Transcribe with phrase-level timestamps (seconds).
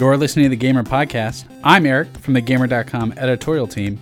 [0.00, 1.44] You're listening to the Gamer Podcast.
[1.62, 4.00] I'm Eric from the Gamer.com editorial team.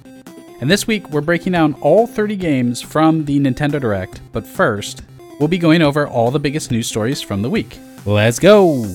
[0.60, 4.20] And this week we're breaking down all 30 games from the Nintendo Direct.
[4.32, 5.02] But first,
[5.38, 7.78] we'll be going over all the biggest news stories from the week.
[8.06, 8.86] Let's go!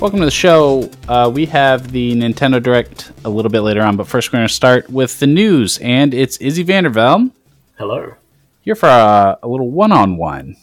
[0.00, 0.90] Welcome to the show.
[1.08, 4.48] Uh, we have the Nintendo Direct a little bit later on, but first we're going
[4.48, 7.30] to start with the news, and it's Izzy Vandervelde.
[7.76, 8.14] Hello.
[8.62, 10.56] Here for a, a little one-on-one.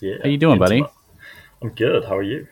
[0.00, 0.16] Yeah.
[0.22, 0.84] How you doing, buddy?
[1.62, 2.04] I'm good.
[2.04, 2.46] How are you?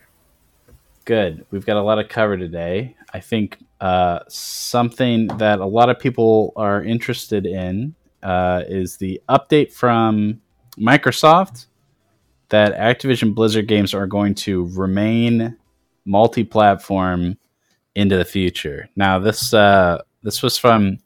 [1.05, 1.45] Good.
[1.51, 2.95] We've got a lot of cover today.
[3.13, 7.93] I think uh, something that a lot of people are interested in
[8.23, 10.41] uh, is the update from
[10.79, 11.67] Microsoft
[12.49, 15.57] that Activision Blizzard games are going to remain
[16.05, 17.37] multi-platform
[17.95, 18.89] into the future.
[18.95, 20.99] Now, this uh, this was from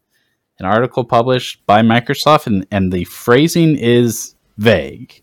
[0.59, 5.21] an article published by Microsoft, and, and the phrasing is vague.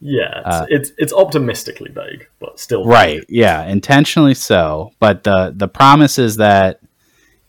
[0.00, 2.92] Yeah, it's, Uh, it's it's optimistically vague, but still vague.
[2.92, 3.24] Right.
[3.28, 3.66] Yeah.
[3.66, 4.92] Intentionally so.
[5.00, 6.80] But the the promise is that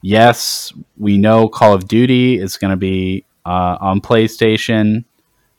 [0.01, 5.05] yes, we know Call of Duty is going to be uh, on PlayStation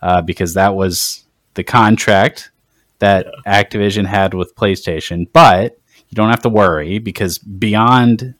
[0.03, 2.51] uh, because that was the contract
[2.99, 5.29] that Activision had with PlayStation.
[5.33, 5.79] But
[6.11, 8.35] you don't have to worry because beyond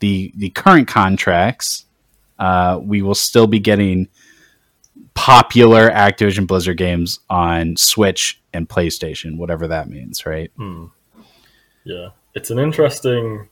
[0.00, 1.86] the the current contracts,
[2.38, 4.08] uh, we will still be getting
[5.14, 10.50] popular Activision Blizzard games on Switch and PlayStation, whatever that means, right?
[10.56, 10.86] Hmm.
[11.84, 13.48] Yeah, it's an interesting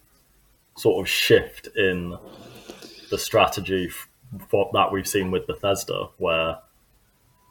[0.76, 2.16] sort of shift in
[3.10, 3.90] the strategy
[4.48, 6.58] for, that we've seen with Bethesda, where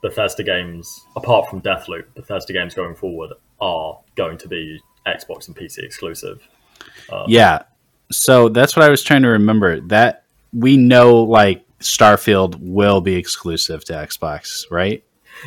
[0.02, 5.56] Bethesda games, apart from Deathloop, Bethesda games going forward are going to be Xbox and
[5.56, 6.48] PC exclusive.
[7.12, 7.64] Um, yeah.
[8.12, 9.80] So that's what I was trying to remember.
[9.82, 15.04] That we know like Starfield will be exclusive to Xbox, right?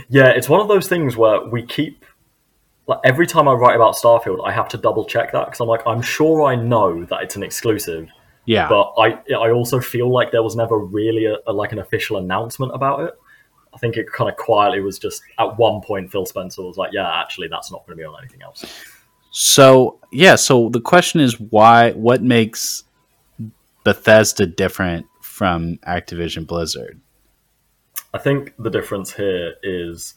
[0.08, 2.04] Yeah, it's one of those things where we keep
[2.86, 5.68] like every time I write about Starfield, I have to double check that because I'm
[5.68, 8.08] like, I'm sure I know that it's an exclusive,
[8.44, 8.68] Yeah.
[8.68, 12.16] but I I also feel like there was never really a, a like an official
[12.18, 13.14] announcement about it.
[13.74, 16.92] I think it kind of quietly was just at one point Phil Spencer was like,
[16.92, 18.64] yeah, actually that's not going to be on anything else.
[19.38, 22.84] So yeah, so the question is why what makes
[23.84, 26.98] Bethesda different from Activision Blizzard?
[28.14, 30.14] I think the difference here is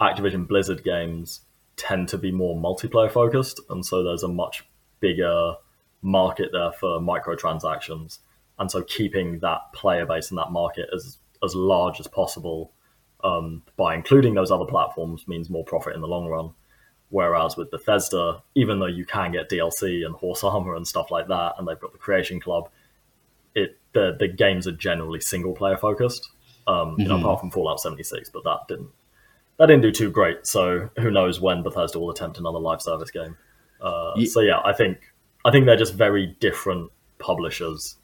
[0.00, 1.42] Activision Blizzard games
[1.76, 4.64] tend to be more multiplayer focused, and so there's a much
[4.98, 5.56] bigger
[6.00, 8.20] market there for microtransactions.
[8.58, 12.72] And so keeping that player base in that market as as large as possible
[13.22, 16.54] um, by including those other platforms means more profit in the long run.
[17.14, 21.28] Whereas with Bethesda, even though you can get DLC and horse armor and stuff like
[21.28, 22.68] that, and they've got the Creation Club,
[23.54, 26.28] it the the games are generally single player focused.
[26.66, 27.20] Um, you know, Mhm.
[27.20, 28.88] apart from Fallout 76, but that didn't
[29.58, 30.44] that didn't do too great.
[30.44, 33.36] So who knows when Bethesda will attempt another live service game?
[33.80, 34.98] Uh, Ye- so yeah, I think
[35.44, 37.96] I think they're just very different publishers.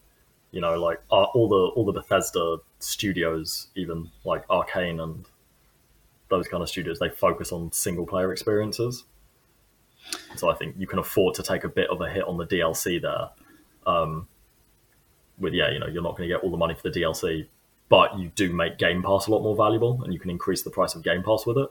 [0.53, 5.25] You know, like uh, all the all the Bethesda studios, even like Arcane and
[6.31, 9.05] those kind of studios, they focus on single player experiences.
[10.37, 12.47] So I think you can afford to take a bit of a hit on the
[12.47, 13.31] DLC there.
[13.87, 14.29] Um,
[15.39, 17.47] with yeah, you know, you're not going to get all the money for the DLC,
[17.89, 20.71] but you do make Game Pass a lot more valuable, and you can increase the
[20.71, 21.69] price of Game Pass with it.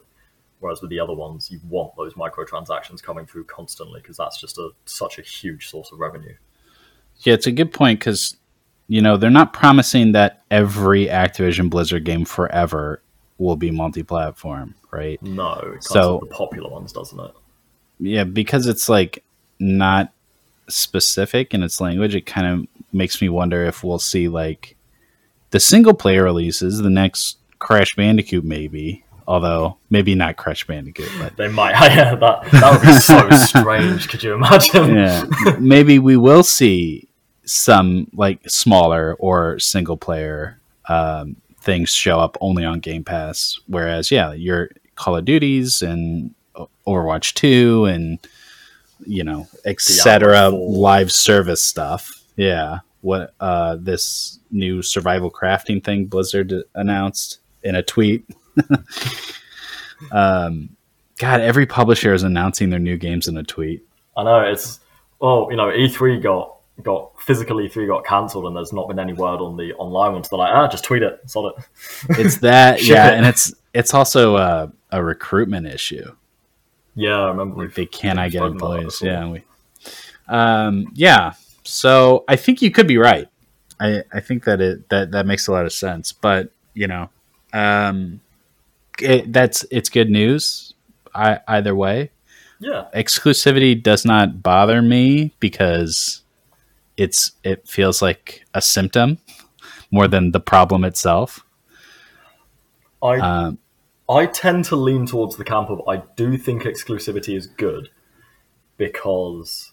[0.60, 4.58] Whereas with the other ones, you want those microtransactions coming through constantly because that's just
[4.58, 6.36] a such a huge source of revenue.
[7.20, 8.36] Yeah, it's a good point because
[8.88, 13.02] you know they're not promising that every Activision Blizzard game forever
[13.40, 15.20] will be multi-platform, right?
[15.24, 17.32] No, So- the popular ones, doesn't it?
[18.00, 19.24] Yeah, because it's like
[19.60, 20.12] not
[20.68, 24.76] specific in its language, it kind of makes me wonder if we'll see like
[25.52, 31.36] the single player releases, the next Crash Bandicoot maybe, although maybe not Crash Bandicoot, but
[31.38, 31.72] They might.
[31.96, 33.30] Yeah, that that would be so
[33.60, 34.08] strange.
[34.08, 34.96] Could you imagine?
[34.96, 35.26] yeah,
[35.60, 37.08] maybe we will see
[37.46, 41.36] some like smaller or single player um,
[41.70, 43.60] things show up only on Game Pass.
[43.68, 46.34] Whereas, yeah, your Call of Duties and
[46.88, 48.18] Overwatch Two and
[49.06, 50.50] you know, etc.
[50.50, 52.24] Live service stuff.
[52.36, 58.26] Yeah, what uh, this new survival crafting thing Blizzard announced in a tweet.
[60.12, 60.70] um,
[61.20, 63.86] God, every publisher is announcing their new games in a tweet.
[64.18, 64.80] I know it's
[65.20, 69.14] well, you know, E3 got got physically E3 got cancelled, and there's not been any
[69.14, 70.30] word on the online ones.
[70.30, 71.64] They're like, ah, just tweet it, sod it.
[72.20, 73.18] It's that, yeah, it.
[73.18, 76.16] and it's it's also a, a recruitment issue.
[76.96, 77.64] Yeah, I remember.
[77.64, 79.02] Like they cannot we've get employees.
[79.02, 79.44] Yeah, we,
[80.28, 81.34] um, yeah.
[81.64, 83.28] So I think you could be right.
[83.80, 86.12] I, I think that it that that makes a lot of sense.
[86.12, 87.10] But you know,
[87.54, 88.22] um,
[89.00, 90.74] it, that's it's good news.
[91.16, 92.12] I, either way,
[92.60, 96.22] Yeah, exclusivity does not bother me because
[97.00, 99.20] it's it feels like a symptom
[99.90, 101.46] more than the problem itself.
[103.02, 103.60] I Um,
[104.10, 107.90] I tend to lean towards the camp of I do think exclusivity is good
[108.78, 109.72] because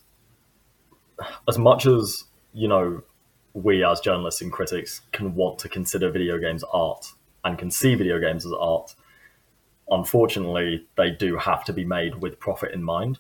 [1.49, 3.03] as much as you know
[3.55, 7.07] we as journalists and critics can want to consider video games art
[7.45, 8.95] and can see video games as art
[9.91, 13.19] unfortunately they do have to be made with profit in mind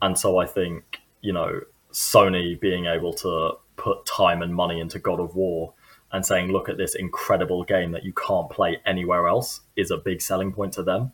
[0.00, 1.60] and so i think you know
[1.98, 5.74] sony being able to put time and money into god of war
[6.12, 9.96] and saying look at this incredible game that you can't play anywhere else is a
[9.96, 11.12] big selling point to them.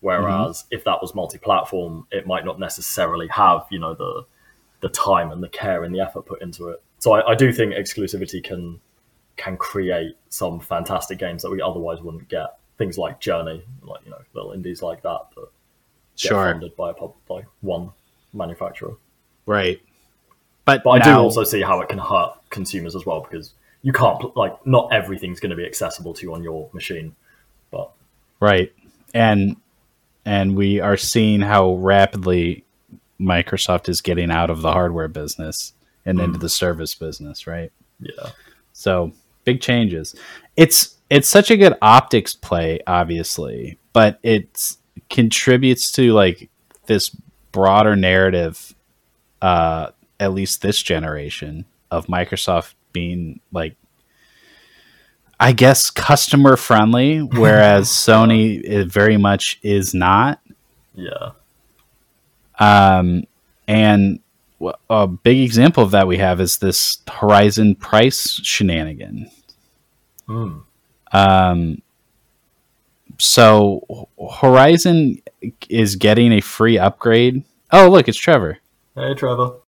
[0.00, 0.76] Whereas mm-hmm.
[0.76, 4.26] if that was multi-platform it might not necessarily have you know the
[4.80, 6.82] the time and the care and the effort put into it.
[6.98, 8.80] So i, I do think exclusivity can
[9.36, 12.58] can create some fantastic games that we otherwise wouldn't get.
[12.76, 15.48] Things like journey like you know little indies like that that
[16.16, 16.44] get Sure.
[16.44, 17.90] funded by a pub by one
[18.32, 18.94] manufacturer.
[19.46, 19.80] Right.
[20.68, 23.92] But, but I do also see how it can hurt consumers as well because you
[23.92, 27.16] can't like not everything's going to be accessible to you on your machine.
[27.70, 27.90] But
[28.38, 28.70] Right.
[29.14, 29.56] And
[30.26, 32.64] and we are seeing how rapidly
[33.18, 35.72] Microsoft is getting out of the hardware business
[36.04, 37.72] and into the service business, right?
[38.00, 38.30] yeah,
[38.72, 39.12] So,
[39.44, 40.14] big changes.
[40.54, 44.76] It's it's such a good optics play obviously, but it
[45.08, 46.50] contributes to like
[46.86, 47.08] this
[47.52, 48.74] broader narrative
[49.40, 53.76] uh at least this generation of Microsoft being like
[55.40, 60.40] I guess customer friendly, whereas Sony it very much is not.
[60.94, 61.30] yeah,
[62.58, 63.24] Um,
[63.66, 64.20] and
[64.90, 69.30] a big example of that we have is this Horizon price shenanigan.
[70.26, 70.58] Hmm.
[71.12, 71.82] Um,
[73.18, 74.08] so
[74.40, 75.22] Horizon
[75.68, 77.44] is getting a free upgrade.
[77.70, 78.58] Oh, look, it's Trevor.
[78.94, 79.58] Hey, Trevor.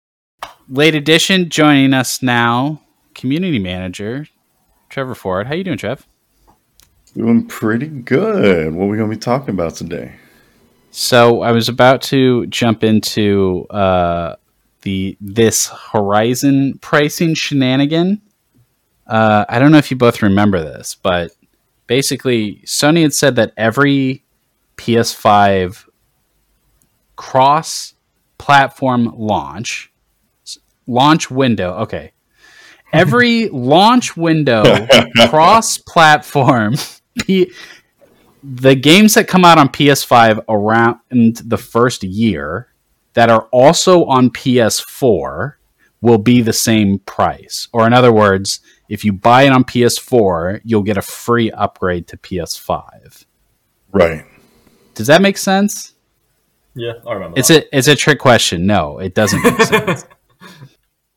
[0.72, 2.80] Late edition joining us now,
[3.14, 4.28] community manager
[4.88, 5.48] Trevor Ford.
[5.48, 6.06] How you doing, Trev?
[7.14, 8.72] Doing pretty good.
[8.72, 10.14] What are we going to be talking about today?
[10.92, 14.36] So I was about to jump into uh,
[14.82, 18.22] the this Horizon pricing shenanigan.
[19.08, 21.32] Uh, I don't know if you both remember this, but
[21.88, 24.22] basically, Sony had said that every
[24.76, 25.88] PS5
[27.16, 29.89] cross-platform launch s-
[30.90, 31.74] launch window.
[31.80, 32.12] Okay,
[32.92, 34.86] every launch window
[35.28, 36.74] cross-platform.
[37.22, 37.52] P-
[38.42, 42.68] the games that come out on PS5 around the first year
[43.12, 45.54] that are also on PS4
[46.00, 47.68] will be the same price.
[47.72, 52.06] Or in other words, if you buy it on PS4, you'll get a free upgrade
[52.08, 53.26] to PS5.
[53.92, 54.24] Right.
[54.94, 55.94] Does that make sense?
[56.74, 57.38] Yeah, I remember.
[57.38, 57.64] It's that.
[57.64, 58.66] a it's a trick question.
[58.66, 60.06] No, it doesn't make sense.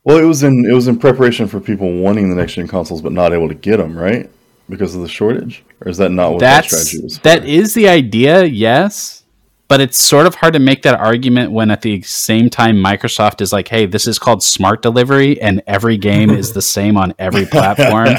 [0.03, 3.01] Well, it was in it was in preparation for people wanting the next gen consoles
[3.01, 4.29] but not able to get them, right?
[4.69, 7.19] Because of the shortage, or is that not what that That's strategy was?
[7.19, 7.47] that for?
[7.47, 9.23] is the idea, yes.
[9.69, 13.41] But it's sort of hard to make that argument when at the same time Microsoft
[13.41, 17.13] is like, "Hey, this is called smart delivery, and every game is the same on
[17.17, 18.09] every platform."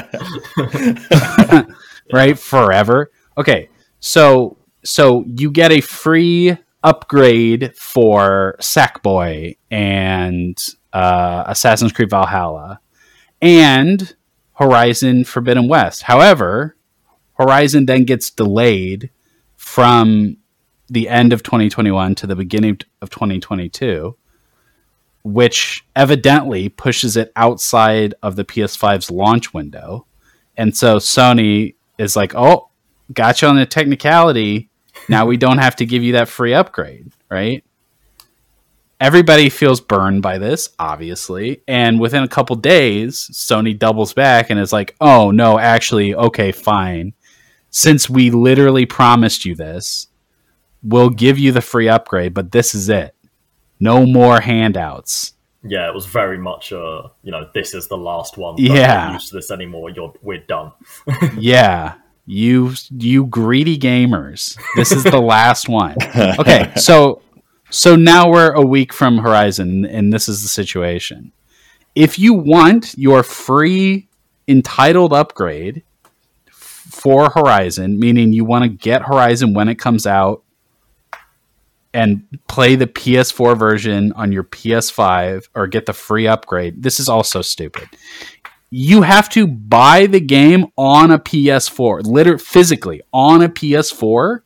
[2.13, 3.69] right forever okay
[4.01, 10.57] so so you get a free upgrade for sackboy and
[10.93, 12.81] uh, assassin's creed valhalla
[13.43, 14.15] and
[14.55, 16.77] horizon forbidden west however
[17.35, 19.11] horizon then gets delayed
[19.57, 20.37] from
[20.89, 24.17] the end of 2021 to the beginning of 2022
[25.25, 30.07] which evidently pushes it outside of the ps5's launch window
[30.57, 32.71] and so Sony is like, "Oh,
[33.13, 34.71] got you on the technicality.
[35.09, 37.65] Now we don't have to give you that free upgrade, right?"
[39.01, 44.59] Everybody feels burned by this, obviously, and within a couple days, Sony doubles back and
[44.59, 47.13] is like, "Oh no, actually, okay, fine.
[47.71, 50.07] Since we literally promised you this,
[50.83, 53.15] we'll give you the free upgrade, but this is it.
[53.81, 55.33] No more handouts."
[55.67, 58.57] yeah, it was very much uh, you know, this is the last one.
[58.59, 59.07] Yeah.
[59.07, 59.91] Don't used to this anymore.
[59.91, 60.73] You're we're done.
[61.39, 61.95] yeah
[62.27, 65.95] you you greedy gamers this is the last one
[66.39, 67.21] okay so
[67.71, 71.33] so now we're a week from horizon and this is the situation
[71.95, 74.09] if you want your free
[74.49, 75.83] entitled upgrade
[76.51, 80.45] for horizon meaning you want to get horizon when it comes out
[81.95, 86.83] and play the PS4 version on your PS5 or get the free upgrade.
[86.83, 87.89] This is also stupid.
[88.77, 94.41] You have to buy the game on a PS4, literally physically on a PS4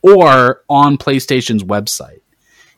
[0.00, 2.22] or on PlayStation's website.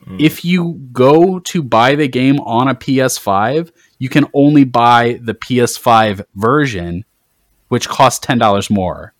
[0.05, 0.19] Mm.
[0.19, 5.33] If you go to buy the game on a PS5, you can only buy the
[5.33, 7.05] PS5 version,
[7.69, 9.13] which costs $10 more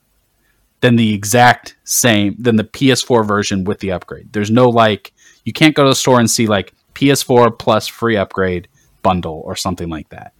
[0.81, 4.33] than the exact same than the PS4 version with the upgrade.
[4.33, 5.13] There's no like
[5.45, 8.67] you can't go to the store and see like PS4 plus free upgrade
[9.01, 10.33] bundle or something like that.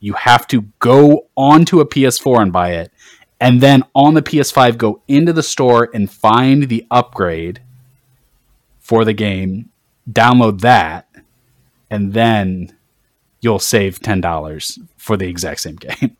[0.00, 2.92] You have to go onto a PS4 and buy it
[3.40, 7.60] and then on the PS5 go into the store and find the upgrade
[8.80, 9.70] for the game,
[10.10, 11.08] download that
[11.90, 12.74] and then
[13.40, 16.16] you'll save $10 for the exact same game.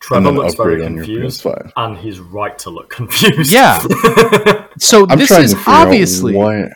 [0.00, 1.72] Trevor looks very upgrade on your confused, PS5.
[1.76, 3.52] and he's right to look confused.
[3.52, 3.84] Yeah.
[4.80, 6.70] So I'm this is obviously why.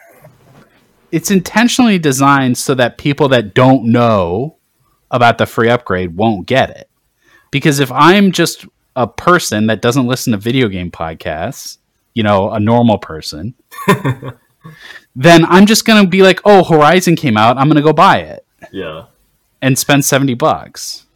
[1.12, 4.56] it's intentionally designed so that people that don't know
[5.12, 6.88] about the free upgrade won't get it.
[7.52, 8.66] Because if I'm just
[8.96, 11.78] a person that doesn't listen to video game podcasts,
[12.14, 13.54] you know, a normal person,
[15.16, 17.92] then I'm just going to be like, "Oh, Horizon came out, I'm going to go
[17.92, 19.04] buy it yeah.
[19.60, 21.06] and spend 70 bucks."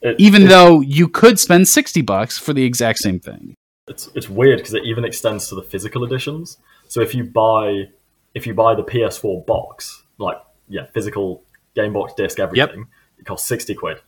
[0.00, 3.54] It- Even it- though you could spend 60 bucks for the exact same thing.
[3.88, 6.58] it's it's weird because it even extends to the physical editions.
[6.88, 7.88] So if you buy
[8.34, 11.42] if you buy the PS4 box, like yeah, physical
[11.74, 12.86] game box, disc, everything,
[13.22, 13.98] it costs sixty quid.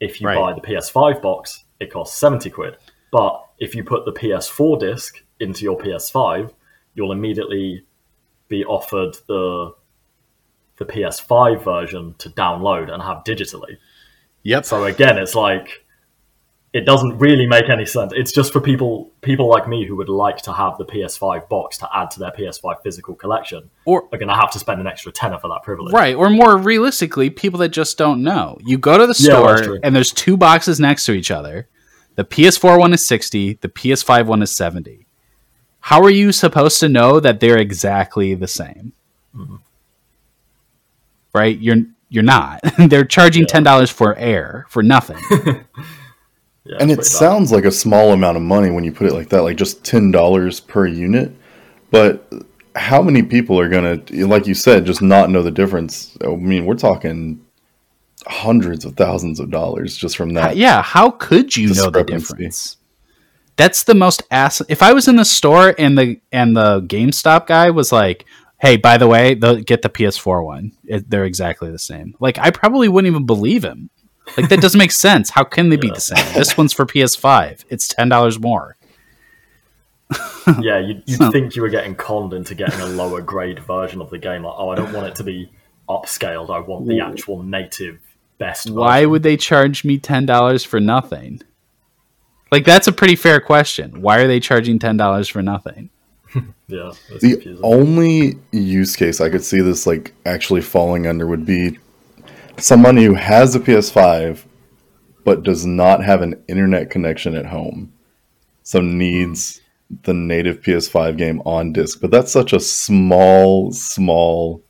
[0.00, 0.36] If you Right.
[0.38, 2.76] buy the PS5 box, it costs seventy quid.
[3.12, 6.52] But if you put the PS4 disc into your PS5,
[6.94, 7.84] you'll immediately
[8.48, 9.74] be offered the
[10.78, 13.78] the PS5 version to download and have digitally.
[14.42, 14.64] Yep.
[14.66, 15.85] So again, it's like
[16.76, 18.12] it doesn't really make any sense.
[18.14, 21.78] It's just for people people like me who would like to have the PS5 box
[21.78, 24.86] to add to their PS5 physical collection Or are going to have to spend an
[24.86, 25.92] extra tenner for that privilege.
[25.94, 28.58] Right, or more realistically, people that just don't know.
[28.64, 29.80] You go to the store true.
[29.82, 31.68] and there's two boxes next to each other.
[32.16, 35.06] The PS4 one is 60, the PS5 one is 70.
[35.80, 38.92] How are you supposed to know that they're exactly the same?
[39.34, 39.56] Mm-hmm.
[41.32, 41.58] Right?
[41.58, 41.76] You're
[42.08, 42.60] you're not.
[42.78, 43.60] they're charging Yeah.
[43.60, 45.18] $10 for air for nothing.
[46.66, 47.18] Yeah, and it pretty bad.
[47.18, 49.84] sounds like a small amount of money when you put it like that, like just
[49.84, 51.32] ten dollars per unit.
[51.90, 52.30] But
[52.74, 56.16] how many people are gonna, like you said, just not know the difference?
[56.22, 57.44] I mean, we're talking
[58.26, 60.56] hundreds of thousands of dollars just from that.
[60.56, 62.76] yeah, how could you know the difference?
[63.56, 64.60] That's the most ass.
[64.68, 68.26] If I was in the store and the and the GameStop guy was like,
[68.58, 70.72] "Hey, by the way, the, get the PS4 one.
[70.84, 73.88] It, they're exactly the same." Like, I probably wouldn't even believe him.
[74.36, 75.30] Like, that doesn't make sense.
[75.30, 76.24] How can they be the same?
[76.34, 77.64] This one's for PS5.
[77.70, 78.76] It's ten dollars more.
[80.60, 84.00] yeah, you'd, you'd So- think you were getting conned into getting a lower grade version
[84.00, 84.42] of the game.
[84.44, 85.50] Like, oh, I don't want it to be
[85.88, 86.50] upscaled.
[86.50, 87.98] I want the actual native
[88.38, 88.70] best.
[88.70, 89.10] Why version.
[89.10, 91.40] would they charge me ten dollars for nothing?
[92.52, 94.00] Like, that's a pretty fair question.
[94.02, 95.90] Why are they charging ten dollars for nothing?
[96.68, 96.90] Yeah,
[97.20, 97.60] The confusing.
[97.62, 101.78] only use case I could see this like actually falling under would be
[102.58, 104.44] someone who has a PS5
[105.24, 107.92] but does not have an internet connection at home,
[108.62, 109.60] so needs
[110.02, 112.00] the native PS5 game on disc.
[112.00, 114.62] But that's such a small, small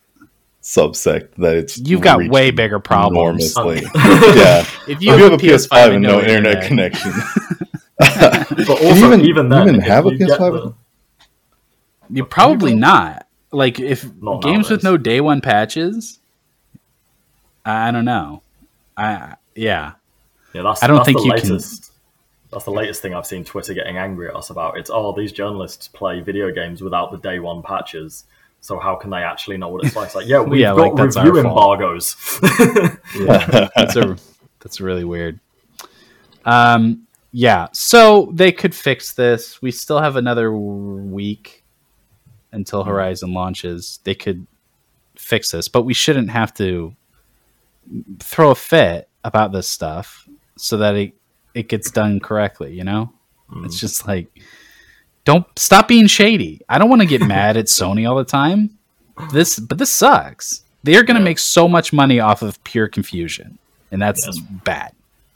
[0.63, 3.55] subsect that it's You've got way bigger problems.
[3.57, 3.89] enormously.
[3.95, 7.13] yeah, If if you have a PS5 and no internet internet- connection,
[7.99, 10.39] but also you even- even, then, even have a you PS5?
[10.53, 10.75] the-
[12.11, 13.27] You probably not.
[13.53, 16.19] Like if Not games with no day one patches,
[17.67, 18.43] I don't know.
[18.97, 19.93] I yeah.
[20.55, 21.93] Yeah, that's, I don't that's think the you can- latest.
[22.53, 24.79] That's the latest thing I've seen Twitter getting angry at us about.
[24.79, 28.25] It's oh, these journalists play video games without the day one patches.
[28.61, 30.07] So how can they actually know what it's like?
[30.07, 32.17] It's like, yeah, we've Yeah, got like, review embargoes.
[33.19, 34.17] That's a
[34.61, 35.41] that's really weird.
[36.45, 39.61] Um yeah, so they could fix this.
[39.61, 41.65] We still have another week
[42.53, 43.99] until Horizon launches.
[44.05, 44.47] They could
[45.17, 46.95] fix this, but we shouldn't have to
[48.21, 51.13] throw a fit about this stuff so that it
[51.55, 53.13] it gets done correctly, you know?
[53.65, 54.29] It's just like
[55.25, 56.61] don't stop being shady.
[56.69, 58.79] I don't want to get mad at Sony all the time.
[59.33, 60.63] This but this sucks.
[60.85, 61.25] They are going to Yeah.
[61.31, 63.59] make so much money off of pure confusion,
[63.91, 64.39] and that's Yes.
[64.39, 64.93] bad.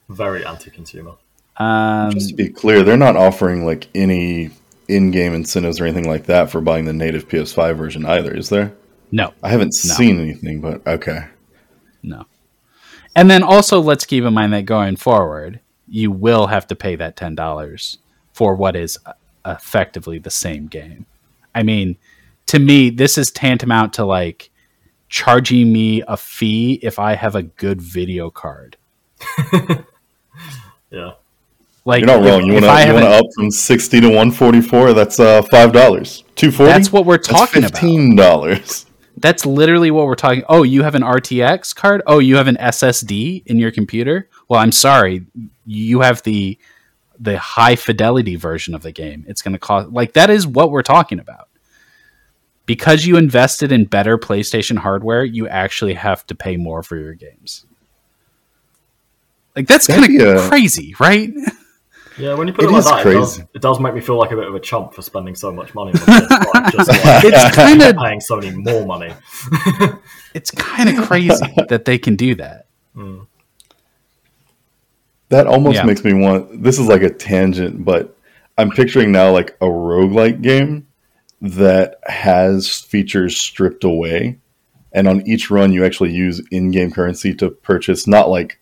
[0.08, 1.12] Very anti-consumer.
[1.56, 4.50] Um, Just to be clear, they're not offering like any
[4.88, 8.72] in-game incentives or anything like that for buying the native PS5 version either, is there?
[9.12, 9.94] no, I haven't No.
[9.94, 11.24] seen anything, but okay.
[12.02, 12.26] no.
[13.16, 16.96] And then also, let's keep in mind that going forward, you will have to pay
[16.96, 17.98] that ten dollars
[18.32, 19.12] for what is uh,
[19.44, 21.06] effectively the same game.
[21.54, 21.96] I mean,
[22.46, 24.50] to me, this is tantamount to like
[25.08, 28.76] charging me a fee if I have a good video card.
[30.90, 31.12] Yeah.
[31.84, 32.44] Like You're not wrong.
[32.44, 34.92] You if wanna you want to up from sixty to one forty four.
[34.92, 36.24] That's uh five dollars.
[36.36, 36.72] Two forty.
[36.72, 37.72] That's what we're talking about.
[37.72, 38.86] Fifteen dollars.
[39.20, 40.44] That's literally what we're talking.
[40.48, 42.02] Oh, you have an RTX card?
[42.06, 44.28] Oh, you have an SSD in your computer?
[44.48, 45.26] Well, I'm sorry.
[45.66, 46.58] You have the
[47.18, 49.26] the high fidelity version of the game.
[49.28, 51.48] It's going to cost like that is what we're talking about.
[52.64, 57.14] Because you invested in better PlayStation hardware, you actually have to pay more for your
[57.14, 57.66] games.
[59.56, 61.30] Like that's kind of crazy, right?
[62.18, 64.00] Yeah, when you put It it, like is that, it does, it does make me
[64.00, 66.88] feel like a bit of a chump for spending so much money on PS5, just
[66.88, 69.14] like It's kind of paying Sony more money.
[70.34, 72.66] it's kind of crazy that they can do that.
[72.94, 73.20] Hmm.
[75.28, 75.84] That almost Yeah.
[75.84, 76.62] makes me want.
[76.62, 78.16] This is like a tangent, but
[78.58, 80.88] I'm picturing now like a roguelike game
[81.40, 84.38] that has features stripped away,
[84.92, 88.59] and on each run you actually use in-game currency to purchase not like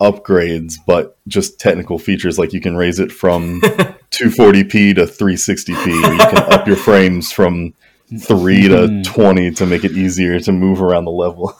[0.00, 2.38] upgrades, but just technical features.
[2.38, 3.60] Like you can raise it from
[4.10, 7.74] 240p to 360p, or you can up your frames from
[8.18, 9.04] three to Mhm.
[9.04, 11.54] 20 to make it easier to move around the level.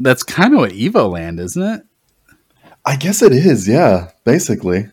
[0.00, 1.82] That's kind of what Evoland, isn't it?
[2.84, 4.88] I guess it is, yeah, basically.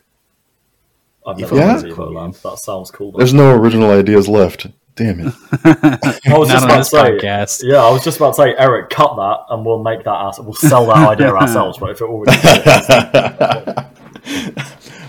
[1.26, 1.80] I've never Yeah.
[1.80, 2.40] played Evoland.
[2.42, 3.12] That sounds cool.
[3.12, 3.18] though.
[3.18, 4.66] There's no original ideas left.
[4.94, 5.34] Damn it.
[5.64, 7.62] I was just about to say, podcast.
[7.64, 10.10] yeah, I was just about to say, Eric, cut that, and we'll make that.
[10.10, 11.78] Our, we'll sell that idea ourselves.
[11.78, 12.32] But if it already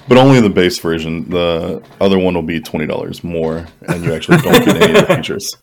[0.08, 1.30] but only the base version.
[1.30, 5.08] The other one will be twenty dollars more, and you actually don't get any of
[5.08, 5.58] the features.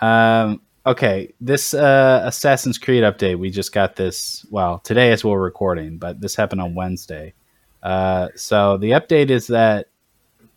[0.00, 4.44] Um, okay, this uh, Assassin's Creed update, we just got this.
[4.50, 7.34] Well, today as we're recording, but this happened on Wednesday.
[7.80, 9.86] Uh, so the update is that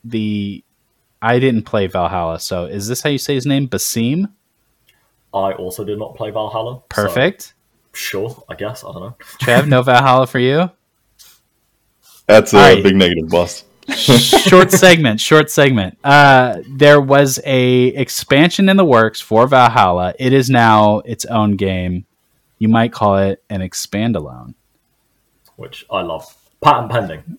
[0.03, 0.63] the
[1.21, 2.39] I didn't play Valhalla.
[2.39, 3.67] So is this how you say his name?
[3.67, 4.31] Basim.
[5.33, 6.75] I also did not play Valhalla.
[6.77, 7.53] so Perfect.
[7.93, 8.83] sure, I guess.
[8.83, 9.17] I don't know.
[9.39, 10.71] Trev, no Valhalla for you.
[12.27, 13.63] That's a big negative, boss.
[13.95, 20.31] short segment short segment uh there was a expansion in the works for valhalla it
[20.31, 22.05] is now its own game
[22.59, 24.53] you might call it an expand alone
[25.55, 26.23] Which I love.
[26.61, 27.37] Patent pending.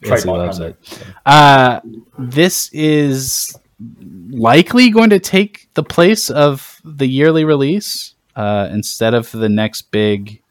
[0.00, 0.76] Yes, he Trademark loves pending.
[1.26, 1.80] uh
[2.18, 3.56] this is
[4.30, 9.90] likely going to take the place of the yearly release uh instead of the next
[9.90, 10.42] big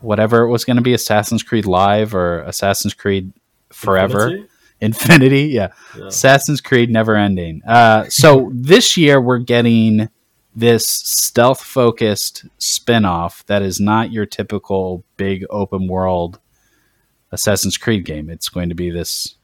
[0.00, 3.32] whatever it was going to be assassin's creed live or assassin's creed
[3.70, 4.48] forever Infinity?
[4.80, 5.68] Infinity, yeah.
[5.96, 6.06] Yeah.
[6.06, 7.62] Assassin's Creed Never Ending.
[7.66, 10.08] Uh, so this year we're getting
[10.54, 16.38] this stealth focused spin off that is not your typical big open world
[17.32, 18.30] Assassin's Creed game.
[18.30, 19.34] It's going to be this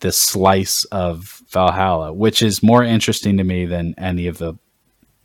[0.00, 4.54] this slice of Valhalla, which is more interesting to me than any of the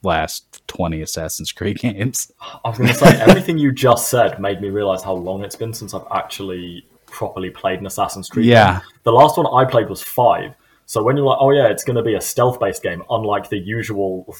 [0.03, 2.31] last 20 Assassin's Creed games.
[2.41, 5.55] I was going to say everything you just said made me realize how long it's
[5.55, 8.45] been since I've actually properly played an Assassin's Creed.
[8.45, 8.73] Yeah.
[8.73, 8.81] game.
[9.03, 10.53] the last one I played was five.
[10.85, 13.57] So when you're like, oh yeah, it's going to be a stealth-based game, unlike the
[13.57, 14.35] usual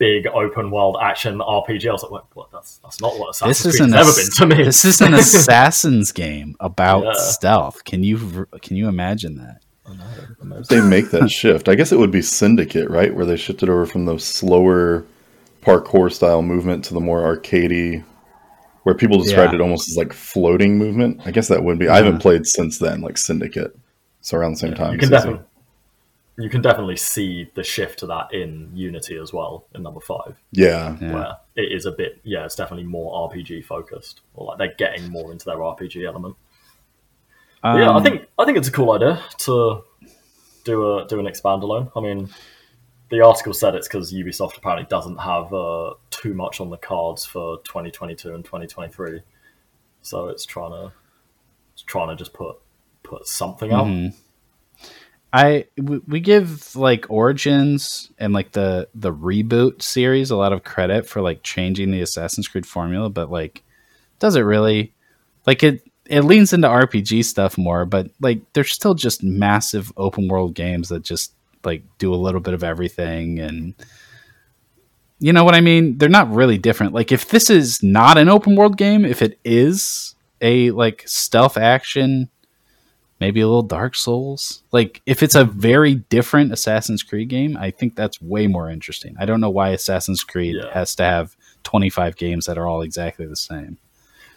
[0.00, 2.24] big open-world action RPG, I was like, what?
[2.34, 2.50] what?
[2.50, 4.64] That's that's not what This Assassin's is Creed's an ever ass- been to me.
[4.70, 7.12] This is an assassin's game about Yeah.
[7.14, 7.84] stealth.
[7.84, 9.60] Can you can you imagine that?
[10.68, 11.68] They make that shift.
[11.68, 13.14] I guess it would be Syndicate, right?
[13.14, 15.04] Where they shifted over from the slower
[15.62, 18.02] parkour style movement to the more arcadey,
[18.84, 19.58] where people described Yeah.
[19.58, 21.20] it almost as like floating movement.
[21.26, 21.88] I guess that would be.
[21.88, 23.76] I haven't played since then, like Syndicate.
[24.22, 24.92] So around the same time.
[24.92, 25.46] you can as this definitely
[26.40, 30.40] you can definitely see the shift to that in Unity as well in number five,
[30.52, 30.96] Yeah.
[31.00, 31.12] Yeah.
[31.14, 35.10] where it is a bit yeah, it's definitely more RPG focused, or like they're getting
[35.10, 36.36] more into their RPG element.
[37.62, 39.82] But yeah, I Um, think I think it's a cool idea to
[40.64, 41.90] do a do an expand alone.
[41.94, 42.30] I mean,
[43.10, 47.24] the article said it's because Ubisoft apparently doesn't have uh, too much on the cards
[47.26, 49.20] for 2022 and 2023,
[50.02, 50.92] so it's trying to
[51.74, 52.56] it's trying to just put
[53.02, 53.86] put something out.
[53.86, 54.14] Mhm.
[55.32, 61.06] I we, give like Origins and like the the reboot series a lot of credit
[61.06, 63.62] for like changing the Assassin's Creed formula, but like
[64.18, 64.92] does it really?
[65.46, 70.26] Like it it leans into RPG stuff more, but like they're still just massive open
[70.26, 71.32] world games that just
[71.64, 73.74] like do a little bit of everything and
[75.20, 75.98] you know what I mean?
[75.98, 76.94] They're not really different.
[76.94, 81.56] Like if this is not an open world game, if it is a like stealth
[81.56, 82.30] action
[83.20, 84.62] maybe a little Dark Souls.
[84.72, 89.14] Like if it's a very different Assassin's Creed game, I think that's way more interesting.
[89.18, 90.72] I don't know why Assassin's Creed Yeah.
[90.72, 93.78] has to have 25 games that are all exactly the same.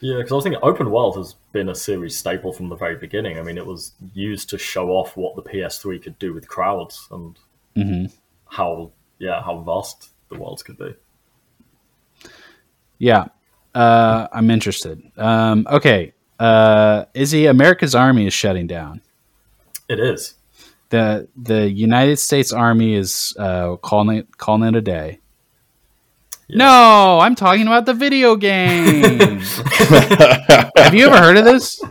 [0.02, 2.98] Yeah, because I was thinking open world has been a series staple from the very
[2.98, 3.40] beginning.
[3.40, 7.08] I mean, it was used to show off what the PS3 could do with crowds
[7.10, 7.38] and
[7.76, 8.06] hmm
[8.48, 10.94] how yeah, how vast the worlds could be.
[12.98, 13.28] Yeah,
[13.74, 15.02] uh, I'm interested.
[15.18, 19.02] Um, okay, uh, Izzy, America's Army is shutting down.
[19.90, 20.36] It is.
[20.90, 25.20] the The United States Army is uh, calling it calling it a day.
[26.48, 26.58] Yeah.
[26.58, 29.40] No, I'm talking about the video game.
[30.78, 31.82] Have you ever heard of this?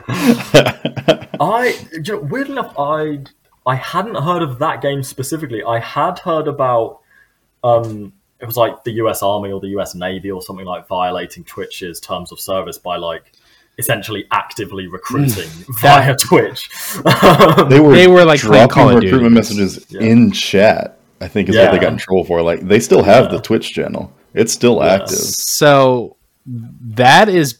[1.40, 3.24] I, you know, weird enough, I
[3.66, 5.62] I hadn't heard of that game specifically.
[5.64, 7.00] I had heard about,
[7.64, 9.22] um, it was like the U.S.
[9.22, 9.94] Army or the U.S.
[9.94, 13.32] Navy or something like violating Twitch's terms of service by like
[13.78, 14.92] essentially actively mm.
[14.92, 15.48] recruiting
[15.80, 16.68] via Twitch.
[17.04, 19.06] Um, they were They were, like, dropping Call of Duty.
[19.06, 20.02] recruitment messages Yeah.
[20.02, 20.98] in chat.
[21.20, 22.42] I think is what they got in trouble for.
[22.42, 24.12] Like they still have the Twitch channel.
[24.34, 24.94] It's still Yeah.
[24.94, 25.18] active.
[25.18, 27.58] So that is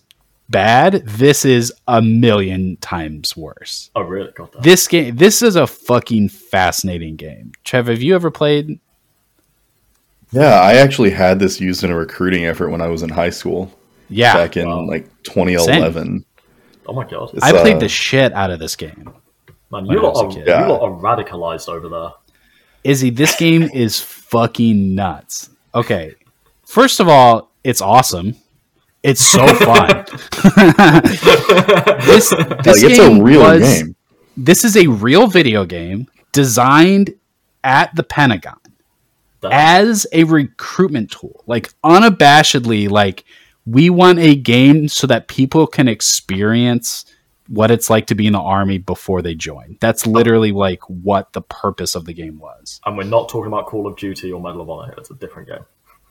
[0.49, 1.07] bad.
[1.07, 3.91] This is a million times worse.
[3.95, 4.33] oh, really?
[4.33, 4.63] Got that.
[4.65, 7.53] This game, this is a fucking fascinating game.
[7.63, 8.81] Trev, have you ever played?
[10.33, 13.31] Yeah, I actually had this used in a recruiting effort when I was in high
[13.31, 13.73] school
[14.13, 14.87] Yeah, back in Wow.
[14.87, 16.25] like 2011.
[16.87, 19.11] Oh my god, It's, I played uh, the shit out of this game.
[19.71, 20.39] man, you I lot, are.
[20.47, 20.67] Yeah.
[20.67, 22.11] you lot are radicalized over there.
[22.85, 25.51] Izzy, this game is fucking nuts.
[25.75, 26.15] Okay,
[26.67, 28.35] first of all, it's awesome.
[29.03, 30.05] It's so fun.
[32.07, 33.97] this this Like it's game a real was- game.
[34.37, 37.15] This is a real video game designed
[37.63, 38.57] at the Pentagon.
[39.43, 39.51] Damn.
[39.53, 43.25] as a recruitment tool like unabashedly like
[43.67, 47.05] we want a game so that people can experience
[47.49, 49.77] what it's like to be in the army before they join.
[49.81, 52.81] That's literally like what the purpose of the game was.
[52.87, 54.95] And we're not talking about Call of Duty or Medal of Honor.
[54.97, 55.65] It's a different game.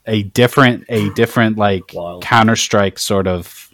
[0.06, 3.74] a different a different like counter-strike sort of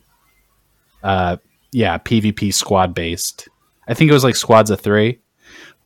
[1.03, 1.37] uh
[1.71, 3.47] yeah pvp squad based
[3.87, 5.19] i think it was like squads of three.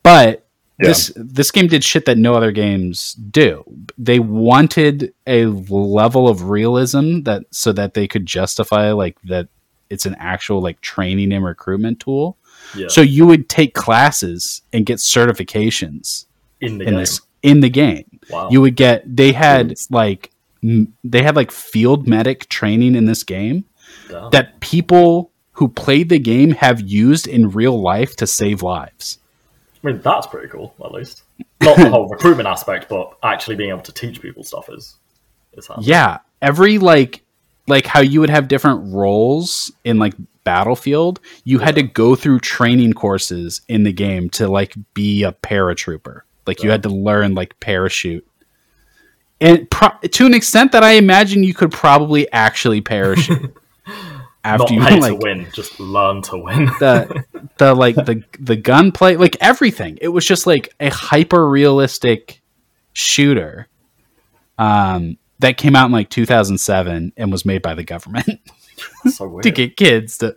[0.03, 0.47] But
[0.81, 0.87] Yeah.
[0.89, 3.63] this this game did shit that no other games do
[3.97, 9.47] they wanted a level of realism that so that they could justify like that
[9.89, 12.37] it's an actual like training and recruitment tool
[12.75, 14.99] Yeah, so you would take classes and get
[15.45, 16.25] certifications
[16.59, 16.99] in the in game.
[16.99, 18.49] this in the game wow.
[18.49, 20.31] you would get they had like
[20.63, 23.65] m- they had like field medic training in this game
[24.09, 24.29] Damn.
[24.31, 29.19] that people who played the game have used in real life to save lives
[29.83, 31.23] I mean, that's pretty cool, at least.
[31.61, 34.95] Not the whole recruitment aspect, but actually being able to teach people stuff is
[35.53, 35.85] is handy.
[35.85, 37.23] yeah every like
[37.67, 40.13] like how you would have different roles in like
[40.43, 45.31] battlefield you had to go through training courses in the game to like be a
[45.33, 46.21] paratrooper.
[46.47, 48.25] Like you had to learn like parachute.
[49.39, 53.55] And pro- to an extent that i imagine you could probably actually parachute
[54.43, 56.65] after Not you like to win, just learn to win.
[56.79, 57.23] the
[57.57, 59.97] the like the the gunplay, like everything.
[60.01, 62.41] It was just like a hyper realistic
[62.93, 63.67] shooter
[64.57, 68.27] um, that came out in like 2007 and was made by the government
[69.11, 69.43] so weird.
[69.43, 70.35] to get kids to.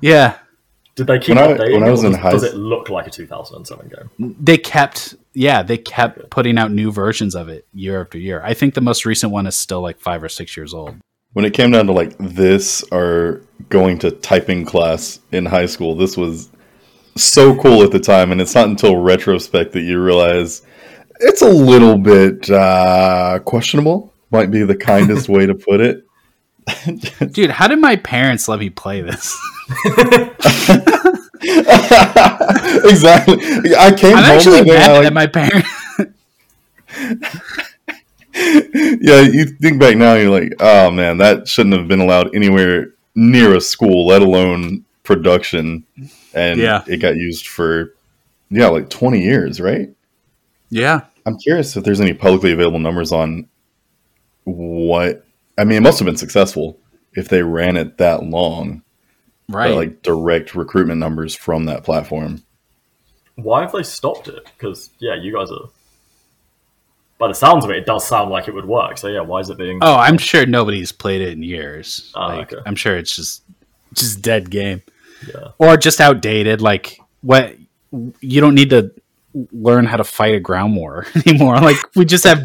[0.00, 0.38] Yeah,
[0.94, 2.88] Did they keep When I- when I it, was in does, high does it look
[2.88, 4.36] like a 2007 game?
[4.40, 5.14] they kept.
[5.34, 8.42] Yeah, they kept putting out new versions of it year after year.
[8.44, 10.96] I think the most recent one is still like five or six years old.
[11.32, 15.94] When it came down to like this or going to typing class in high school,
[15.94, 16.50] this was
[17.16, 20.62] so cool at the time, and it's not until retrospect that you realize
[21.20, 24.12] it's a little bit uh, questionable.
[24.30, 26.06] Might be the kindest way to put it.
[27.32, 29.36] Dude, how did my parents let me play this?
[32.84, 33.36] exactly.
[33.76, 35.68] I came I'm home actually mad like, at my parents.
[38.34, 42.88] yeah, you think back now, you're like, oh man, that shouldn't have been allowed anywhere
[43.14, 45.84] near a school, let alone production.
[46.34, 46.82] And Yeah.
[46.86, 47.94] it got used for,
[48.50, 49.90] yeah, like 20 years, right?
[50.70, 53.46] yeah, I'm curious if there's any publicly available numbers on
[54.44, 55.24] what.
[55.58, 56.78] I mean, it must have been successful
[57.14, 58.82] if they ran it that long.
[59.48, 59.74] right.
[59.74, 62.42] like direct recruitment numbers from that platform.
[63.34, 64.44] Why have they stopped it?
[64.56, 65.68] Because yeah, you guys are.
[67.22, 68.98] By the sounds of it, it does sound like it would work.
[68.98, 69.78] So yeah, why is it being?
[69.80, 72.10] Oh, I'm sure nobody's played it in years.
[72.16, 72.60] Oh, like, okay.
[72.66, 73.44] I'm sure it's just
[73.94, 74.82] just dead game
[75.28, 75.50] Yeah.
[75.58, 76.60] or just outdated.
[76.60, 77.54] Like what
[78.20, 78.90] you don't need to
[79.52, 81.60] learn how to fight a ground war anymore.
[81.60, 82.42] Like we just have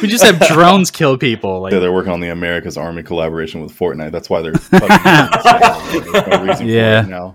[0.00, 1.60] we just have drones kill people.
[1.62, 4.12] Like Yeah, they're working on the America's Army collaboration with Fortnite.
[4.12, 4.54] That's why they're.
[4.54, 7.00] fucking- no reason for Yeah.
[7.02, 7.34] now.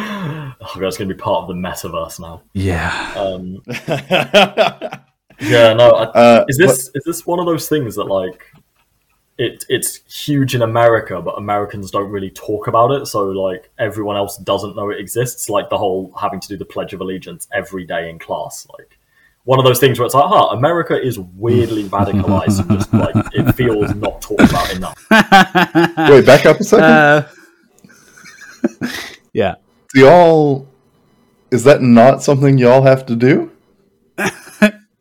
[0.00, 2.42] Oh, God, it's going to be part of the metaverse now.
[2.54, 3.62] yeah, Um,
[5.40, 5.90] yeah, no.
[5.90, 8.44] I, Uh, is this is this one of those things that like
[9.38, 14.16] it it's huge in America, but Americans don't really talk about it, so like everyone
[14.16, 15.48] else doesn't know it exists.
[15.48, 18.66] Like the whole having to do the Pledge of Allegiance every day in class.
[18.76, 18.98] Like
[19.44, 23.14] one of those things where it's like, huh, America is weirdly radicalized and just like
[23.32, 25.06] it feels not talked about enough.
[26.10, 26.84] Wait, back up a second.
[26.84, 27.28] Uh,
[29.32, 29.54] yeah.
[29.94, 30.68] Do y'all
[31.50, 33.52] is that not something y'all have to do?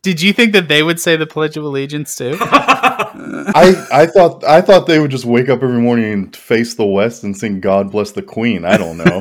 [0.08, 2.38] Did you think that they would say the Pledge of Allegiance too?
[2.41, 6.86] I I thought I thought they would just wake up every morning and face the
[6.86, 9.04] west and sing "God bless the Queen." I don't know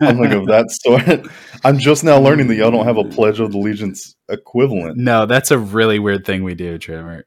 [0.00, 1.26] something of that sort.
[1.62, 4.96] I'm just now learning that y'all don't have a Pledge of Allegiance equivalent.
[4.96, 7.26] no, that's a really weird thing we do, Trevor.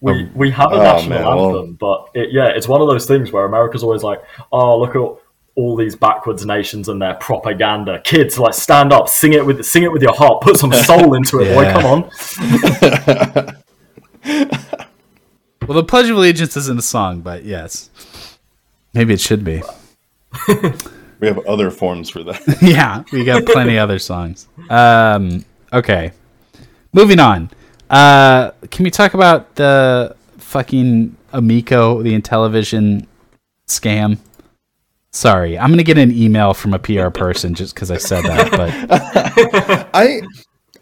[0.00, 2.80] We um, we have a Oh, national man, well- anthem, but it, yeah, it's one
[2.80, 5.22] of those things where America's always like, oh, look at
[5.58, 8.00] all these backwards nations and their propaganda.
[8.04, 11.14] Kids, like, stand up, sing it with sing it with your heart, put some soul
[11.14, 11.64] into it, boy.
[11.72, 13.56] Come on.
[15.66, 17.90] Well, the Pledge of Allegiance isn't a song, but yes,
[18.94, 19.62] maybe it should be.
[21.20, 22.40] We have other forms for that.
[22.62, 24.46] yeah, we got plenty other songs.
[24.70, 26.12] Um, okay,
[26.92, 27.50] moving on.
[27.90, 33.06] Uh, can we talk about the fucking Amico, the Intellivision
[33.66, 34.18] scam?
[35.12, 38.50] Sorry, I'm gonna get an email from a PR person just because I said that.
[38.50, 40.20] But I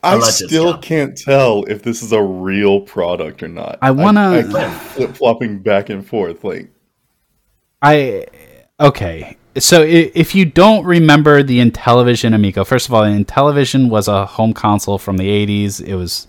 [0.03, 0.83] I Alleged still scam.
[0.83, 3.79] can't tell if this is a real product or not.
[3.83, 6.45] I wanna- I, keep flip flopping back and forth.
[6.45, 6.71] Like
[7.83, 8.27] I
[8.81, 9.37] okay.
[9.59, 14.27] So if you don't remember the Intellivision Amico, first of all, the Intellivision was a
[14.27, 15.81] home console from the '80s.
[15.81, 16.27] It was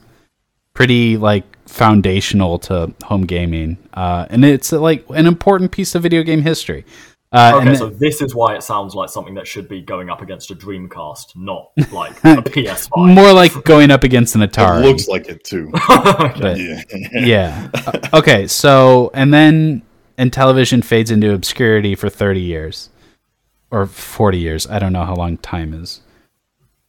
[0.74, 6.24] pretty like foundational to home gaming, uh, and it's like an important piece of video
[6.24, 6.86] game history.
[7.32, 10.10] Uh, Okay, and so this is why it sounds like something that should be going
[10.10, 13.14] up against a Dreamcast, not like a PS5.
[13.14, 14.82] more like going up against an it Atari.
[14.84, 15.70] looks like it too.
[15.88, 16.82] but- yeah.
[17.14, 17.70] yeah.
[17.74, 19.82] Uh, okay, so and then
[20.18, 22.90] Intellivision fades into obscurity for 30 years
[23.72, 24.66] or 40 years.
[24.68, 26.00] I don't know how long time is.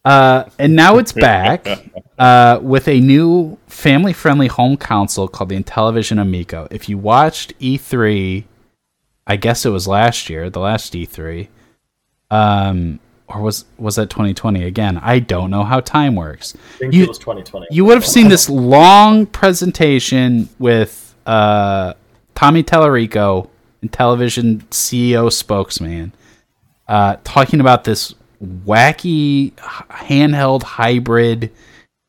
[0.04, 1.66] Uh, and now it's back
[2.18, 6.68] uh, with a new family-friendly home console called the Intellivision Amico.
[6.70, 8.44] If you watched E3,
[9.28, 11.48] I guess it was last year, the last E3,
[12.30, 14.98] um, or was was that 2020 again?
[15.02, 17.66] I don't know how time works I think You- it was 2020.
[17.70, 21.92] you would have seen this long presentation with uh,
[22.34, 23.48] Tommy Tallarico,
[23.92, 26.12] television CEO spokesman,
[26.88, 29.52] uh, talking about this wacky
[29.90, 31.50] handheld hybrid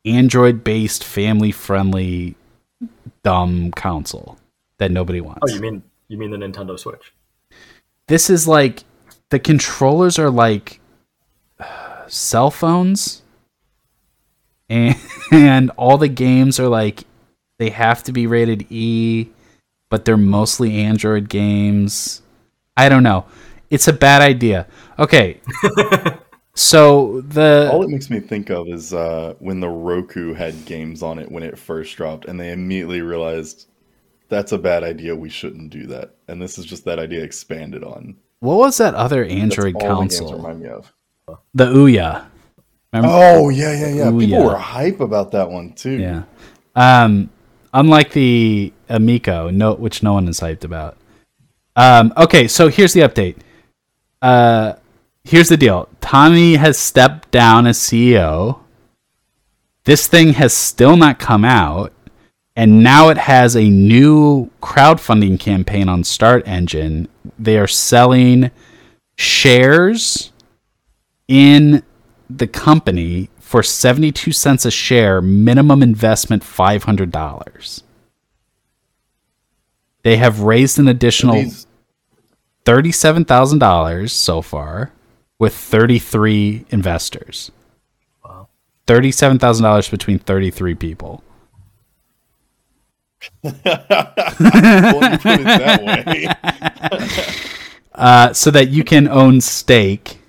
[0.05, 2.35] Android based family friendly
[3.23, 4.37] dumb console
[4.77, 5.39] that nobody wants.
[5.43, 7.13] Oh, you mean you mean the Nintendo Switch?
[8.09, 8.83] this is like
[9.29, 10.81] the controllers are like
[12.07, 13.21] cell phones
[14.67, 14.97] and,
[15.31, 17.03] and all the games are like
[17.59, 19.29] they have to be rated E
[19.89, 22.21] but they're mostly Android games.
[22.77, 23.25] I don't know.
[23.69, 24.67] It's a bad idea.
[24.99, 25.41] Okay.
[26.55, 31.01] so the All it makes me think of is uh, when the Roku had games
[31.01, 33.68] on it when it first dropped, and they immediately realized
[34.29, 35.15] that's a bad idea.
[35.15, 36.15] We shouldn't do that.
[36.27, 38.15] And this is just that idea expanded on.
[38.39, 40.33] what was that other That's Android games console?
[40.35, 40.93] remind me of.
[41.53, 42.25] The Ouya.
[42.93, 43.09] Remember?
[43.13, 44.09] Oh yeah, yeah, yeah.
[44.09, 45.97] Ooh, People were hype about that one too.
[45.99, 46.23] Yeah.
[46.75, 47.29] Um,
[47.73, 50.97] unlike the Amico, no, which no one is hyped about.
[51.75, 53.37] Um, okay, so here's the update.
[54.21, 54.73] Uh,
[55.23, 55.87] here's the deal.
[56.01, 58.59] Tommy has stepped down as CEO.
[59.85, 61.93] This thing has still not come out,
[62.55, 67.07] and now it has a new crowdfunding campaign on Start Engine.
[67.37, 68.51] They are selling
[69.17, 70.31] shares
[71.27, 71.83] in
[72.29, 77.83] the company for 72 cents a share, minimum investment $500.
[80.03, 81.45] They have raised an additional
[82.65, 84.91] $37,000 so far
[85.39, 87.51] with 33 investors.
[88.87, 91.23] $37,000 between 33 people.
[97.99, 100.19] Uh, so that you can own stake.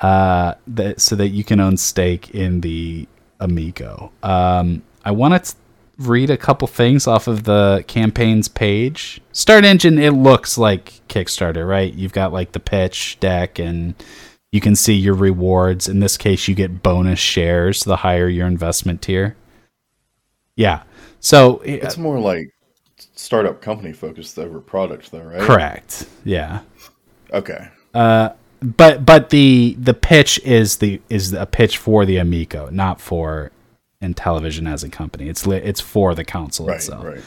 [0.00, 3.06] Uh, that so that you can own stake in the
[3.38, 4.10] Amico.
[4.24, 5.54] Um, I want to
[5.98, 9.20] read a couple things off of the campaign's page.
[9.30, 11.94] Start Engine, it looks like Kickstarter, right?
[11.94, 13.94] You've got like the pitch deck, and
[14.50, 15.88] you can see your rewards.
[15.88, 19.36] In this case, you get bonus shares the higher your investment tier.
[20.56, 20.82] Yeah.
[21.22, 22.52] So It's uh, more like
[23.14, 25.40] startup company focused over product, though, right?
[25.40, 26.06] correct.
[26.24, 26.60] Yeah.
[27.32, 27.68] Okay.
[27.94, 28.30] Uh,
[28.60, 33.50] but but the the pitch is the is a pitch for the Amico, not for
[34.02, 35.28] Intellivision as a company.
[35.28, 36.76] It's li- it's for the console Right.
[36.76, 37.04] itself.
[37.04, 37.20] Right.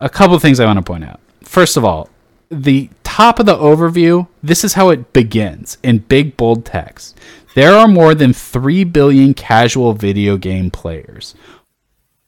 [0.00, 1.20] A couple of things I want to point out.
[1.42, 2.08] First of all,
[2.50, 4.28] the top of the overview.
[4.42, 7.18] This is how it begins in big bold text.
[7.54, 11.34] There are more than 3 billion casual video game players.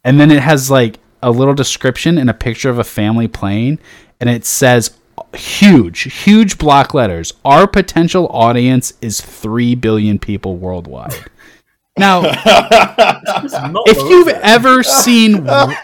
[0.09, 3.79] And then it has like a little description and a picture of a family playing
[4.21, 4.97] and it says
[5.35, 7.35] huge, huge block letters.
[7.45, 11.15] Our potential audience is 3 billion people worldwide.
[11.99, 15.77] Now, if you've ever seen w-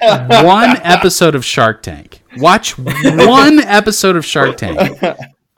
[0.47, 5.03] one episode of Shark Tank, watch one episode of Shark Tank.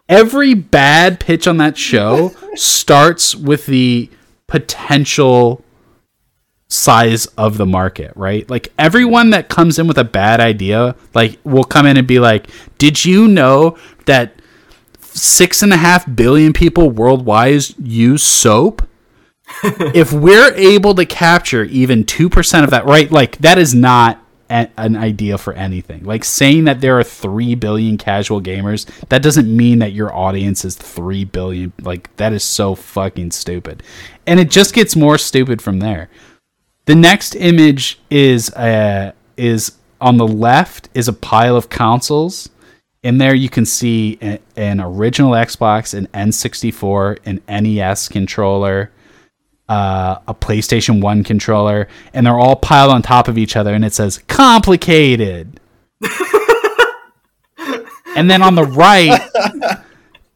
[0.09, 4.09] Every bad pitch on that show starts with the
[4.47, 5.63] potential
[6.69, 8.49] size of the market, right?
[8.51, 12.19] Like everyone that comes in with a bad idea, like will come in and be
[12.19, 12.49] like,
[12.79, 13.77] "Did you know
[14.07, 14.41] that
[15.01, 18.83] six and a half billion people worldwide use soap?"
[19.63, 24.69] if we're able to capture even 2% of that right like that is not a-
[24.77, 29.55] an idea for anything like saying that there are 3 billion casual gamers that doesn't
[29.55, 33.85] mean that your audience is 3 billion like that is so fucking stupid
[34.27, 36.11] and it just gets more stupid from there
[36.87, 42.49] the next image is uh is on the left is a pile of consoles
[43.03, 48.91] in there you can see a- an original xbox an n64 an nes controller
[49.69, 53.85] uh, a PlayStation 1 controller, and they're all piled on top of each other, and
[53.85, 55.61] it says complicated.
[58.17, 59.21] and then on the right,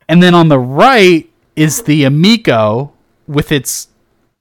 [0.09, 2.93] and then on the right is the Amico
[3.29, 3.89] with its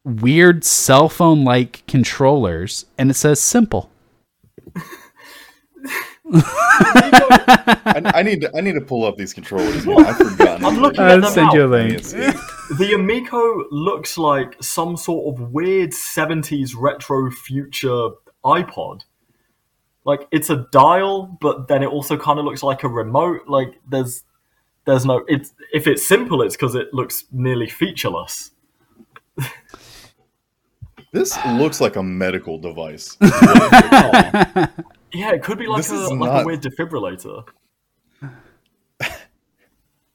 [0.10, 3.92] weird cell phone like controllers, and it says simple.
[6.32, 9.86] I, I need to, I need to pull up these controllers.
[9.86, 10.06] Man.
[10.06, 10.66] I've forgotten.
[10.66, 11.54] I'm looking I'll at them send now.
[11.54, 12.04] you a link.
[12.04, 18.10] The Amico looks like some sort of weird 70s retro future
[18.46, 19.02] iPod.
[20.06, 23.48] Like it's a dial, but then it also kind of looks like a remote.
[23.48, 24.24] Like there's
[24.86, 28.52] there's no it's if it's simple it's because it looks nearly featureless.
[31.12, 33.18] This looks like a medical device.
[35.12, 37.44] Yeah, it could be like This a is like a weird defibrillator.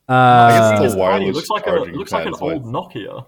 [0.07, 3.27] Uh, It's It's a wireless it looks like a looks like an old so Nokia.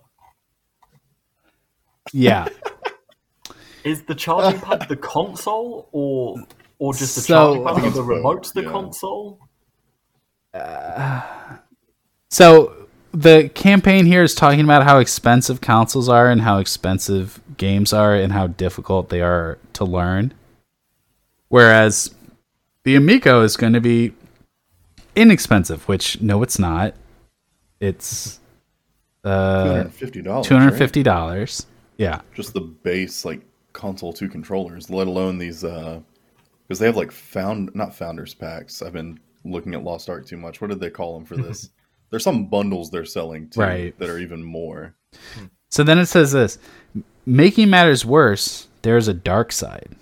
[2.12, 2.46] yeah.
[3.84, 6.36] Is the charging pad the console or
[6.78, 8.70] or just the So- charging pad and the Both, remote's the yeah.
[8.70, 9.40] console?
[12.30, 17.92] So the campaign here is talking about how expensive consoles are and how expensive games
[17.92, 20.34] are and how difficult they are to learn.
[21.48, 22.14] Whereas
[22.84, 24.12] the Amico is going to be
[25.14, 26.94] inexpensive, which no, it's not.
[27.80, 28.40] It's
[29.24, 30.44] uh, $250.
[30.44, 31.66] two hundred fifty dollars.
[31.98, 33.40] Yeah, Just the base like
[33.72, 36.00] console two controllers, let alone these uh
[36.66, 38.82] because they have like found not founders packs.
[38.82, 40.60] I've been looking at Lost Ark too much.
[40.60, 41.70] What did they call them for this?
[42.10, 43.98] There's some bundles they're selling too Right.
[43.98, 44.94] that are even more.
[45.70, 46.58] So then it says this
[47.24, 49.96] Making matters worse, there is a dark side.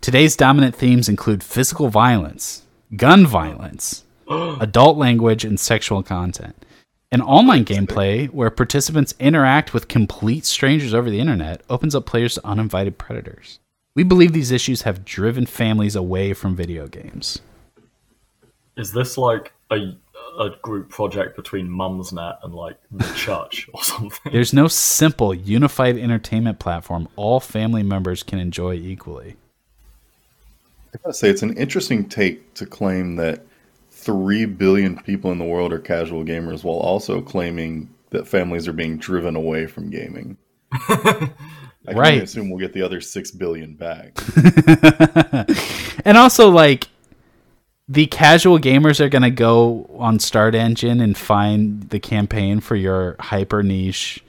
[0.00, 2.62] Today's dominant themes include physical violence,
[2.96, 6.64] gun violence, adult language, and sexual content.
[7.12, 12.34] An online gameplay where participants interact with complete strangers over the internet opens up players
[12.34, 13.58] to uninvited predators.
[13.94, 17.40] We believe these issues have driven families away from video games.
[18.76, 19.96] Is this like a
[20.38, 24.32] a group project between Mumsnet and like the church or something?
[24.32, 29.36] There's no simple, unified entertainment platform all family members can enjoy equally.
[30.94, 33.42] I gotta say, it's an interesting take to claim that
[33.90, 38.72] three billion people in the world are casual gamers, while also claiming that families are
[38.72, 40.36] being driven away from gaming.
[40.72, 42.12] I can Right.
[42.14, 44.18] only assume we'll get the other six billion back.
[46.04, 46.88] and also like
[47.88, 53.16] the casual gamers are going to go on StartEngine and find the campaign for your
[53.20, 54.22] hyper niche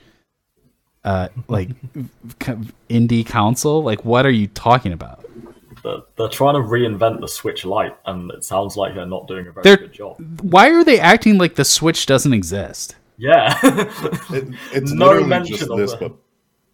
[1.04, 1.68] uh like
[2.90, 5.24] indie console like what are you talking about
[5.84, 9.46] They're, they're trying to reinvent the Switch Lite, and it sounds like they're not doing
[9.46, 10.16] a very They're- good job.
[10.42, 15.56] why are they acting like the switch doesn't exist Yeah, It, it's No literally mention
[15.56, 16.00] just of this, that.
[16.00, 16.12] but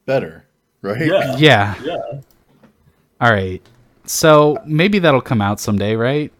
[0.06, 0.46] better,
[0.82, 1.06] right?
[1.06, 2.20] yeah, yeah yeah.
[3.20, 3.62] all right
[4.06, 6.32] so maybe that'll come out someday right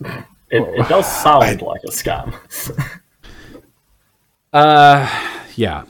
[0.00, 2.34] It, it does sound like a scam.
[4.52, 5.06] Uh,
[5.56, 5.84] yeah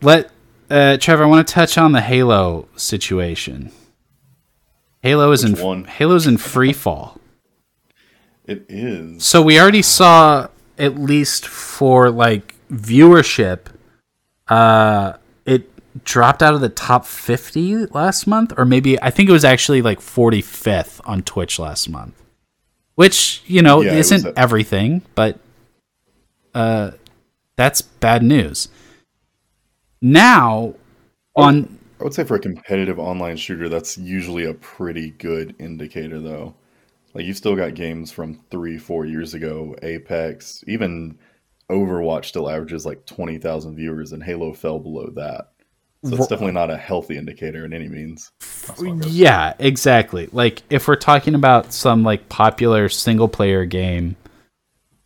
[0.00, 0.30] let
[0.70, 3.70] uh trevor i want to touch on the halo situation
[5.02, 5.84] halo is Which in one?
[5.84, 7.18] halo's in free fall
[8.46, 9.22] It is.
[9.24, 10.48] So we already saw
[10.78, 13.66] at least for like viewership,
[14.48, 15.68] uh, it
[16.04, 19.82] dropped out of the top fifty last month, or maybe I think it was actually
[19.82, 22.19] like forty fifth on Twitch last month,
[22.94, 25.38] which you know Yeah, isn't a- everything, but
[26.54, 26.92] uh,
[27.56, 28.68] that's bad news.
[30.00, 30.74] now
[31.36, 36.18] on I would say for a competitive online shooter, that's usually a pretty good indicator,
[36.18, 36.54] though.
[37.12, 41.18] Like you still got games from three, four years ago, Apex, even
[41.70, 45.49] Overwatch still averages like twenty thousand viewers, and Halo fell below that.
[46.02, 48.32] So it's definitely not a healthy indicator in any means.
[48.66, 49.10] That's not good.
[49.10, 50.28] Yeah, exactly.
[50.32, 54.16] Like if we're talking about some like popular single player game,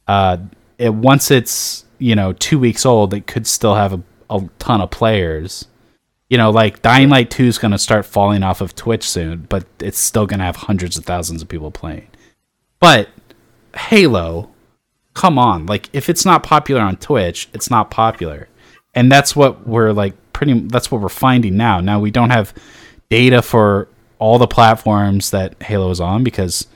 [0.07, 0.39] uh,
[0.79, 4.81] it once it's you know two weeks old, it could still have a, a ton
[4.81, 5.67] of players.
[6.31, 9.47] You know, like Dying Light Two is going to start falling off of Twitch soon,
[9.49, 12.09] but it's still going to have hundreds of thousands of people playing.
[12.79, 13.09] But
[13.77, 14.51] Halo,
[15.15, 18.49] come on, like if it's not popular on Twitch, it's not popular,
[18.95, 20.59] and that's what we're like pretty.
[20.61, 21.81] That's what we're finding now.
[21.81, 22.55] Now we don't have
[23.09, 23.89] data for
[24.19, 26.67] all the platforms that Halo is on because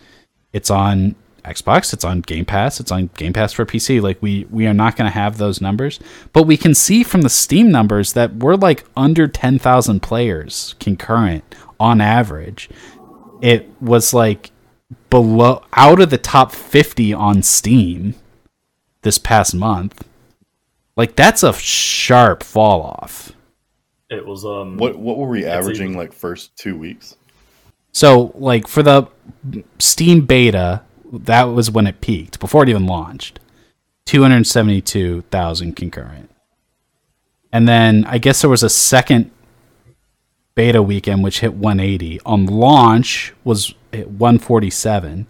[0.52, 1.14] it's on
[1.44, 4.00] Xbox, it's on Game Pass, it's on Game Pass for PC.
[4.00, 5.98] Like we we are not going to have those numbers,
[6.32, 11.54] but we can see from the Steam numbers that we're like under 10,000 players concurrent
[11.80, 12.68] on average.
[13.40, 14.50] It was like
[15.10, 18.14] below out of the top 50 on Steam
[19.02, 20.04] this past month.
[20.98, 23.32] Like that's a sharp fall off.
[24.10, 24.76] It was um.
[24.76, 27.16] What what were we averaging even- like first two weeks?
[27.92, 29.06] So, like for the
[29.78, 33.40] Steam beta, that was when it peaked before it even launched.
[34.06, 36.30] 272,000 concurrent.
[37.52, 39.30] And then I guess there was a second
[40.54, 42.20] beta weekend which hit 180.
[42.26, 45.26] On launch was at 147.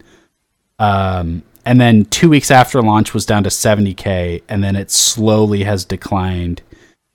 [0.79, 5.63] Um and then 2 weeks after launch was down to 70k and then it slowly
[5.65, 6.63] has declined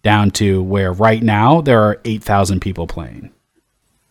[0.03, 3.31] down to where right now there are 8,000 people playing.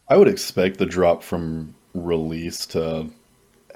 [0.09, 3.09] I would expect the drop from release to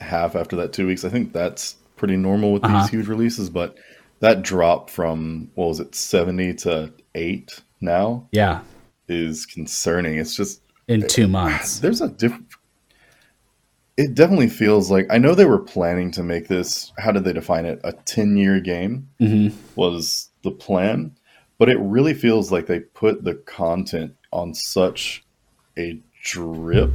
[0.01, 1.05] half after that two weeks.
[1.05, 2.81] I think that's pretty normal with Uh-huh.
[2.83, 3.77] these huge releases, but
[4.21, 8.61] that drop from what was it, seventy to eight now Yeah,
[9.09, 10.19] is concerning.
[10.19, 11.79] It's just in 2 months.
[11.79, 12.33] there's a diff
[13.97, 17.33] it definitely feels like I know they were planning to make this how did they
[17.33, 17.81] define it?
[17.85, 19.53] A ten year game Mhm.
[19.75, 21.13] was the plan.
[21.59, 25.25] But it really feels like they put the content on such
[25.79, 26.91] a drip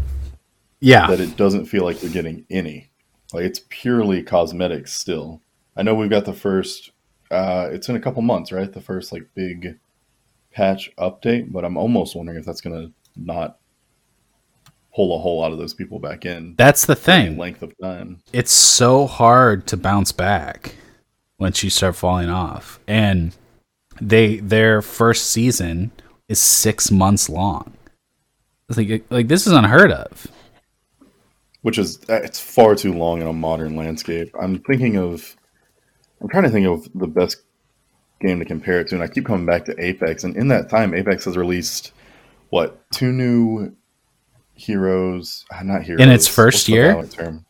[0.80, 1.08] Yeah.
[1.08, 2.90] that it doesn't feel like you're getting any.
[3.34, 5.42] Like it's purely cosmetic still.
[5.76, 6.92] I know we've got the first
[7.32, 8.72] uh it's in a couple months, right?
[8.72, 9.80] The first like big
[10.52, 13.58] patch update, but I'm almost wondering if that's gonna not
[14.96, 17.38] pull a whole lot of those people back in That's the thing.
[17.38, 18.22] length of time.
[18.34, 20.76] It's so hard to bounce back
[21.40, 22.80] once you start falling off.
[22.88, 23.36] And
[24.00, 25.92] they their first season
[26.28, 27.74] is 6 months long.
[28.70, 30.28] It's like like this is unheard of.
[31.62, 34.30] Which is uh, it's far too long in a modern landscape.
[34.40, 35.36] I'm thinking of
[36.22, 37.42] I'm trying to think of the best
[38.22, 40.24] game to compare it to, and I keep coming back to Apex.
[40.24, 41.92] And in that time, Apex has released
[42.50, 43.76] what two new
[44.62, 45.46] heroes?
[45.54, 46.02] uh, Not heroes.
[46.02, 47.04] In its first year?
[47.08, 47.46] term?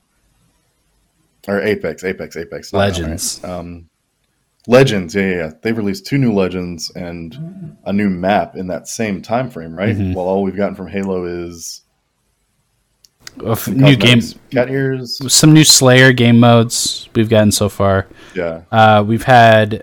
[1.48, 2.72] Or Apex, Apex, Apex.
[2.74, 3.40] Legends.
[3.40, 3.50] Valorant.
[3.60, 3.90] Um,
[4.68, 5.52] Legends, yeah, yeah, yeah.
[5.64, 9.96] They've released two new Legends and a new map in that same time frame, right?
[9.96, 10.14] Mhm.
[10.14, 11.82] While all we've gotten from Halo is
[13.44, 15.20] A f- new game cosmetics, cat ears.
[15.34, 18.06] some new Slayer game modes we've gotten so far.
[18.36, 19.82] Yeah, Uh, we've had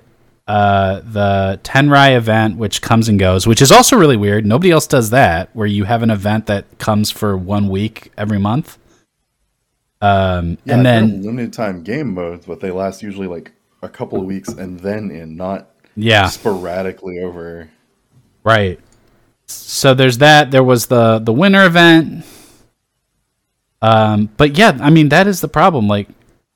[0.48, 4.46] uh, the Tenrai event, which comes and goes, which is also really weird.
[4.46, 8.40] Nobody else does that, where you have an event that comes for one week every
[8.40, 8.78] month.
[10.00, 14.20] Um, Yeah, and then limited time game modes, but they last usually like a couple
[14.20, 17.70] of weeks and then in, not yeah, sporadically over.
[18.44, 18.80] right.
[19.46, 20.50] So there's that.
[20.50, 22.24] There was the the winter event.
[23.82, 25.88] Um, but yeah, I mean that is the problem.
[25.88, 26.08] Like,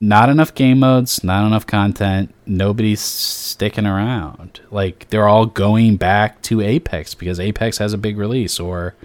[0.03, 2.35] not enough game modes, not enough content.
[2.45, 4.61] Nobody's sticking around.
[4.73, 8.59] Like they're all going back to Apex because Apex has a big release.
[8.59, 8.97] Or,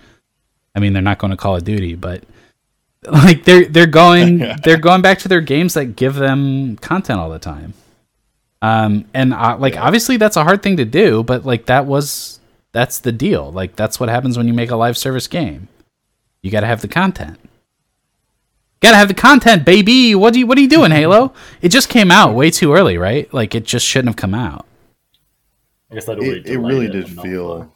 [0.75, 2.23] I mean, they're not going to Call of Duty, but
[3.03, 7.29] like they're they're going they're going back to their games that give them content all
[7.29, 7.75] the time.
[8.63, 12.39] Um, and uh, like obviously that's a hard thing to do, but like that was
[12.71, 13.51] that's the deal.
[13.51, 15.67] Like that's what happens when you make a live service game.
[16.41, 17.37] You got to have the content.
[18.81, 20.13] Got to have the content, baby.
[20.15, 21.33] What do you what are you doing, Halo?
[21.61, 23.31] It just came out way too early, right?
[23.33, 24.65] Like it just shouldn't have come out.
[25.91, 27.71] I guess they'd already It, it really it did feel, though.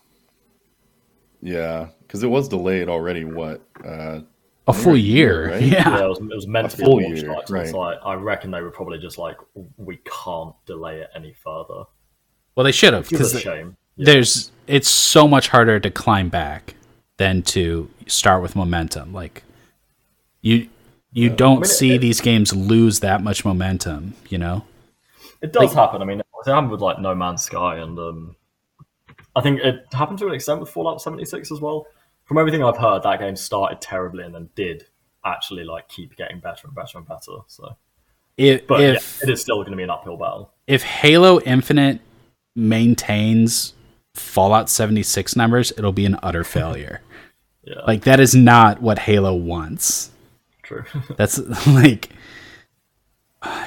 [1.41, 3.23] yeah, because it was delayed already.
[3.25, 3.61] What?
[3.83, 4.19] Uh,
[4.67, 5.61] A full year, right?
[5.63, 5.89] yeah.
[5.97, 7.83] Yeah, it was, it was meant A to be full a launch year, title, so
[7.83, 7.97] right.
[8.03, 9.37] I, I reckon they were probably just like,
[9.77, 11.83] we can't delay it any further.
[12.55, 13.77] Well, they should have Which because a shame.
[13.95, 14.05] Yeah.
[14.05, 16.75] there's it's so much harder to climb back
[17.17, 19.13] than to start with momentum.
[19.13, 19.43] Like
[20.41, 20.67] you
[21.13, 24.15] you don't mean, see it- these games lose that much momentum.
[24.29, 24.65] You know.
[25.41, 26.01] It does happen.
[26.01, 28.35] I mean, it happened with like No Man's Sky and um,
[29.35, 31.87] I think it happened to an extent with Fallout 76 as well.
[32.25, 34.85] From everything I've heard, that game started terribly and then did
[35.25, 37.37] actually like keep getting better and better and better.
[37.47, 37.75] So,
[38.37, 40.51] If but if yeah, it is still going to be an uphill battle.
[40.67, 42.01] if Halo Infinite
[42.55, 43.73] maintains
[44.13, 47.01] Fallout 76 numbers, it'll be an utter failure.
[47.63, 50.09] Yeah, like that is not what Halo wants.
[50.71, 51.01] True.
[51.17, 52.09] That's like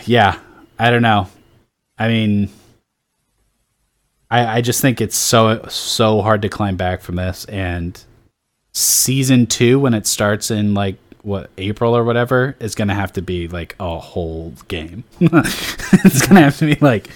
[0.04, 0.38] yeah,
[0.78, 1.28] I don't know.
[1.98, 2.50] I mean
[4.30, 8.02] I I just think it's so so hard to climb back from this and
[8.72, 13.12] season 2 when it starts in like what April or whatever is going to have
[13.14, 15.04] to be like a whole game.
[15.20, 17.08] it's going to have to be like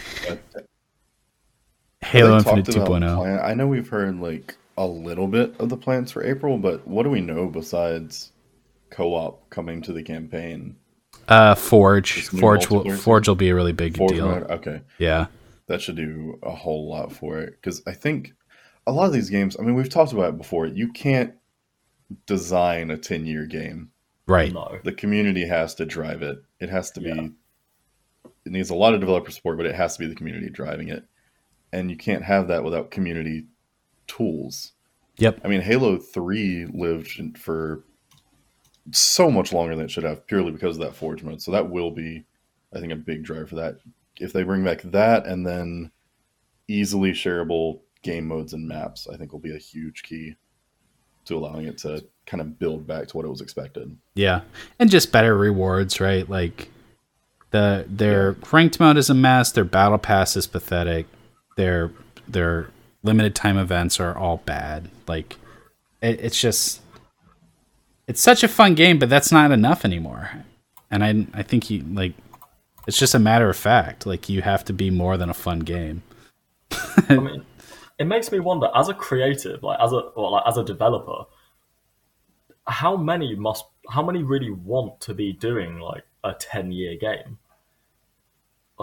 [2.00, 3.44] Halo Infinite talked about 2.0.
[3.44, 7.02] I know we've heard like a little bit of the plans for April, but what
[7.02, 8.32] do we know besides
[8.90, 10.76] co-op coming to the campaign?
[11.26, 14.28] Uh Forge Forge will Forge will be a really big Forge deal.
[14.28, 14.44] mode?
[14.48, 15.26] Okay, Yeah.
[15.66, 18.34] that should do a whole lot for it because I think
[18.86, 19.56] a lot of these games.
[19.58, 20.66] I mean, we've talked about it before.
[20.66, 21.34] You can't
[22.26, 23.90] design a ten-year game.
[24.28, 24.52] Right.
[24.54, 26.38] no, The community has to drive it.
[26.60, 27.08] It has to be.
[27.08, 27.28] Yeah.
[28.46, 30.88] It needs a lot of developer support, but it has to be the community driving
[30.88, 31.04] it,
[31.72, 33.46] and you can't have that without community
[34.06, 34.72] tools.
[35.16, 35.40] Yep.
[35.44, 37.82] I mean, Halo 3 lived for
[38.92, 41.42] so much longer than it should have, purely because of that Forge mode.
[41.42, 42.24] So that will be,
[42.74, 43.78] I think, a big driver for that.
[44.16, 45.90] If they bring back that and then
[46.66, 50.36] easily shareable game modes and maps, I think will be a huge key
[51.26, 53.96] to allowing it to kind of build back to what it was expected.
[54.14, 54.42] Yeah,
[54.78, 56.28] and just better rewards, right?
[56.28, 56.70] Like
[57.50, 59.52] the their ranked mode is a mess.
[59.52, 61.06] Their battle pass is pathetic.
[61.56, 61.92] Their
[62.26, 62.70] their
[63.02, 64.90] limited time events are all bad.
[65.06, 65.36] Like
[66.00, 66.80] it, it's just
[68.08, 70.30] it's such a fun game, but that's not enough anymore.
[70.90, 72.14] And I I think you like
[72.88, 74.06] it's just a matter of fact.
[74.06, 76.02] Like you have to be more than a fun game.
[77.08, 77.44] I mean,
[77.98, 81.24] it makes me wonder as a creative, like as a or like as a developer,
[82.66, 87.38] how many must how many really want to be doing like a ten year game?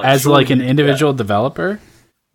[0.04, 1.80] As surely like an individual developer,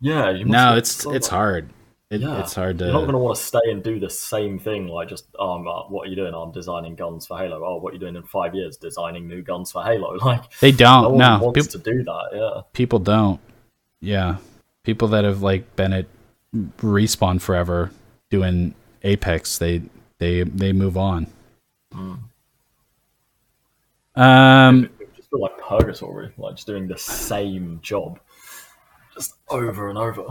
[0.01, 1.69] Yeah, you must no, it's it's hard.
[2.11, 2.41] It, Yeah.
[2.41, 2.85] It's hard to.
[2.85, 5.65] You're not going to want to stay and do the same thing, like just, um,
[5.67, 6.33] uh, what are you doing?
[6.35, 7.63] I'm designing guns for Halo.
[7.65, 8.75] Oh, what are you doing in five years?
[8.77, 10.17] Designing new guns for Halo.
[10.25, 11.17] Like, They don't.
[11.17, 12.29] No, wants Peop- to do that.
[12.33, 13.39] Yeah, people don't.
[14.01, 14.37] Yeah,
[14.83, 16.05] people that have like been at
[16.79, 17.91] respawn forever
[18.29, 19.81] doing Apex, they
[20.17, 21.27] they they move on.
[24.15, 28.19] Um, it just feel like purgatory, like just doing the same job,
[29.13, 30.25] just over and over.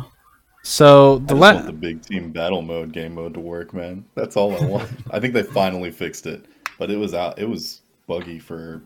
[0.63, 3.73] So I the just la- want the big team battle mode game mode to work,
[3.75, 4.05] man.
[4.15, 4.91] That's all I want.
[5.11, 6.45] I think they finally fixed it,
[6.79, 7.39] but it was out.
[7.39, 8.83] It was buggy for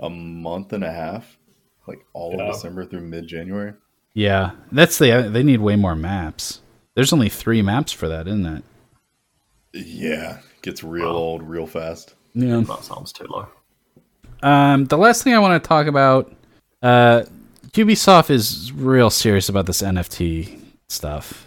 [0.00, 1.36] a month and a half,
[1.86, 2.44] like all Yeah.
[2.48, 3.74] of December through mid January.
[4.14, 6.60] yeah, that's the they need way more maps.
[6.94, 8.64] There's only three maps for that, isn't it?
[9.72, 12.14] Yeah, gets real old real fast.
[12.34, 12.60] Yeah.
[12.60, 13.48] That sounds too low.
[14.42, 16.32] Um, the last thing I want to talk about,
[16.82, 17.24] uh,
[17.72, 20.60] Ubisoft is real serious about this NFT
[20.94, 21.46] stuff.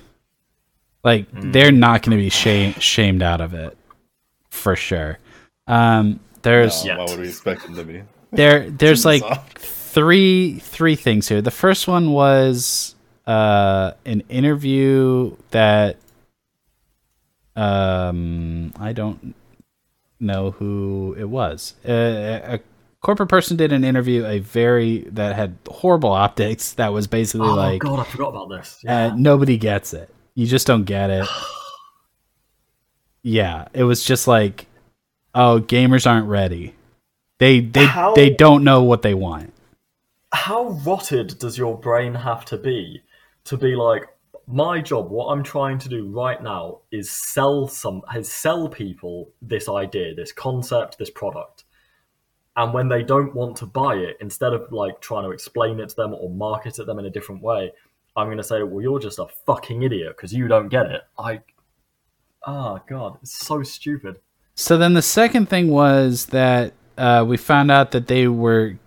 [1.03, 3.77] Like they're not going to be shame- shamed out of it,
[4.49, 5.19] for sure.
[5.67, 8.03] Um, there's No, why would we expect them to be?
[8.31, 9.23] there there's like
[9.57, 11.41] three three things here.
[11.41, 12.95] The first one was
[13.25, 15.97] uh, an interview that
[17.55, 19.33] um, I don't
[20.19, 21.73] know who it was.
[21.87, 22.59] Uh, a
[23.01, 26.73] corporate person did an interview, a very that had horrible optics.
[26.73, 28.83] That was basically Oh like god, I forgot about this.
[28.87, 30.09] uh, nobody gets it.
[30.35, 31.27] You just don't get it.
[33.23, 34.67] Yeah, it was just like,
[35.35, 36.75] oh, gamers aren't ready.
[37.39, 39.53] They they How- they don't know what they want.
[40.33, 43.01] How rotted does your brain have to be
[43.45, 44.03] to be like,
[44.45, 49.29] my job, what I'm trying to do right now is sell some, is sell people
[49.41, 51.63] this idea, this concept, this product.
[52.57, 55.89] And when they don't want to buy it, instead of like trying to explain it
[55.89, 57.71] to them or market it to them in a different way,
[58.15, 61.03] I'm going to say, well, you're just a fucking idiot because you don't get it.
[61.19, 61.41] I,
[62.47, 64.19] ah, God, it's so stupid.
[64.55, 68.79] So then the second thing was that uh, we found out that they were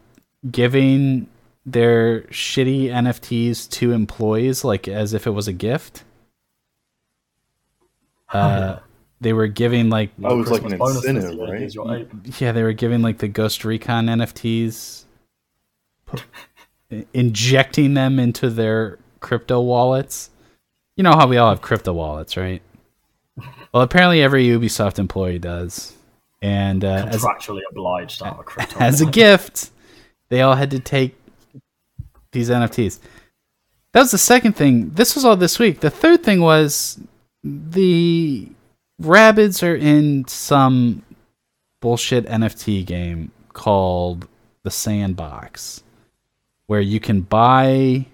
[0.51, 1.29] giving
[1.64, 6.03] their shitty NFTs to employees, like as if it was a gift.
[8.33, 8.81] Uh,
[9.21, 11.59] they were giving like Oh, it was like an incentive, to you, right?
[11.61, 12.09] here's your ape.
[12.41, 15.05] yeah, they were giving like the Ghost Recon NFTs,
[17.12, 20.31] injecting them into their crypto wallets.
[20.97, 22.62] You know how we all have crypto wallets, right?
[23.73, 25.97] Well, apparently every Ubisoft employee does,
[26.43, 28.77] and uh, as Contractually obliged to have a crypto.
[28.81, 29.71] as a gift,
[30.29, 31.14] they all had to take
[32.33, 32.99] these NFTs.
[33.93, 34.91] that was the second thing.
[34.91, 35.81] This was all this week.
[35.81, 36.99] The third thing was
[37.45, 38.49] the
[39.01, 41.03] Rabbids are in some
[41.80, 44.28] bullshit NFT game called
[44.62, 45.82] the Sandbox,
[46.66, 48.07] where you can buy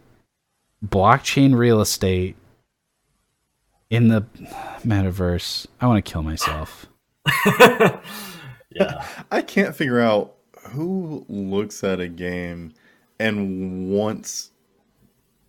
[0.84, 2.36] blockchain real estate
[3.90, 4.24] in the
[4.84, 5.66] metaverse.
[5.80, 6.86] I want to kill myself.
[8.76, 9.06] Yeah.
[9.30, 10.34] I can't figure out
[10.70, 12.74] who looks at a game
[13.18, 14.50] and wants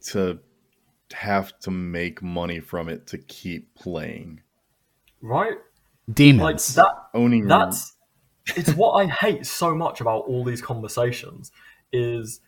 [0.07, 0.39] to
[1.13, 4.41] have to make money from it to keep playing.
[5.21, 5.57] Right?
[6.07, 6.75] Like Demons.
[6.75, 7.93] that Owning that's
[8.55, 11.51] it's what I hate so much about all these conversations
[11.91, 12.39] is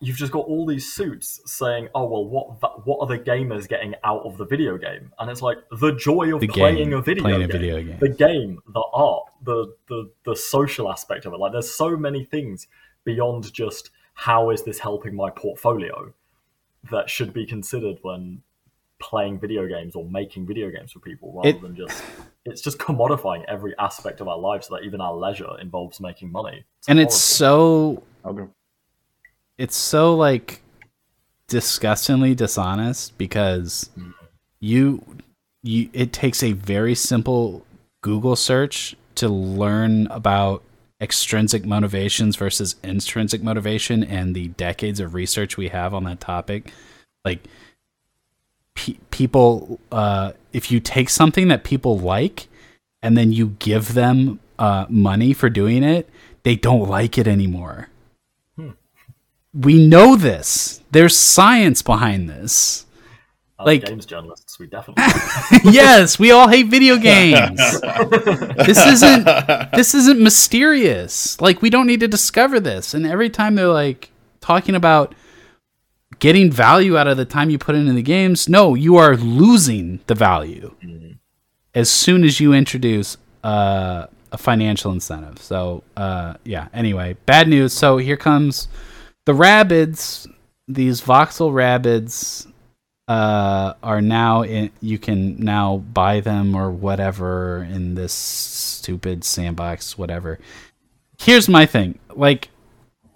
[0.00, 3.68] you've just got all these suits saying, "Oh well, what va- what are the gamers
[3.68, 6.92] getting out of the video game?" And it's like the joy of The playing game,
[6.92, 7.98] a video playing a video game.
[7.98, 11.38] the game, the art, the the the social aspect of it.
[11.38, 12.66] Like, there's so many things
[13.04, 16.12] beyond just how is this helping my portfolio
[16.90, 18.42] that should be considered when
[19.00, 22.02] playing video games or making video games for people rather It- than just
[22.44, 26.30] it's just commodifying every aspect of our lives so that even our leisure involves making
[26.30, 26.64] money.
[26.88, 28.50] and it's so I'll go.
[29.58, 30.62] it's so like
[31.48, 34.10] disgustingly dishonest because mm-hmm.
[34.60, 35.04] you
[35.62, 37.64] you it takes a very simple
[38.02, 40.62] Google search to learn about
[41.00, 46.72] extrinsic motivations versus intrinsic motivation and the decades of research we have on that topic
[47.24, 47.40] like
[48.80, 52.48] pe- people uh if you take something that people like
[53.02, 56.08] and then you give them uh money for doing it
[56.42, 57.88] they don't like it anymore
[59.54, 60.80] we know this.
[60.92, 62.86] There's science behind this.
[63.58, 65.04] As like- games journalists, we definitely
[65.72, 67.58] yes, we all hate video games.
[68.66, 69.24] this isn't
[69.74, 71.40] this isn't mysterious.
[71.40, 72.94] Like we don't need to discover this.
[72.94, 74.10] And every time they're like
[74.40, 75.14] talking about
[76.18, 80.00] getting value out of the time you put into the games, no, you are losing
[80.06, 80.74] the value
[81.74, 85.38] as soon as you introduce uh, a financial incentive.
[85.38, 86.68] So uh, yeah.
[86.72, 87.72] Anyway, bad news.
[87.72, 88.68] So here comes
[89.24, 90.26] the Rabbids.
[90.68, 92.46] These voxel Rabbids
[93.08, 94.70] uh, are now in.
[94.80, 99.98] You can now buy them or whatever in this stupid sandbox.
[99.98, 100.38] Whatever.
[101.18, 101.98] Here's my thing.
[102.14, 102.48] Like,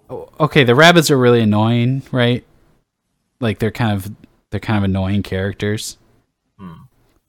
[0.09, 2.45] okay, the Rabbids are really annoying, right?
[3.45, 4.11] Like they're kind of
[4.49, 5.97] they're kind of annoying characters.
[6.57, 6.71] Hmm.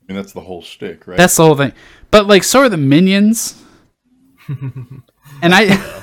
[0.08, 1.16] I mean, that's the whole shtick, right?
[1.16, 1.72] That's the whole thing.
[2.10, 3.62] But like, so are the minions,
[4.48, 5.02] and
[5.42, 6.02] I,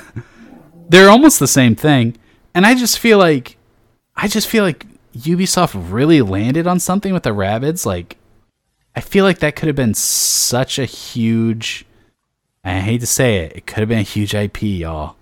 [0.88, 2.16] they're almost the same thing.
[2.54, 3.56] And I just feel like,
[4.14, 4.86] I just feel like
[5.16, 7.84] Ubisoft really landed on something with the Rabbids.
[7.84, 8.16] Like,
[8.94, 11.86] I feel like that could have been such a huge.
[12.62, 15.16] I hate to say it, it could have been a huge IP, y'all.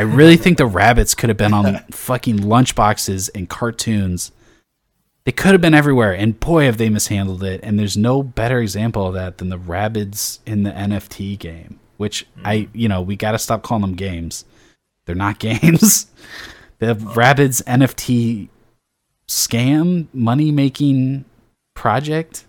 [0.00, 4.32] I really think the Rabbids could have been on fucking lunchboxes and cartoons.
[5.24, 7.60] They could have been everywhere, and boy, have they mishandled it.
[7.62, 12.26] And there's no better example of that than the Rabbids in the NFT game, which
[12.42, 14.46] I, you know, we got to stop calling them games.
[15.04, 16.06] They're not games.
[16.78, 18.48] the Rabbids NFT
[19.28, 21.26] scam, money making
[21.74, 22.46] project,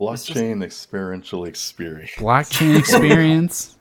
[0.00, 2.12] Blockchain experiential experience.
[2.12, 3.74] blockchain experience.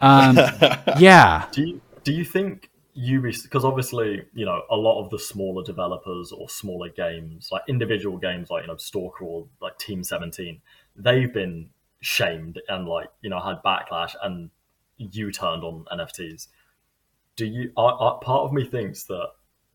[0.00, 0.36] um,
[0.98, 3.44] yeah, Do you do you think Ubisoft?
[3.44, 8.16] Because obviously, you know, a lot of the smaller developers or smaller games, like individual
[8.18, 10.60] games, like you know, Stalker or like Team Seventeen,
[10.94, 11.70] they've been
[12.00, 14.50] shamed and like you know had backlash and
[14.98, 16.48] U turned on NFTs.
[17.36, 17.72] Do you?
[17.76, 19.28] I, I, part of me thinks that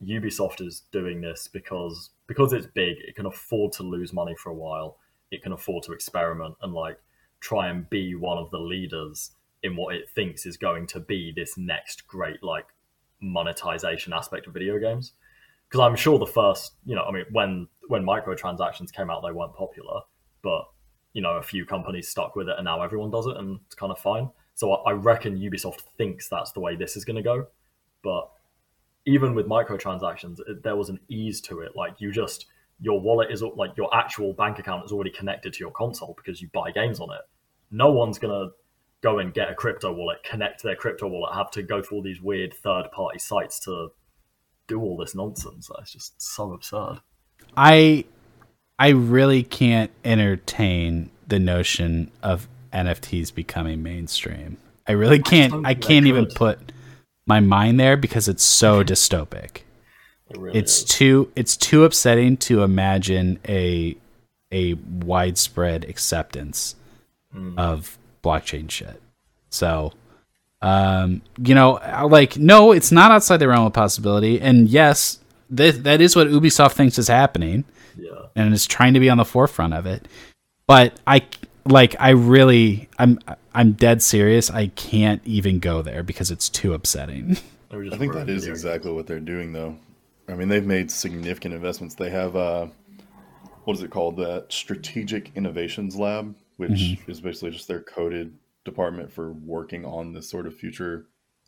[0.03, 4.49] Ubisoft is doing this because because it's big, it can afford to lose money for
[4.49, 4.97] a while.
[5.31, 6.99] It can afford to experiment and like
[7.39, 9.31] try and be one of the leaders
[9.63, 12.65] in what it thinks is going to be this next great like
[13.21, 15.13] monetization aspect of video games.
[15.67, 19.31] Because i'm sure the first you know i mean when when microtransactions came out they
[19.31, 20.01] weren't popular
[20.41, 20.65] but
[21.13, 23.75] you know a few companies stuck with it and now everyone does it and it's
[23.75, 24.29] kind of fine.
[24.55, 27.47] So i, I reckon ubisoft thinks that's the way this is going to go.
[28.03, 28.29] But
[29.05, 31.75] even with microtransactions it, there was an ease to it.
[31.75, 32.47] Like you just
[32.79, 36.41] your wallet is like your actual bank account is already connected to your console because
[36.41, 37.21] you buy games on it.
[37.69, 38.53] No one's going to
[39.01, 42.03] go and get a crypto wallet, connect their crypto wallet, have to go through all
[42.03, 43.89] these weird third party sites to
[44.67, 45.69] do all this nonsense.
[45.75, 46.99] That's just so absurd.
[47.57, 48.05] I
[48.79, 54.57] I really can't entertain the notion of NFTs becoming mainstream.
[54.87, 56.35] I really can't I I can't even could.
[56.35, 56.59] put
[57.25, 59.61] my mind there because it's so dystopic.
[60.29, 60.83] It really It's is.
[60.85, 63.97] too it's too upsetting to imagine a
[64.51, 66.75] a widespread acceptance
[67.33, 67.57] mm.
[67.57, 69.01] of blockchain shit.
[69.49, 69.93] So
[70.61, 74.39] um, you know, like no, it's not outside the realm of possibility.
[74.39, 75.19] And yes,
[75.49, 77.65] this, that is what Ubisoft thinks is happening
[77.97, 78.27] Yeah.
[78.35, 80.07] and is trying to be on the forefront of it.
[80.67, 81.25] But I
[81.65, 83.19] like I really I'm
[83.53, 84.49] I'm dead serious.
[84.51, 87.37] I can't even go there because it's too upsetting.
[87.71, 89.77] They were just I think that ruined is video exactly what they're doing, though.
[90.27, 91.95] I mean, they've made significant investments.
[91.95, 92.67] They have, uh,
[93.63, 94.17] what is it called?
[94.17, 98.33] That Strategic Innovations Lab, which is basically just their coded
[98.65, 101.07] department for working on this sort of future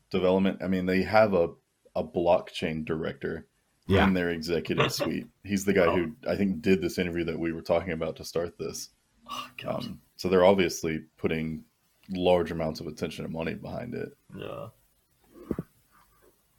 [0.09, 0.59] development.
[0.63, 1.49] I mean, they have a,
[1.95, 3.47] a blockchain director
[3.87, 4.05] Yeah.
[4.07, 5.27] in their executive suite.
[5.43, 8.23] He's the guy who I think did this interview that we were talking about to
[8.25, 8.89] start this.
[9.29, 11.63] Oh, Um, so they're obviously putting
[12.09, 14.09] large amounts of attention and money behind it.
[14.35, 14.67] yeah.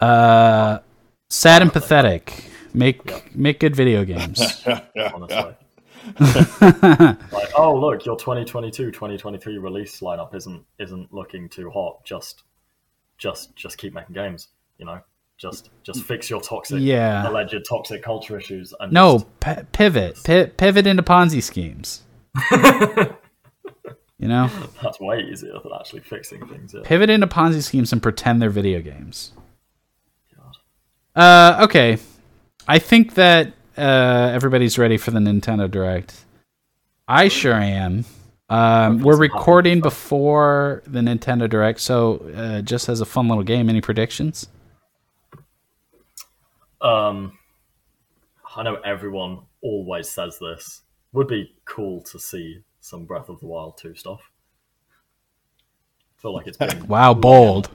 [0.01, 0.79] Uh
[1.29, 2.45] sad and pathetic.
[2.75, 4.65] Make make good video games.
[4.97, 5.57] honestly.
[6.21, 12.05] Like, oh look, your 2022, 2023 release lineup isn't isn't looking too hot.
[12.05, 12.43] Just,
[13.19, 14.49] just, just keep making games.
[14.79, 15.01] You know,
[15.39, 17.29] just just fix your toxic, Yeah.
[17.29, 18.75] alleged toxic culture issues.
[18.81, 20.19] And No, just- p- pivot.
[20.25, 22.03] Pi- pivot into Ponzi schemes.
[24.19, 24.51] you know?
[24.83, 26.75] that's way easier than actually fixing things.
[26.75, 26.81] Yeah.
[26.85, 29.33] Pivot into Ponzi schemes and pretend they're video games.
[30.37, 30.57] God.
[31.21, 31.99] Uh, okay.
[32.67, 36.25] I think that uh, everybody's ready for the Nintendo Direct.
[37.09, 38.05] I sure am.
[38.49, 43.69] Um, we're recording before the Nintendo Direct, so uh, just as a fun little game,
[43.69, 44.49] any predictions?
[46.81, 47.39] Um,
[48.57, 50.83] I know everyone always says this.
[51.13, 54.31] Would be cool to see some Breath of the Wild 2 stuff.
[56.19, 57.71] feel like it's been Wow, bold,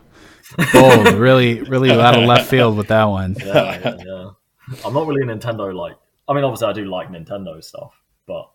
[0.73, 3.35] bold, really, really out of left field with that one.
[3.39, 4.29] yeah, yeah, yeah.
[4.85, 5.95] I'm not really a Nintendo like.
[6.27, 7.93] I mean, obviously, I do like Nintendo stuff,
[8.27, 8.49] but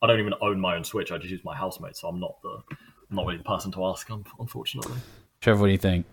[0.00, 1.12] I don't even own my own Switch.
[1.12, 2.62] I just use my housemate, so I'm not the
[3.10, 4.08] I'm not really the person to ask.
[4.38, 4.96] Unfortunately,
[5.40, 6.06] Trevor, what do you think?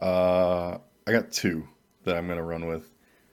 [0.00, 1.66] Uh, I got two
[2.04, 2.90] that I'm gonna run with.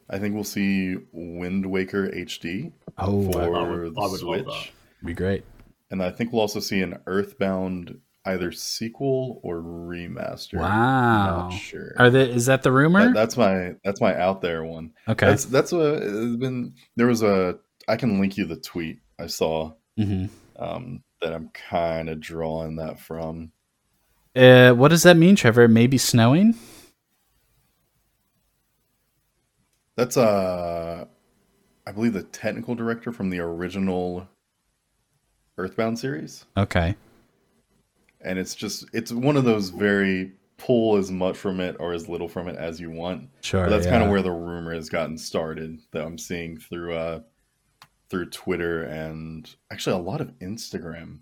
[0.10, 4.18] I think we'll see Wind Waker HD Oh, for I would- the I would love
[4.20, 4.70] Switch, that.
[5.06, 5.44] be great.
[5.90, 10.60] and I think we'll also see an Earthbound either sequel or remaster.
[10.60, 11.50] Wow.
[11.50, 11.94] Not sure.
[11.98, 13.06] Are the is that the rumor?
[13.06, 14.92] That- that's my that's my out there one.
[15.08, 15.26] okay.
[15.28, 17.58] That's that's a it's been there was a
[17.88, 20.26] I can link you the tweet I saw hmm
[20.58, 23.52] um, that I'm kind of drawing that from.
[24.36, 25.64] Uh, what does that mean, Trevor?
[25.64, 26.54] It may be snowing.
[29.96, 31.06] That's uh
[31.86, 34.28] I believe the technical director from the original
[35.58, 36.46] Earthbound series.
[36.56, 36.96] Okay.
[38.24, 42.08] And it's just it's one of those very pull as much from it or as
[42.08, 43.30] little from it as you want.
[43.42, 43.64] Sure.
[43.64, 43.92] But that's yeah.
[43.92, 47.22] kind of where the rumor has gotten started that I'm seeing through uh
[48.10, 51.20] through Twitter and actually a lot of Instagram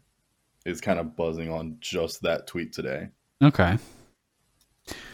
[0.66, 3.10] is kind of buzzing on just that tweet today.
[3.42, 3.78] Okay.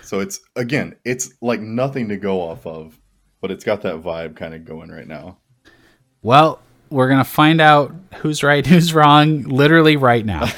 [0.02, 3.00] So it's again, it's like nothing to go off of,
[3.42, 5.38] but it's got that vibe kind of going right now.
[6.24, 6.60] Well,
[6.96, 10.46] we're gonna find out who's right, who's wrong, literally right now.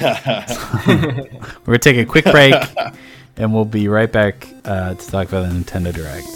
[0.86, 2.54] we're gonna take a quick break,
[3.36, 6.28] and we'll be right back uh, to talk about the Nintendo Direct.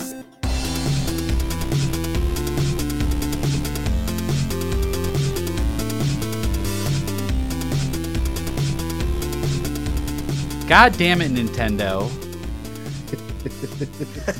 [10.69, 12.11] God damn it, Nintendo!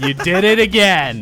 [0.07, 1.21] you did it again.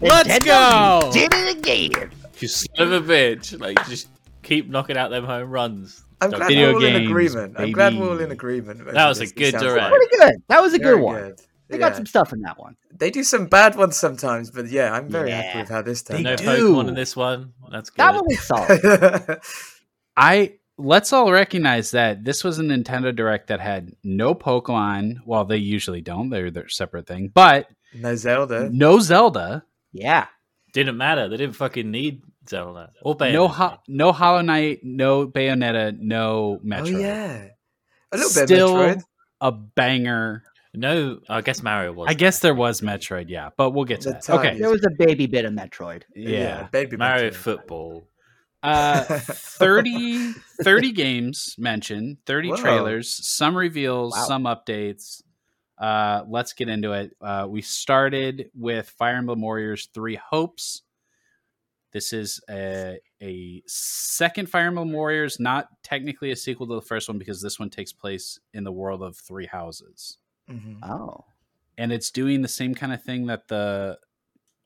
[0.00, 1.12] Let's Nintendo, go.
[1.12, 2.10] Did it again.
[2.38, 3.58] You son of a bitch!
[3.58, 4.08] Like just
[4.42, 6.04] keep knocking out them home runs.
[6.20, 7.54] I'm glad Video we're all in games, agreement.
[7.58, 8.84] I'm glad we're all in agreement.
[8.92, 9.42] That was a basically.
[9.44, 9.90] good Sounds direct.
[9.94, 10.42] Pretty good.
[10.48, 11.22] That was a Very good one.
[11.22, 11.40] good.
[11.68, 11.88] They Yeah.
[11.88, 12.76] got some stuff in that one.
[12.96, 15.42] They do some bad ones sometimes, but yeah, I'm very Yeah.
[15.42, 16.38] happy with how this turned no out.
[16.38, 16.44] do.
[16.46, 17.52] Pokemon in this one.
[17.70, 17.98] That's good.
[17.98, 19.40] That one was solid.
[20.16, 25.18] I let's all recognize that this was a Nintendo Direct that had no Pokemon.
[25.26, 27.30] Well, they usually don't; they're their separate thing.
[27.34, 28.70] But no Zelda.
[28.72, 30.26] no Zelda, yeah.
[30.78, 31.28] Didn't matter.
[31.28, 33.32] They didn't fucking need Zelda or Bayonetta.
[33.32, 36.94] no ho- no Hollow Knight, no Bayonetta, no Metroid.
[36.94, 37.48] Oh yeah,
[38.12, 39.02] a little bit Still of Metroid.
[39.40, 40.42] a banger.
[40.74, 42.06] No, I guess Mario was.
[42.08, 44.22] I guess there was Metroid, yeah, but we'll get to The that.
[44.22, 46.02] time Okay, There was a baby bit of Metroid.
[46.14, 46.68] yeah.
[46.70, 47.34] baby Mario Metroid.
[47.34, 48.08] football.
[48.62, 49.02] Uh,
[49.58, 52.56] 30, 30 games mentioned, 30 Whoa.
[52.56, 54.24] trailers, some reveals, Wow.
[54.24, 55.22] some updates.
[55.80, 57.16] Uh, let's get into it.
[57.20, 60.82] Uh, we started with Fire Emblem Warriors Three Hopes.
[61.92, 67.08] This is a, a second Fire Emblem Warriors, not technically a sequel to the first
[67.08, 70.18] one because this one takes place in the world of Three Houses,
[70.50, 70.78] Mhm.
[70.82, 71.24] Oh.
[71.78, 73.98] and it's doing the same kind of thing that the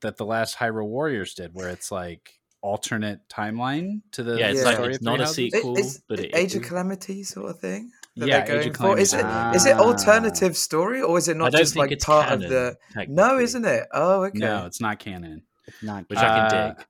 [0.01, 4.61] that the last Hyrule Warriors did, where it's like alternate timeline to the Yeah, it's
[4.61, 4.65] Yeah.
[4.65, 5.37] like it's of not Three a Houses.
[5.37, 6.63] sequel, It- it's but it Age of.
[6.63, 7.93] Calamity sort of thing.
[8.17, 8.99] That Yeah, they're going for?
[8.99, 9.57] Is it Calamity.
[9.57, 9.81] is it Ah.
[9.81, 12.77] alternative story or is it not just like it's part canon, of the?
[13.09, 13.87] No, isn't it?
[13.93, 14.39] Oh, okay.
[14.39, 15.43] No, it's not canon.
[15.67, 16.09] It's not.
[16.11, 16.87] Which I can Uh, dig.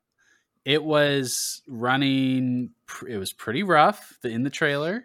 [0.65, 2.71] It was running.
[3.09, 5.05] It was pretty rough in the trailer.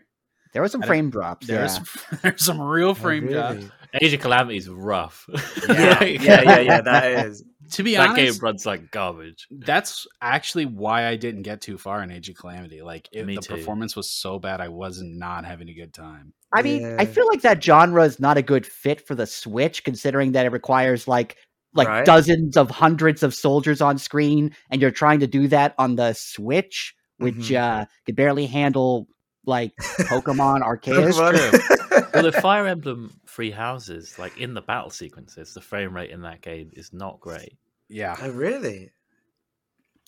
[0.53, 1.45] there were some I frame drops.
[1.47, 2.17] There's yeah.
[2.23, 3.55] there's some real Oh, frame drops.
[3.57, 3.71] really?
[4.01, 5.25] Age of Calamity is rough.
[5.67, 6.81] Yeah, Like, yeah, yeah, yeah.
[6.81, 7.43] That is.
[7.71, 9.47] To be that game honest, runs like garbage.
[9.51, 12.81] that's actually why I didn't get too far in Age of Calamity.
[12.81, 13.55] Like it, the too.
[13.55, 16.33] performance was so bad, I was not having a good time.
[16.53, 19.83] I mean, I feel like that genre is not a good fit for the Switch,
[19.83, 21.37] considering that it requires like
[21.73, 22.05] like Right.
[22.05, 26.13] dozens of hundreds of soldiers on screen, and you're trying to do that on the
[26.13, 27.57] Switch, which Mhm.
[27.57, 29.07] uh could barely handle
[29.47, 31.13] like Pokemon Arceus.
[31.13, 31.83] Pokemon.
[32.13, 36.21] Well, the Fire Emblem Free Houses, like in the battle sequences, the frame rate in
[36.21, 37.57] that game is not great.
[37.89, 38.91] Yeah, oh, really?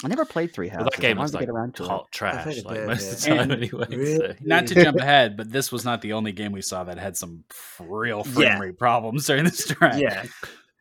[0.03, 0.91] I never played Three Well, Houses.
[0.95, 1.87] that game was wanted like to get around to it.
[1.87, 3.85] hot trash, like bit, most of the time And- anyway.
[3.89, 4.17] Really?
[4.17, 6.97] so- not to jump ahead, but this was not the only game we saw that
[6.97, 7.43] had some
[7.79, 8.59] real frame Yeah.
[8.59, 9.99] rate problems during this track.
[9.99, 10.23] Yeah.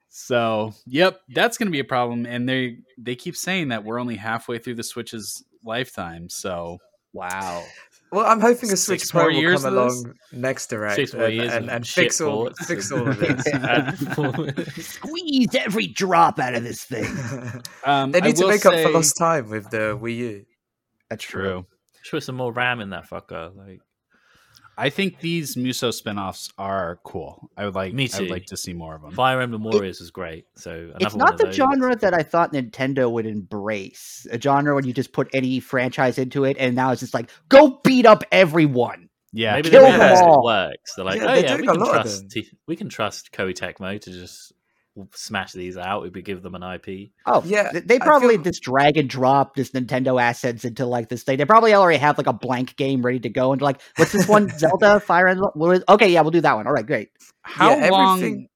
[0.08, 2.26] So, yep, that's going to be a problem.
[2.26, 6.28] And they they keep saying that we're only halfway through the Switch's lifetime.
[6.28, 6.78] So,
[7.14, 7.64] Wow.
[8.10, 10.02] Well, I'm hoping a Six Switch Pro more will years come of this?
[10.02, 14.86] along next direct Six and, years and, of and fix all fix all of this.
[14.86, 17.04] Squeeze every drop out of this thing.
[17.84, 20.44] um, they I need to will make up for lost time with the Wii U.
[21.10, 21.66] That's True.
[22.02, 23.54] Should put some more RAM in that fucker.
[23.54, 23.80] Like
[24.78, 27.50] I think these Musou spin-offs are cool.
[27.56, 28.16] I would like Me too.
[28.16, 29.10] I would like to see more of them.
[29.10, 30.44] Fire Emblem Warriors was great.
[30.56, 31.56] So It's not the those.
[31.56, 34.26] genre that I thought Nintendo would embrace.
[34.30, 37.30] A genre when you just put any franchise into it, and now it's just like
[37.48, 39.08] go beat up everyone.
[39.32, 40.40] Yeah, Maybe kill they them all.
[40.40, 40.94] It works.
[40.96, 42.30] They're like, Yeah, oh they're yeah, we can trust.
[42.30, 44.52] T- we can trust Koei Tecmo to just
[45.14, 47.10] smash these out if we give them an IP.
[47.26, 51.22] Oh Yeah, they probably feel- just drag and drop this Nintendo assets into like this
[51.22, 51.36] thing.
[51.38, 54.26] They probably already have like a blank game ready to go, and like, what's this
[54.28, 54.48] one?
[54.58, 55.50] Zelda Fire Emblem.
[55.54, 56.66] What is- Okay, yeah, we'll do that one.
[56.66, 57.10] All right, great.
[57.42, 58.18] how yeah, long?
[58.18, 58.48] everything-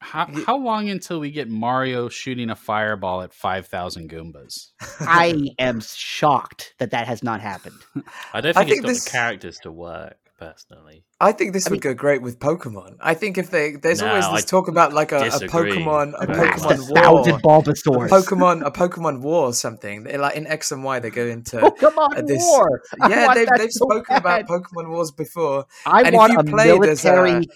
[0.00, 4.70] How, how long until we get Mario shooting a fireball at five thousand Goombas?
[5.00, 7.76] I am shocked that that has not happened.
[8.34, 10.16] I don't I think, think it's got this- the characters to work
[10.50, 11.04] personally.
[11.20, 12.96] I think this I would mean- go great with Pokemon.
[13.00, 16.14] I think if they there's No, always this I talk about like a, a Pokemon
[16.18, 16.78] a very Blast much.
[16.78, 17.56] a Pokemon thousand war.
[17.56, 18.08] A Bulbasaurs.
[18.08, 20.98] Pokemon, a Pokemon War, or something They're like in X and Y.
[20.98, 22.80] They go into Pokemon this- War.
[23.08, 23.34] Yeah.
[23.34, 24.20] They've, they've so spoken bad.
[24.20, 25.66] about Pokemon Wars before.
[25.86, 27.46] I and if want you a play this, uh, military.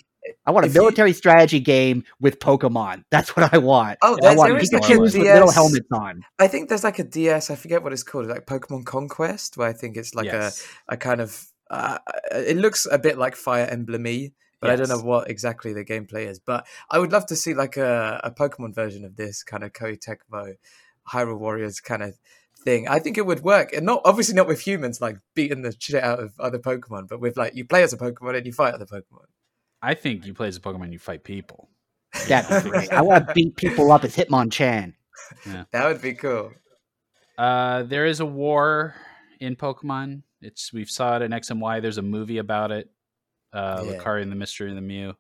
[0.44, 3.04] I want a if you- military strategy game with Pokemon.
[3.10, 3.98] That's what I want.
[4.02, 6.22] Oh, I there- want there is like a Pikachu's with little helmets on.
[6.38, 7.50] I think there's like a DS.
[7.50, 8.26] I forget what it's called.
[8.26, 10.66] Like Pokemon Conquest, where I think it's like yes.
[10.88, 11.46] a a kind of.
[11.70, 11.98] Uh,
[12.32, 16.26] it looks a bit like Fire Emblem-y, but I don't know what exactly the gameplay
[16.26, 16.38] is.
[16.38, 19.72] But I would love to see like a, a Pokemon version of this kind of
[19.72, 20.54] Koei Tecmo
[21.12, 22.14] Hyrule Warriors kind of
[22.64, 22.88] thing.
[22.88, 26.02] I think it would work, and not obviously not with humans like beating the shit
[26.02, 28.74] out of other Pokemon, but with like you play as a Pokemon and you fight
[28.74, 29.26] other Pokemon.
[29.82, 31.68] I think you play as a Pokemon, you fight people.
[32.28, 32.92] That'd be great.
[32.92, 34.94] I want to beat people up as Hitmonchan.
[35.44, 36.52] That would be cool.
[37.36, 38.94] Uh, there is a war
[39.38, 40.22] in Pokemon.
[40.46, 41.80] It's we've saw it in X and Y.
[41.80, 42.88] There's a movie about it.
[43.52, 43.92] Uh, Yeah.
[43.92, 45.14] Lucario and the Mystery of the Mew.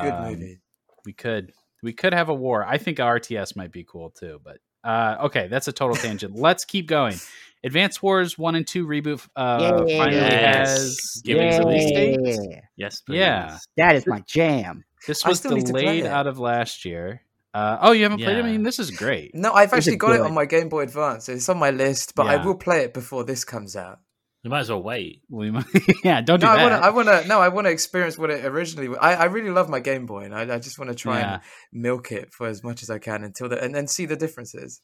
[0.00, 0.60] Good Um, movie.
[1.04, 2.64] We could we could have a war.
[2.64, 4.40] I think RTS might be cool too.
[4.42, 6.34] But uh, okay, that's a total tangent.
[6.34, 7.16] Let's keep going.
[7.64, 9.98] Advance Wars one and two reboot uh, Yay.
[9.98, 10.68] finally Yes.
[10.68, 12.16] has Give me some release Yay.
[12.50, 13.18] Yeah, Yes, please.
[13.18, 13.58] Yeah.
[13.76, 14.84] that is my jam.
[15.06, 17.22] This was still need to play delayed out of last year.
[17.54, 18.44] Uh, oh, you haven't played it?
[18.44, 19.34] I mean, this is great.
[19.34, 21.28] No, I've Is it actually got it on my Game Boy Advance.
[21.28, 23.98] It's on my list, but I will play it before this comes out.
[24.44, 25.22] You might as well wait.
[25.28, 25.66] We might-
[26.04, 26.70] yeah, don't do no, I that.
[26.70, 26.86] want to.
[26.86, 27.28] I want to.
[27.28, 28.96] No, I want to experience what it originally.
[28.96, 31.32] I, I really love my Game Boy, and I, I just want to try Yeah.
[31.34, 34.16] and milk it for as much as I can until the and then see the
[34.16, 34.80] differences.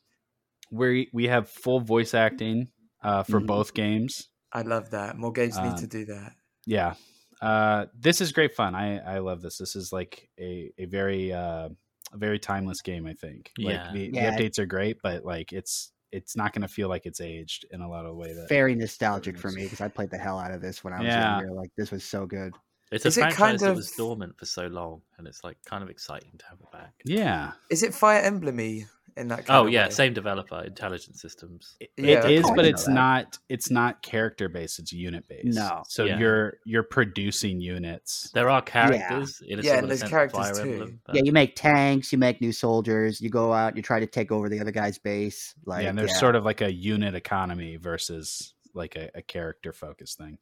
[0.70, 2.68] we we have full voice acting
[3.02, 3.44] uh, for Mm-hmm.
[3.44, 3.46] Mhm.
[3.46, 4.28] both games.
[4.52, 5.16] I love that.
[5.16, 6.32] More games need Um, to do that.
[6.66, 6.94] Yeah,
[7.40, 8.74] uh, this is great fun.
[8.74, 9.59] I I love this.
[9.59, 11.68] This is like a a very uh,
[12.12, 13.07] a very timeless game.
[13.07, 13.52] I think.
[13.59, 13.92] Like Yeah.
[13.92, 14.30] the, Yeah.
[14.36, 17.67] the updates are great, but like it's it's not going to feel like it's aged
[17.73, 18.33] in a lot of way.
[18.33, 20.99] That Very nostalgic for me because I played the hell out of this when I
[20.99, 21.39] was Yeah.
[21.41, 21.53] younger.
[21.53, 22.53] Like this was so good.
[22.93, 25.43] It's Is a it franchise kind that of- was dormant for so long, and it's
[25.43, 26.93] like kind of exciting to have it back.
[27.05, 28.87] yeah, Is it Fire Emblem-y
[29.17, 29.47] in that?
[29.47, 29.91] Kind Oh of yeah, way?
[29.91, 31.77] same developer, Intelligent Systems.
[31.81, 32.27] it Yeah.
[32.27, 32.93] is, Oh, but it's that.
[32.93, 33.39] not.
[33.49, 34.79] It's not character based.
[34.79, 35.57] It's unit based.
[35.57, 35.83] No.
[35.89, 36.19] so Yeah.
[36.19, 38.31] you're you're producing units.
[38.35, 40.73] There are characters in a Yeah, and there's characters too.
[40.73, 44.01] Emblem, but Yeah, you make tanks, you make new soldiers, you go out, you try
[44.01, 45.55] to take over the other guy's base.
[45.65, 49.73] Like yeah, and there's sort of like a unit economy versus like a, a character
[49.73, 50.39] focused thing.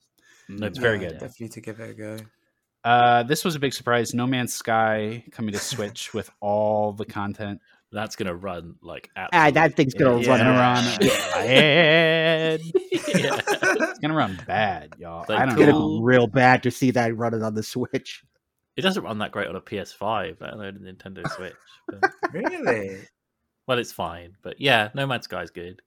[0.51, 0.62] Mm-hmm.
[0.64, 1.18] It's very Yeah, good.
[1.20, 2.16] Definitely to give it a go.
[2.85, 4.12] Uh, this was a big surprise.
[4.12, 7.61] No Man's Sky coming to Switch with all the content.
[7.93, 10.84] That's gonna run like Ah, absolute that thing's gonna It's run gonna around.
[10.86, 10.97] run
[13.03, 15.24] it's gonna run bad, y'all.
[15.28, 15.99] Like, I don't cool.
[15.99, 16.03] know.
[16.03, 18.24] real bad to see that running on the Switch.
[18.76, 21.53] It doesn't run that great on a PS5, let alone a Nintendo Switch.
[21.88, 23.01] But, Really?
[23.66, 24.34] well, it's fine.
[24.43, 25.82] But yeah, No Man's Sky is good.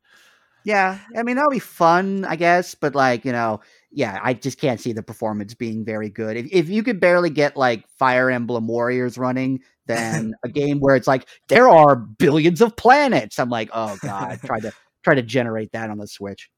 [0.66, 4.60] Yeah, I mean that'll be fun, I guess, but like you know, yeah, I just
[4.60, 6.38] can't see the performance being very good.
[6.38, 10.96] If if you could barely get like Fire Emblem Warriors running, then a game where
[10.96, 14.72] it's like there are billions of planets, I'm like, oh god, try to
[15.04, 16.50] try to generate that on the Switch.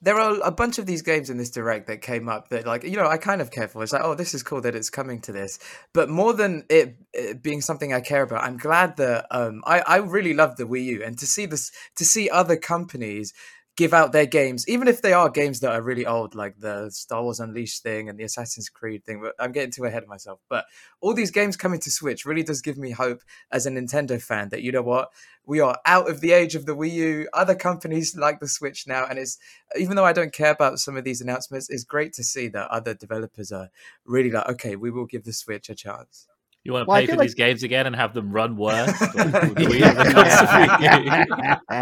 [0.00, 2.84] there are a bunch of these games in this direct that came up that like
[2.84, 3.82] you know i kind of care for.
[3.82, 5.58] It's like oh this is cool that it's coming to this.
[5.94, 9.80] But more than it, it being something i care about i'm glad that um i
[9.80, 13.32] i really love the wii u and to see this to see other companies
[13.76, 16.90] give out their games even if they are games that are really old like the
[16.90, 20.08] star wars unleashed thing and the assassin's creed thing but i'm getting too ahead of
[20.10, 20.66] myself but
[21.00, 24.50] all these games coming to switch really does give me hope as a nintendo fan
[24.50, 25.08] that you know what
[25.46, 28.86] we are out of the age of the wii u other companies like the switch
[28.86, 29.38] now and it's
[29.78, 32.68] even though I don't care about some of these announcements, it's great to see that
[32.70, 33.70] other developers are
[34.04, 36.26] really like, okay, we will give the Switch a chance.
[36.62, 38.92] You want to Well, pay for like- these games again and have them run worse?
[39.14, 39.56] Like,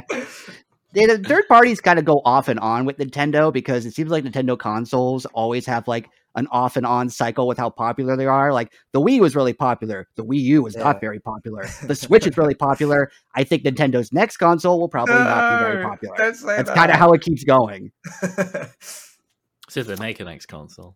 [0.92, 1.16] the Wii and the console Wii U?
[1.16, 4.10] They, the third parties kind of go off and on with Nintendo because it seems
[4.10, 8.26] like Nintendo consoles always have like an off and on cycle with how popular they
[8.26, 8.52] are.
[8.52, 10.84] Like the Wii was really popular, the Wii U was Yeah.
[10.84, 11.66] not very popular.
[11.82, 13.10] The Switch is really popular.
[13.34, 16.16] I think Nintendo's next console will probably not be very uh, popular.
[16.16, 16.66] Don't That's that.
[16.76, 17.90] kind of how it keeps going.
[19.68, 20.94] See if they make a next console.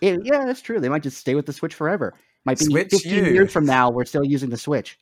[0.00, 0.80] It- yeah, that's true.
[0.80, 2.14] They might just stay with the Switch forever.
[2.44, 3.30] Might be Switch 15 U.
[3.32, 4.98] years from now, we're still using the Switch.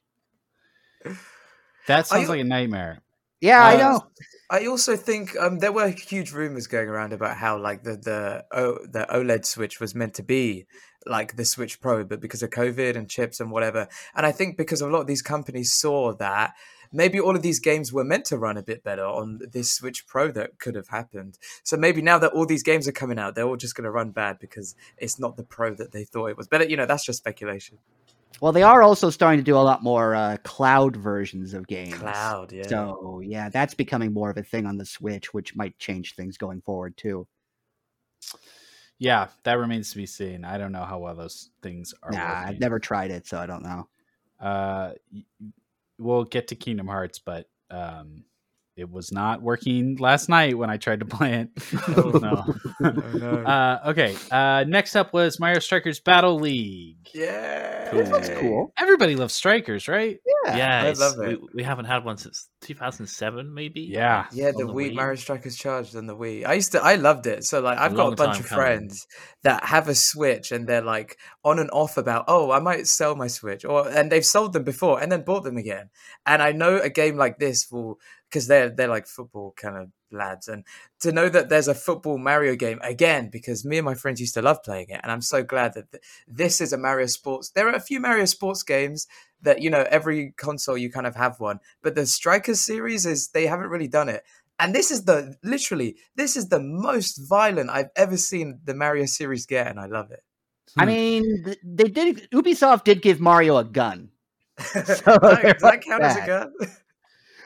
[1.86, 3.00] That sounds you- like a nightmare.
[3.45, 4.07] Yeah, I Uh, know.
[4.51, 8.45] I also think um, there were huge rumors going around about how like the the
[8.53, 10.66] o, the OLED Switch was meant to be
[11.07, 13.86] like the Switch Pro, but because of COVID and chips and whatever,
[14.16, 16.55] and I think because a lot of these companies saw that
[16.90, 20.07] maybe all of these games were meant to run a bit better on this Switch
[20.07, 21.36] Pro that could have happened.
[21.64, 23.90] So maybe now that all these games are coming out, they're all just going to
[24.01, 26.49] run bad because it's not the Pro that they thought it was.
[26.49, 27.76] But you know, that's just speculation.
[28.41, 31.95] Well, they are also starting to do a lot more uh, cloud versions of games.
[31.95, 32.68] Cloud, yeah.
[32.68, 36.37] So yeah, that's becoming more of a thing on the Switch, which might change things
[36.37, 37.26] going forward too.
[38.99, 40.45] Yeah, that remains to be seen.
[40.45, 42.12] I don't know how well those things are.
[42.12, 42.49] Nah, working.
[42.49, 43.89] I've never tried it, so I don't know.
[44.41, 44.93] Uh,
[45.99, 48.24] we'll get to Kingdom Hearts, but um,
[48.76, 51.48] it was not working last night when I tried to play it.
[51.96, 52.54] Oh, no.
[52.82, 53.30] Oh, no.
[53.44, 54.16] Uh, okay.
[54.30, 56.96] Uh, next up was Mario Strikers Battle League.
[57.14, 58.72] yeah, This looks cool.
[58.78, 60.18] Everybody loves Strikers, right?
[60.46, 60.56] Yeah.
[60.56, 61.40] Yeah, I it's- love we, it.
[61.54, 63.82] we haven't had one since 2007, maybe.
[63.82, 64.26] Yeah.
[64.32, 64.94] Yeah, the, the Wii, Wii.
[64.94, 66.46] Mario Strikers Charged on the Wii.
[66.46, 67.44] I used to, I loved it.
[67.44, 68.64] So like, I've got a bunch of coming.
[68.64, 69.06] friends
[69.42, 73.14] that have a Switch, and they're like on and off about, oh, I might sell
[73.14, 75.90] my Switch, or and they've sold them before and then bought them again.
[76.26, 77.98] And I know a game like this will,
[78.28, 80.64] because they're they're like football kind of lads, and
[81.00, 84.34] to know that there's a football Mario game again, because me and my friends used
[84.34, 87.50] to love playing it, and I'm so glad that th- this is a Mario Sports.
[87.50, 89.07] There are a few Mario Sports games
[89.42, 93.28] that you know every console you kind of have one, but the Strikers series is
[93.28, 94.22] they haven't really done it.
[94.59, 99.07] And this is the literally this is the most violent I've ever seen the Mario
[99.07, 100.22] series get, and I love it.
[100.78, 100.86] I Hmm.
[100.86, 102.28] mean, they did.
[102.32, 104.11] Ubisoft did give Mario a gun.
[104.74, 106.52] does, that, that count as a gun?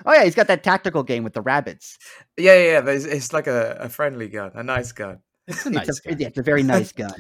[0.09, 1.97] Oh yeah, he's got that tactical game with the Rabbids.
[2.39, 5.19] yeah, yeah, yeah, it's, it's like a, a friendly gun, a nice gun.
[5.47, 6.17] It's a nice it's, a, game.
[6.19, 7.13] yeah, it's a very nice gun.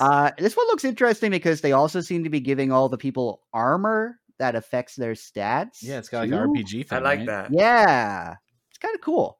[0.00, 3.42] Uh, this one looks interesting because they also seem to be giving all the people
[3.52, 5.82] armor that affects their stats.
[5.82, 6.36] Yeah, it's got like too.
[6.36, 6.98] an RPG thing.
[6.98, 7.26] I like right?
[7.26, 7.50] that.
[7.52, 8.36] Yeah,
[8.70, 9.38] it's kind of cool.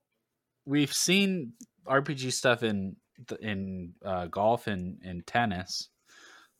[0.67, 1.55] We've seen
[1.87, 2.97] RPG stuff in
[3.41, 5.89] in uh, golf and, and tennis.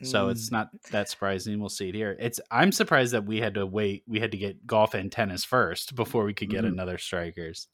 [0.03, 0.31] So Mm.
[0.33, 1.61] it's not that surprising.
[1.61, 2.17] We'll see it here.
[2.19, 4.03] It's I'm surprised that we had to wait.
[4.07, 6.69] We had to get golf and tennis first before we could get Mhm.
[6.69, 7.69] another strikers.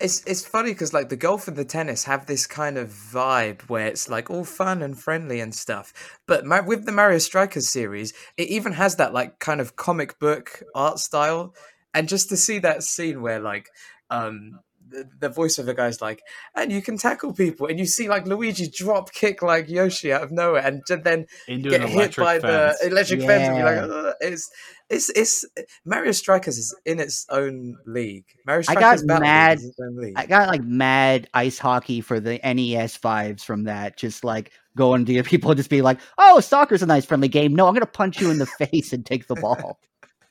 [0.00, 3.62] It's it's funny because like the golf and the tennis have this kind of vibe
[3.68, 5.92] where it's like all fun and friendly and stuff.
[6.26, 10.18] But Ma- with the Mario Strikers series, it even has that like kind of comic
[10.18, 11.54] book art style.
[11.94, 13.68] And just to see that scene where like
[14.10, 14.58] um
[14.92, 16.22] the, the voice of the guy's like,
[16.54, 20.22] and you can tackle people, and you see like Luigi drop kick like Yoshi out
[20.22, 22.78] of nowhere, and then Into get hit by fence.
[22.80, 24.12] the electric fence, and be like, Yeah.
[24.20, 24.50] It's
[24.88, 25.44] it's it's
[25.84, 28.26] Mario Strikers is in its own league.
[28.46, 30.14] Mario Strikers I got mad- is its own league.
[30.16, 33.96] I got like mad ice hockey for the NES vibes from that.
[33.96, 37.54] Just like going to your people just be like, "Oh, soccer's a nice friendly game."
[37.56, 39.80] No, I'm gonna punch you in the face and take the ball.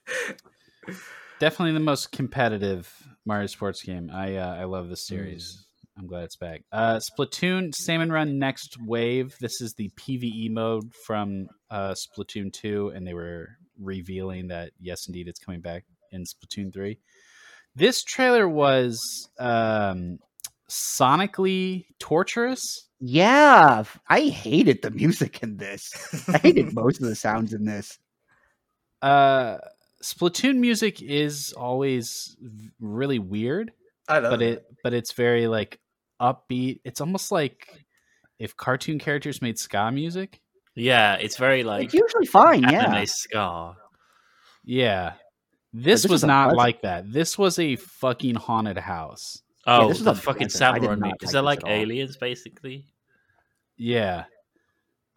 [1.39, 4.09] Definitely the most competitive Mario sports game.
[4.13, 5.65] I uh, I love this series.
[5.97, 6.63] I'm glad it's back.
[6.72, 9.36] Uh, Splatoon Salmon Run Next Wave.
[9.39, 13.49] This is the PVE mode from uh, Splatoon 2, and they were
[13.80, 16.97] revealing that yes, indeed, it's coming back in Splatoon 3.
[17.76, 20.19] This trailer was um,
[20.69, 22.88] sonically torturous.
[22.99, 25.91] Yeah, I hated the music in this.
[26.28, 27.99] I hated most of the sounds in this.
[29.01, 29.57] Uh,
[30.02, 32.36] Splatoon music is always
[32.80, 33.72] really weird,
[34.08, 35.80] I love but it but it's very like
[36.22, 36.80] upbeat.
[36.84, 37.68] It's almost like
[38.39, 40.41] if cartoon characters made ska music.
[40.76, 43.04] Yeah, it's very like it's usually fine, anime yeah.
[43.06, 43.76] ska.
[44.64, 45.14] Yeah.
[45.74, 47.12] This, this was is a not like that.
[47.12, 49.41] This was a fucking haunted house.
[49.66, 50.64] Oh, this is a fucking pleasant.
[50.64, 52.88] I did samurai like Is that like aliens, basically?
[53.78, 54.26] Yeah.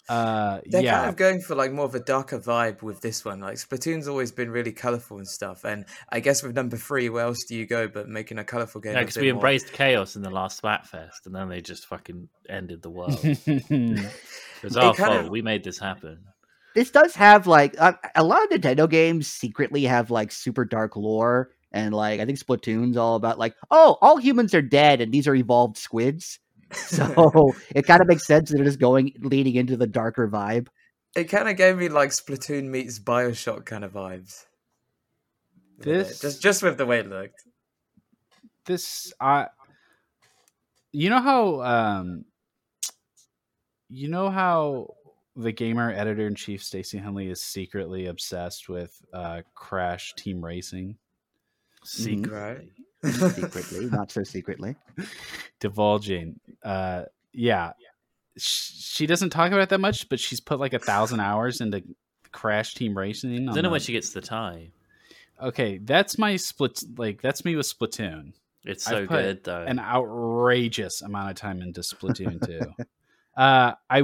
[0.09, 0.99] Uh They're yeah.
[0.99, 3.41] kind of going for like more of a darker vibe with this one.
[3.41, 7.25] Like Splatoon's always been really colorful and stuff, and I guess with number three, where
[7.25, 8.93] else do you go but making a colorful game?
[8.95, 11.87] Yeah, because bit we more- embraced chaos in the last Splatfest, and then they just
[11.87, 13.19] fucking ended the world.
[14.63, 15.27] It's our fault.
[15.27, 16.19] of- We made this happen.
[16.75, 20.97] This does have like a, a lot of Nintendo games secretly have like super dark
[20.97, 25.13] lore, and like I think Splatoon's all about like, oh, all humans are dead, and
[25.13, 26.41] these are evolved squids.
[26.89, 30.69] So it kind of makes sense that they're going leading into the darker vibe.
[31.17, 34.45] It kind of gave me like Splatoon meets Bioshock kind of vibes.
[35.79, 37.43] This- just just with the way it looked.
[38.67, 39.49] this I
[40.93, 42.25] you know how um
[43.89, 44.95] you know how
[45.37, 50.97] the gamer editor in chief Stacey Henley is secretly obsessed with uh Crash Team Racing.
[51.85, 52.71] Secretly.
[53.05, 54.77] Secretly, not so secretly.
[55.61, 56.41] Divulging.
[56.63, 57.73] Uh yeah.
[58.37, 61.85] She doesn't talk about it that much, but she's put like a thousand hours into
[62.33, 63.49] Crash Team Racing.
[63.49, 64.71] I don't know when she gets the tie.
[65.41, 66.83] Okay, that's my split.
[66.97, 68.33] Like that's me with Splatoon.
[68.65, 69.63] It's I've so put good though.
[69.63, 72.85] An outrageous amount of time into Splatoon too.
[73.37, 74.03] uh, I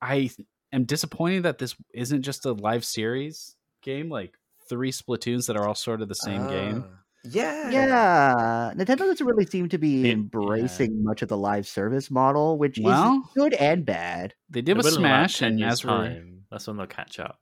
[0.00, 0.30] I
[0.72, 4.08] am disappointed that this isn't just a live series game.
[4.08, 4.36] Like
[4.68, 6.84] three Splatoons that are all sort of the same game.
[6.86, 6.98] Ah.
[7.26, 7.70] Yeah.
[7.70, 12.58] Yeah, Nintendo doesn't really seem to be It- embracing much of the live service model,
[12.58, 14.34] which Well, is good and bad.
[14.50, 16.86] They did They with will in about Smash, and years' as time, that's when they'll
[16.86, 17.40] catch up.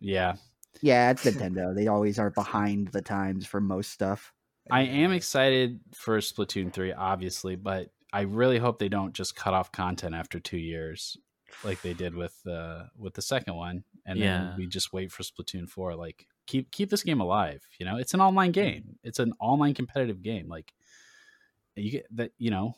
[0.00, 0.34] yeah,
[0.82, 1.72] Yeah, it's Nintendo.
[1.74, 4.32] they always are behind the times for most stuff.
[4.68, 9.54] I am excited for Splatoon 3, obviously, but I really hope they don't just cut
[9.54, 11.16] off content after two years,
[11.62, 15.22] like they did with uh, with the second one, and then we just wait for
[15.22, 15.94] Splatoon 4.
[15.94, 17.62] Like keep keep this game alive.
[17.78, 18.98] You know, it's an online game.
[19.04, 20.48] It's an online competitive game.
[20.48, 20.72] Like
[21.76, 22.32] you get that.
[22.38, 22.74] You know,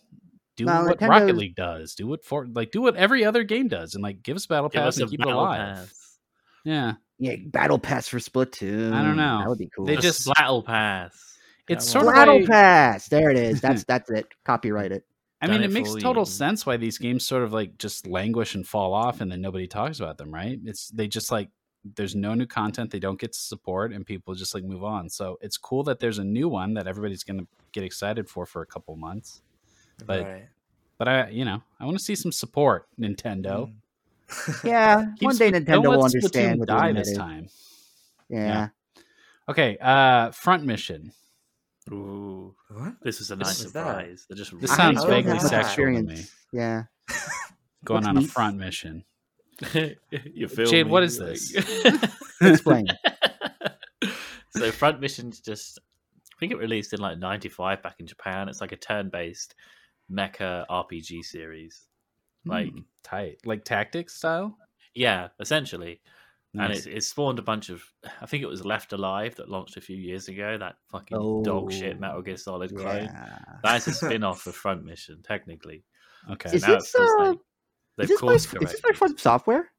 [0.57, 1.95] do Well, what Rocket League does.
[1.95, 4.69] Do what for like do what every other game does, and like give us battle
[4.69, 5.59] Give pass us and keep it alive.
[5.77, 6.19] pass.
[6.65, 8.93] Yeah, Yeah, Battle Pass for Splatoon.
[8.93, 9.39] I don't know.
[9.41, 9.85] That would be cool.
[9.85, 11.37] They just- Splattle pass.
[11.69, 12.21] It's Come sort of.
[12.21, 13.09] Battle like- Pass.
[13.09, 13.61] There it is.
[13.61, 14.27] That's that's it.
[14.45, 15.05] Copyright it.
[15.41, 16.27] I mean, it it makes total you.
[16.27, 19.67] sense why these games sort of like just languish and fall off, and then nobody
[19.67, 20.57] talks about them, right?
[20.65, 21.49] It's they just like
[21.85, 25.09] there's no new content, they don't get support, and people just like move on.
[25.11, 28.63] So it's cool that there's a new one that everybody's gonna get excited for for
[28.63, 29.43] a couple months.
[30.07, 30.49] But Right.
[30.99, 33.73] but I, you know, I want to see some support, Nintendo.
[34.29, 34.65] Mm.
[34.65, 37.49] Yeah, Keep one day Nintendo will understand what die the this time.
[38.31, 38.69] Yeah.
[39.49, 41.13] Okay, uh, front mission.
[41.91, 42.95] Ooh, What?
[43.03, 43.85] this is a nice was that?
[43.87, 44.27] surprise.
[44.29, 46.25] They're just This sounds vaguely have much sexual to me.
[46.53, 46.85] Yeah.
[47.85, 49.05] Going What's on a front mission.
[50.35, 50.93] you feel Jade, me?
[50.93, 51.55] what is this?
[52.41, 52.87] Explain.
[54.51, 58.49] so front mission's just I think it released in like 95 back in Japan.
[58.49, 59.55] It's like a turn-based
[60.11, 61.87] mecha RPG series.
[62.45, 64.57] Like Hmm, tight, like tactics style.
[64.95, 66.01] yeah, essentially.
[66.55, 67.83] And it, it spawned a bunch of
[68.21, 71.73] I think it was Left Alive that launched a few years ago, that fucking dog
[71.73, 73.05] shit Oh, Metal Gear Solid clone.
[73.05, 73.39] Yeah.
[73.63, 75.85] That's a spin-off of Front Mission, technically.
[76.31, 76.51] Okay.
[76.55, 77.39] Is now this, it feels uh, like
[77.99, 79.21] Is they've this, by, course is this by corrected.
[79.21, 79.71] Software?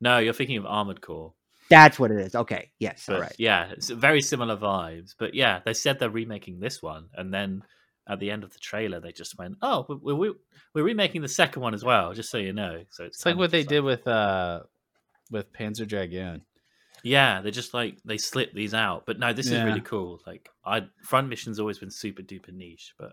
[0.00, 1.34] No, you're thinking of Armored Core.
[1.70, 2.34] That's what it is.
[2.34, 2.70] Okay.
[2.78, 3.04] Yes.
[3.06, 3.34] But all right.
[3.38, 5.14] yeah, it's very similar vibes.
[5.18, 7.62] But yeah, they said they're remaking this one, and then
[8.08, 10.32] at the end of the trailer, they just went, "Oh, we're we're,
[10.74, 13.36] we're remaking the second one as well." Just so you know, so it's, It's like
[13.36, 14.64] what they did with uh
[15.30, 16.42] with Panzer Dragoon.
[17.04, 19.06] Yeah, they just like they slip these out.
[19.06, 20.20] But no, this is really cool.
[20.26, 23.12] Like, I front mission's always been super duper niche, but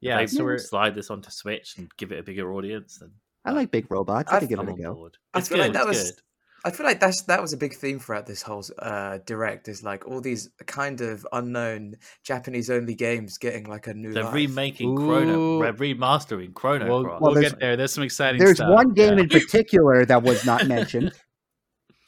[0.00, 2.98] Yeah, they so we're slide this onto Switch and give it a bigger audience.
[2.98, 3.12] Then
[3.48, 4.30] I like big robots.
[4.32, 4.94] I I've- could give I'm it a go.
[4.94, 5.16] board.
[5.34, 5.62] I feel good.
[5.64, 6.20] like that was- good.
[6.64, 9.68] I feel like that's that was a big theme throughout this whole uh, direct.
[9.68, 11.94] Is like all these kind of unknown
[12.24, 14.12] Japanese only games getting like a new.
[14.12, 14.34] They're life.
[14.34, 15.62] remaking Chrono, Ooh.
[15.62, 17.20] they're remastering Chrono we'll, Cross.
[17.22, 17.76] we'll there's- get there.
[17.76, 18.70] There's some exciting There's stuff.
[18.74, 19.22] one game Yeah.
[19.24, 21.12] in particular that was not mentioned.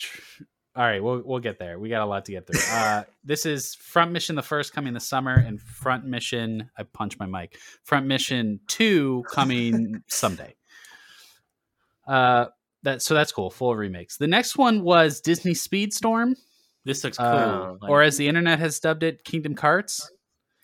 [0.77, 1.79] All right, we'll we'll get there.
[1.79, 2.61] We got a lot to get through.
[2.73, 6.71] Uh, this is Front Mission the first coming this summer, and Front Mission.
[6.77, 7.57] I punched my mic.
[7.85, 10.55] Front Mission two coming someday.
[12.07, 12.47] Uh,
[12.83, 13.51] that so that's cool.
[13.51, 14.17] Full remakes.
[14.17, 16.35] The next one was Disney Speedstorm,
[16.85, 17.27] This looks cool.
[17.27, 20.11] uh, like- or as the internet has dubbed it, Kingdom Carts.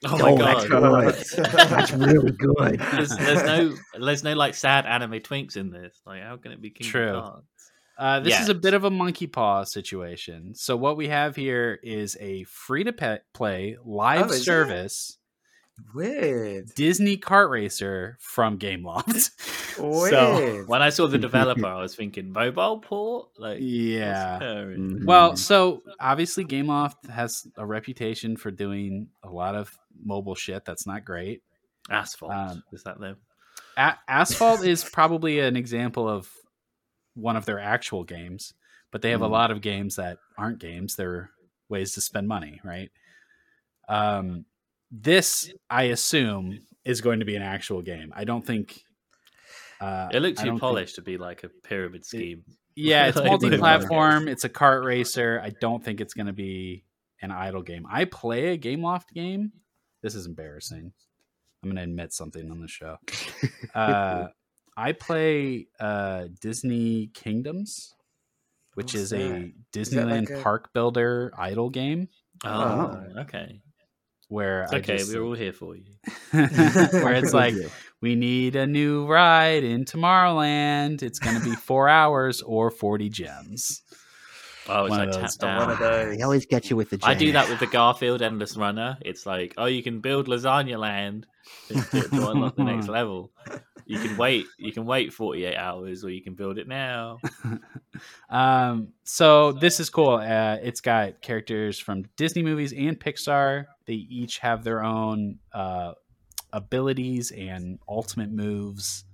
[0.04, 1.04] Oh my Oh, god!
[1.06, 1.44] that's good.
[1.46, 2.78] That's really good.
[2.92, 6.00] there's, there's no there's no like sad anime twinks in this.
[6.06, 7.20] Like, how can it be Kingdom True.
[7.20, 7.46] Hearts?
[7.98, 10.54] Uh, this is a bit of a monkey paw situation.
[10.54, 14.44] So what we have here is a free to pe- play live Oh, is it?
[14.44, 15.16] service
[15.94, 16.74] Weird.
[16.74, 19.78] Disney kart racer from Gameloft.
[19.78, 20.10] Weird.
[20.10, 23.28] so When I saw the developer, I was thinking mobile port.
[23.38, 24.32] Like, yeah.
[24.34, 24.78] what's occurring?
[25.00, 25.04] Mhm.
[25.04, 30.86] Well, so obviously Gameloft has a reputation for doing a lot of mobile shit that's
[30.86, 31.42] not great.
[31.90, 33.16] asphalt Um, is that them?
[33.76, 36.30] A- Asphalt is probably an example of
[37.14, 38.54] one of their actual games,
[38.90, 39.32] but they have a Mm.
[39.32, 40.96] lot of games that aren't games.
[40.96, 41.30] They're
[41.68, 42.90] ways to spend money, right?
[43.88, 44.46] Um,
[45.02, 48.12] this, I assume, is going to be an actual game.
[48.14, 48.82] I don't think.
[49.81, 52.44] Uh, It looked I too don't think- polished to be like a pyramid scheme.
[52.74, 54.28] yeah, it's multi-platform.
[54.28, 55.40] It's a kart racer.
[55.43, 56.85] I don't think it's going to be
[57.23, 57.86] an idle game.
[57.90, 59.52] I play a Gameloft game.
[60.02, 60.93] This is embarrassing.
[61.62, 62.97] I'm going to admit something on the show.
[63.74, 64.28] Uh,
[64.78, 67.94] I play uh, Disney Kingdoms,
[68.74, 69.20] which What's is that?
[69.20, 72.09] a that Disneyland like a- park builder idle game
[72.44, 73.60] Oh, okay.
[74.28, 74.96] Where It's I okay.
[74.98, 75.84] just- We're all here for you.
[76.30, 77.54] where it's like
[78.02, 81.02] we need a new ride in Tomorrowland.
[81.02, 83.82] It's going to be four hours or forty gems.
[84.68, 85.36] Oh, it's One like of tap those.
[85.36, 85.60] down.
[85.60, 86.16] One of those.
[86.16, 86.98] They always get you with the.
[87.02, 88.98] I do that with the Garfield Endless Runner.
[89.01, 91.26] It's like, oh, you can build Lasagna Land
[91.68, 93.30] to, to, to unlock the next level.
[93.84, 94.47] You can wait.
[94.59, 97.18] You can wait forty eight hours, or you can build it now.
[98.28, 100.16] Um, so this is cool.
[100.16, 103.66] Uh, it's got characters from Disney movies and Pixar.
[103.86, 105.93] They each have their own uh,
[106.52, 109.05] abilities and ultimate moves.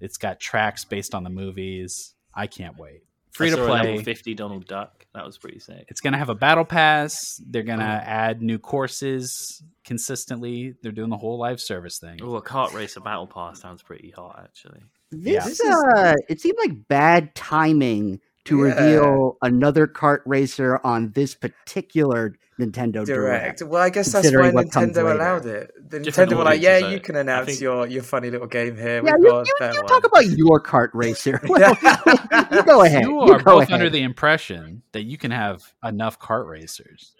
[0.00, 2.14] It's got tracks based on the movies.
[2.34, 3.02] I can't wait.
[3.36, 4.02] Free I to saw a level play.
[4.02, 5.06] fifty Donald Duck.
[5.14, 5.84] That was pretty sick.
[5.88, 7.14] It's gonna have a battle pass.
[7.46, 10.74] They're gonna add new courses consistently.
[10.82, 12.18] They're doing the whole live service thing.
[12.22, 14.80] Oh, a kart racer battle pass sounds pretty hot, actually.
[15.12, 15.44] Yeah.
[15.44, 18.64] This uh, it seemed like bad timing to Yeah.
[18.74, 23.58] reveal another kart racer on this particular Nintendo Direct.
[23.58, 23.62] Direct.
[23.62, 25.72] Well, I guess that's why Considering what comes Nintendo allowed it.
[25.90, 28.46] The Different Nintendo were like, "Yeah, audiences, you can announce think- your your funny little
[28.46, 29.02] game here.
[29.04, 29.44] Yeah, you, you,
[29.74, 31.38] you talk about your kart racer.
[31.48, 31.76] Well,
[32.52, 33.02] you go ahead.
[33.02, 33.74] You You, are both ahead.
[33.74, 37.14] under the impression that you can have enough kart racers.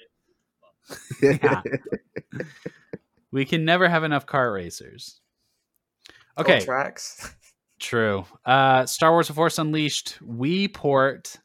[1.20, 1.60] Yeah.
[3.30, 5.20] we can never have enough kart racers.
[6.38, 7.34] Or Okay, tracks.
[7.78, 8.24] True.
[8.44, 11.36] Uh, Star Wars: The Force Unleashed Wii port.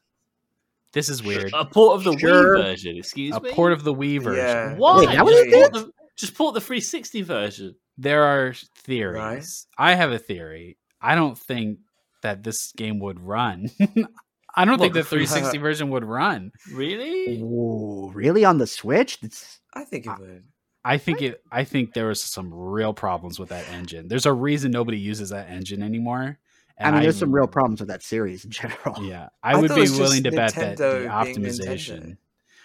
[0.92, 1.52] This is weird.
[1.54, 2.56] A port of the Sure.
[2.56, 2.96] Wii version.
[2.96, 3.50] Excuse A me.
[3.50, 4.44] A port of the Wii version.
[4.44, 4.74] Yeah.
[4.76, 5.22] Why?
[5.22, 7.74] Wait, just, port the, just port the 360 version.
[7.96, 9.66] There are theories.
[9.78, 9.92] Right.
[9.92, 10.76] I have a theory.
[11.00, 11.78] I don't think
[12.22, 13.70] that this game would run.
[14.54, 16.52] I don't think the 360 version would run.
[16.72, 17.40] Really?
[17.40, 19.18] Ooh, really on the Switch?
[19.20, 20.44] That's, I think it would.
[20.84, 21.42] I think it.
[21.50, 24.08] I think there was some real problems with that engine.
[24.08, 26.38] There's a reason nobody uses that engine anymore.
[26.78, 29.04] I and mean, there's some real problems with that series in general.
[29.04, 32.02] Yeah, I I would be it was just willing to bet that the optimization.
[32.02, 32.16] Nintendo.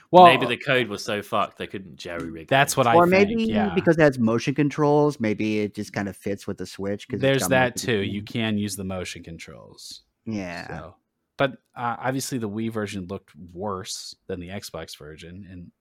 [0.10, 2.48] Well, Maybe the code was so fucked they couldn't jerry rig.
[2.48, 3.04] that's what I think.
[3.04, 3.30] or think.
[3.30, 3.74] maybe yeah.
[3.76, 7.08] because it has motion controls, maybe it just kind of fits with the Switch.
[7.08, 7.98] Because there's that too.
[7.98, 10.04] You can use the motion controls.
[10.26, 10.68] yeah.
[10.68, 10.96] So,
[11.36, 15.72] but uh, obviously the Wii version looked worse than the Xbox version, and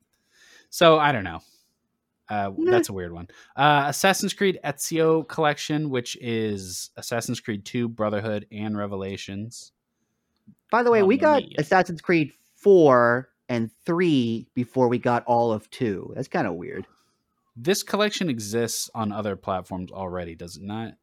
[0.70, 1.40] so I don't know.
[2.28, 2.70] Uh, Nah.
[2.72, 3.28] that's a weird one.
[3.54, 9.72] Uh, Assassin's Creed Ezio Collection, which is Assassin's Creed 2, Brotherhood, and Revelations.
[10.70, 11.54] By the way, we got mia.
[11.58, 16.12] Assassin's Creed four and three before we got all of two.
[16.16, 16.86] That's kind of weird.
[17.56, 20.94] This collection exists on other platforms already, does it not?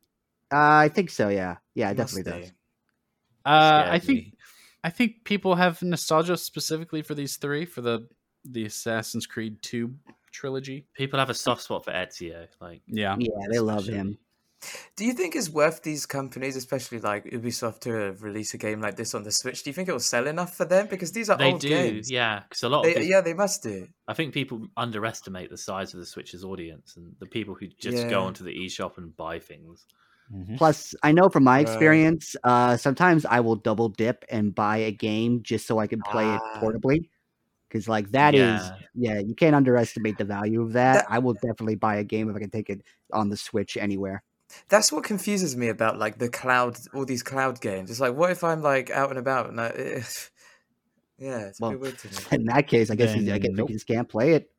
[0.51, 1.29] Uh, I think so.
[1.29, 2.39] Yeah, yeah, it definitely do.
[2.41, 2.51] does.
[3.45, 4.33] Uh, I think me.
[4.83, 8.07] I think people have nostalgia specifically for these three for the
[8.45, 9.93] the Assassin's Creed 2
[10.33, 10.85] trilogy.
[10.95, 12.47] people have a soft spot for Ezio.
[12.59, 13.15] Like, Yeah.
[13.19, 14.17] Yeah, they love him.
[14.95, 17.91] Do you think it's worth these companies, especially like Ubisoft, to
[18.21, 19.61] release a game like this on the Switch?
[19.61, 20.87] Do you think it will sell enough for them?
[20.89, 22.09] Because these are they old do, games.
[22.09, 22.43] yeah.
[22.47, 23.87] Because a lot of They, people, yeah, they must do.
[24.07, 27.97] I think people underestimate the size of the Switch's audience and the people who just
[27.97, 28.09] Yeah.
[28.09, 29.85] go onto the eShop and buy things.
[30.33, 30.57] Mhm.
[30.57, 31.61] Plus, I know from my Right.
[31.67, 36.01] experience, uh, sometimes I will double dip and buy a game just so I can
[36.03, 36.59] play it Ah.
[36.61, 37.09] portably.
[37.73, 38.61] Because like that is,
[38.95, 39.15] Yeah.
[39.15, 40.93] yeah, you can't underestimate the value of that.
[40.93, 42.81] That- I will definitely buy a game if I can take it
[43.11, 44.21] on the Switch anywhere.
[44.69, 47.89] That's what confuses me about like the cloud, all these cloud games.
[47.89, 49.69] It's like, what if I'm like out and about and I,
[51.17, 52.13] yeah, it's a Well, bit weird to me.
[52.31, 53.69] In that case, I guess you, I guess nope.
[53.69, 54.51] you just can't play it.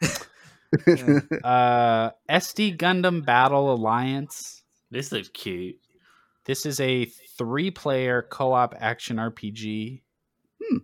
[0.00, 1.20] Yeah.
[1.44, 4.64] Uh, SD Gundam Battle Alliance.
[4.90, 5.76] This looks cute.
[6.46, 7.04] This is a
[7.38, 10.00] three-player co-op action RPG.
[10.60, 10.78] Hmm.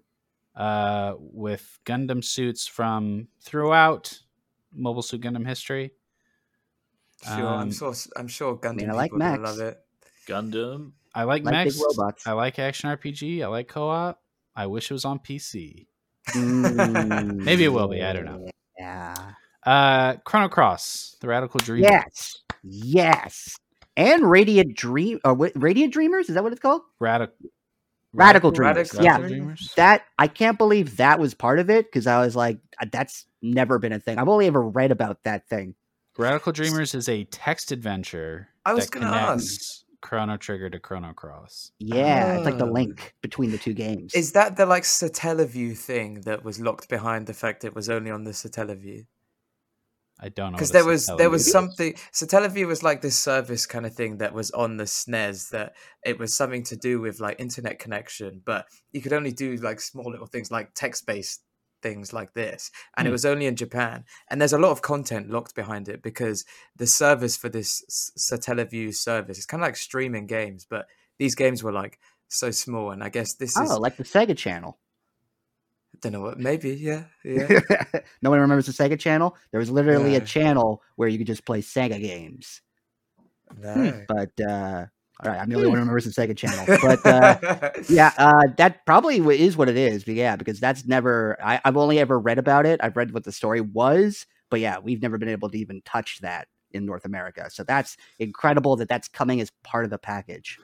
[0.60, 4.20] Uh, with Gundam suits from throughout
[4.74, 5.92] Mobile Suit Gundam history.
[7.24, 7.94] Sure, I'm Um, sure.
[8.16, 9.78] I'm sure Gundam mean, I like people will love it.
[10.26, 10.92] Gundam.
[11.14, 11.82] I like, Like big mechs.
[11.82, 12.26] robots.
[12.26, 13.42] I like action RPG.
[13.42, 14.20] I like co-op.
[14.54, 15.86] I wish it was on PC.
[16.28, 18.46] Mm, Maybe it will be, I don't know.
[18.78, 19.14] Yeah.
[19.64, 21.84] Uh, Chrono Cross, the Radical Dream.
[21.84, 22.36] Yes.
[22.62, 23.56] Yes.
[23.96, 25.20] And Radiant Dream.
[25.24, 26.28] Or Radiant Dreamers?
[26.28, 26.82] Is that what it's called?
[27.00, 27.34] Radical.
[28.12, 28.92] Radical Dreamers.
[28.94, 29.18] Radical yeah.
[29.18, 29.72] Dreamers?
[29.76, 33.26] That I can't believe that was part of it because I was like, "Uh, that's
[33.42, 34.18] never been a thing.
[34.18, 35.74] I've only ever read about that thing.
[36.18, 38.48] Radical Dreamers is a text adventure.
[38.66, 41.72] I was that gonna connects Chrono Trigger to Chrono Cross.
[41.78, 42.72] Yeah, it's like the Oh.
[42.72, 44.14] link between the two games.
[44.14, 48.10] Is that the like Satellaview thing that was locked behind the fact it was only
[48.10, 49.06] on the Satellaview?
[50.22, 51.52] I don't know Because there was there was is.
[51.52, 55.74] something Satellaview was like this service kind of thing that was on the SNES that
[56.04, 59.80] it was something to do with like internet connection, but you could only do like
[59.80, 61.42] small little things like text based
[61.82, 63.12] things like this, and it Hmm.
[63.12, 64.04] was only in Japan.
[64.28, 66.44] And there's a lot of content locked behind it because
[66.76, 67.82] the service for this
[68.18, 70.86] Satellaview service is kind of like streaming games, but
[71.18, 71.98] these games were like
[72.28, 74.78] so small, and I guess this is oh, like the Sega Channel.
[76.00, 77.60] Don't know what maybe yeah yeah.
[78.22, 79.36] no one remembers the Sega Channel.
[79.50, 82.62] There was literally a channel where you could just play Sega games.
[83.58, 84.04] No.
[84.08, 84.86] But uh,
[85.22, 86.78] all right, I'm the only one who remembers the Sega Channel.
[86.82, 90.04] But uh, yeah, uh, that probably is what it is.
[90.04, 91.36] But yeah, because that's never.
[91.42, 92.80] I, I've only ever read about it.
[92.82, 96.20] I've read what the story was, but yeah, we've never been able to even touch
[96.22, 97.50] that in North America.
[97.50, 100.58] So that's incredible that that's coming as part of the package.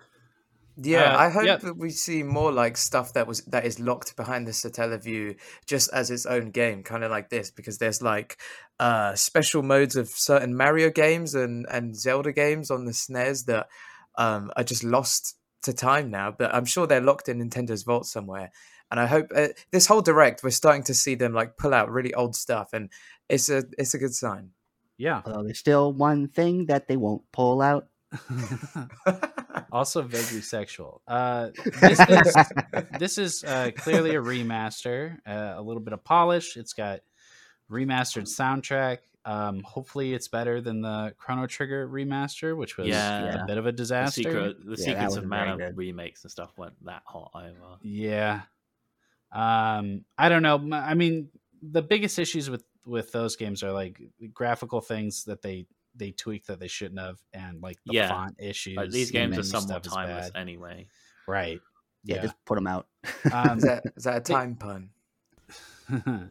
[0.77, 1.57] Yeah, Uh, I hope yeah.
[1.57, 5.37] that we see more like stuff that was that is locked behind the Satellaview
[5.67, 8.39] just as its own game, kind of like this, because there's like
[8.79, 13.69] uh special modes of certain Mario games and and Zelda games on the SNES that
[14.17, 16.31] um are just lost to time now.
[16.31, 18.51] But I'm sure they're locked in Nintendo's vault somewhere.
[18.91, 21.91] And I hope uh, this whole direct we're starting to see them like pull out
[21.91, 22.91] really old stuff, and
[23.31, 24.51] it's a it's a good sign.
[24.99, 25.23] Yeah.
[25.25, 27.89] Although there's still one thing that they won't pull out.
[29.73, 31.03] also vaguely sexual.
[31.07, 32.37] Uh, this is
[32.99, 36.57] this is uh, clearly a remaster, uh, a little bit of polish.
[36.57, 37.01] It's got
[37.71, 38.99] remastered soundtrack.
[39.25, 43.43] Um, hopefully, it's better than the Chrono Trigger remaster, which was Yeah.
[43.43, 44.23] a bit of a The disaster.
[44.23, 47.57] secret, the that secrets of wasn't mana remakes and stuff weren't that hot either.
[47.83, 48.43] Yeah.
[49.33, 50.71] Um, I don't know.
[50.73, 51.31] I mean,
[51.61, 54.01] the biggest issues with with those games are like
[54.33, 55.67] graphical things that they
[55.97, 58.09] they tweak that they shouldn't have, and like the Yeah.
[58.09, 58.77] font issues.
[58.77, 60.41] Like, these games are menu somewhat stuff is timeless bad.
[60.41, 60.89] anyway.
[61.29, 61.61] right?
[62.05, 62.87] Yeah, just put them out.
[63.33, 64.91] Um, is that is that a They- time pun?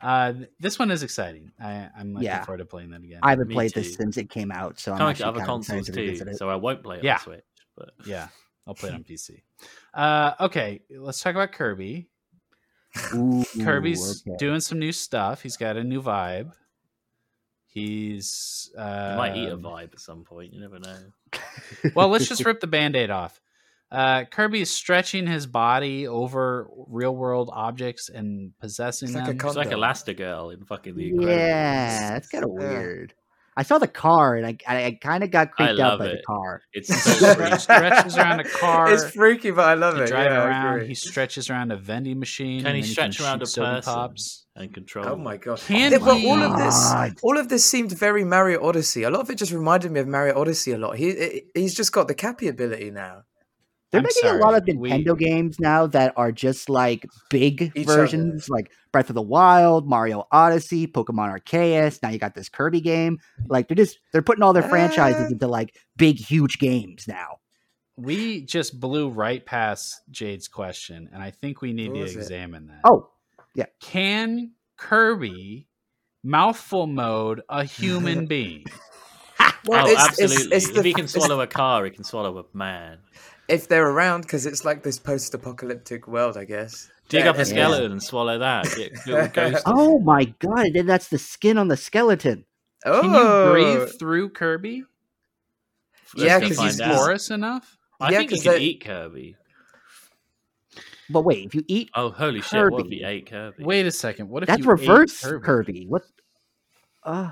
[0.00, 1.52] uh, this one is exciting.
[1.60, 2.44] I, I'm looking Yeah.
[2.44, 3.20] forward to playing that again.
[3.22, 3.80] I haven't Me played too.
[3.80, 6.28] this since it came out, so I'm Coming to actually other kinda consoles too, revisit
[6.28, 6.36] it.
[6.36, 7.14] so I won't play it Yeah.
[7.14, 7.44] on Switch.
[7.76, 8.28] But yeah,
[8.66, 9.42] I'll play it on PC.
[9.94, 12.08] Uh, okay, let's talk about Kirby.
[13.14, 14.36] Ooh, Kirby's okay.
[14.38, 15.42] doing some new stuff.
[15.42, 16.52] He's got a new vibe.
[17.80, 20.54] He's uh, you might eat a vibe at some point.
[20.54, 20.96] You never know.
[21.94, 23.38] well, let's just rip the band-aid off.
[23.92, 29.38] Uh, Kirby is stretching his body over real-world objects and possessing It's like a them.
[29.38, 31.28] con- It's like Elastigirl in fucking the Incredibles.
[31.36, 32.68] Yeah, that's kind of Yeah.
[32.70, 33.14] weird.
[33.58, 36.08] I saw the car and I I, I kind of got creeped out love by
[36.08, 36.62] the car.
[36.72, 38.92] It's so He stretches around a car.
[38.92, 40.08] It's freaky, but I love it.
[40.08, 40.86] drive yeah, around.
[40.86, 42.58] He stretches around a vending machine.
[42.60, 43.94] Can and he then stretch around a soda person?
[43.94, 44.46] pops.
[44.56, 45.06] and control.
[45.08, 45.58] Oh my god!
[45.60, 46.92] Can Yeah, but all of this,
[47.22, 49.04] all of this seemed very Mario Odyssey.
[49.04, 50.96] A lot of it just reminded me of Mario Odyssey a lot.
[50.96, 53.22] He he- he's just got the Cappy ability now.
[53.92, 57.06] They're I'm making a lot sorry, of we- Nintendo games now that are just like
[57.30, 62.02] big Each versions, like Breath of the Wild, Mario Odyssey, Pokemon Arceus.
[62.02, 63.18] Now you got this Kirby game.
[63.48, 67.36] Like they're just they're putting all their franchises Uh, into like big, huge games now.
[67.96, 72.16] We just blew right past Jade's question, and I think we need What to was
[72.16, 72.18] it?
[72.18, 72.80] examine that.
[72.84, 73.08] Oh,
[73.54, 73.66] yeah.
[73.80, 75.68] Can Kirby
[76.22, 78.64] mouthful mode a human being?
[79.66, 80.36] Well, oh, it's, absolutely.
[80.56, 82.98] It's, it's if the, he can swallow a car, he can swallow a man.
[83.48, 86.90] If they're around, because it's like this post-apocalyptic world, I guess.
[87.08, 87.44] Dig Yeah, up a yeah.
[87.44, 88.64] skeleton and swallow that.
[88.76, 90.68] Get little ghost of oh my god!
[90.74, 92.44] Then that's the skin on the skeleton.
[92.84, 94.84] Oh, Can you breathe through Kirby?
[96.16, 96.94] Yeah, Let's go 'cause find he's out.
[96.96, 97.76] porous enough?
[98.00, 99.36] I Yeah, think he 'cause can they- eat Kirby.
[101.08, 102.70] But wait, if you eat, Oh, holy shit!
[102.70, 102.96] What if Kirby.
[102.98, 103.62] he ate Kirby?
[103.64, 104.28] Wait a second.
[104.28, 105.44] What if that's you ate reverse Kirby?
[105.44, 105.86] Kirby.
[105.86, 106.02] What?
[107.04, 107.30] Uh,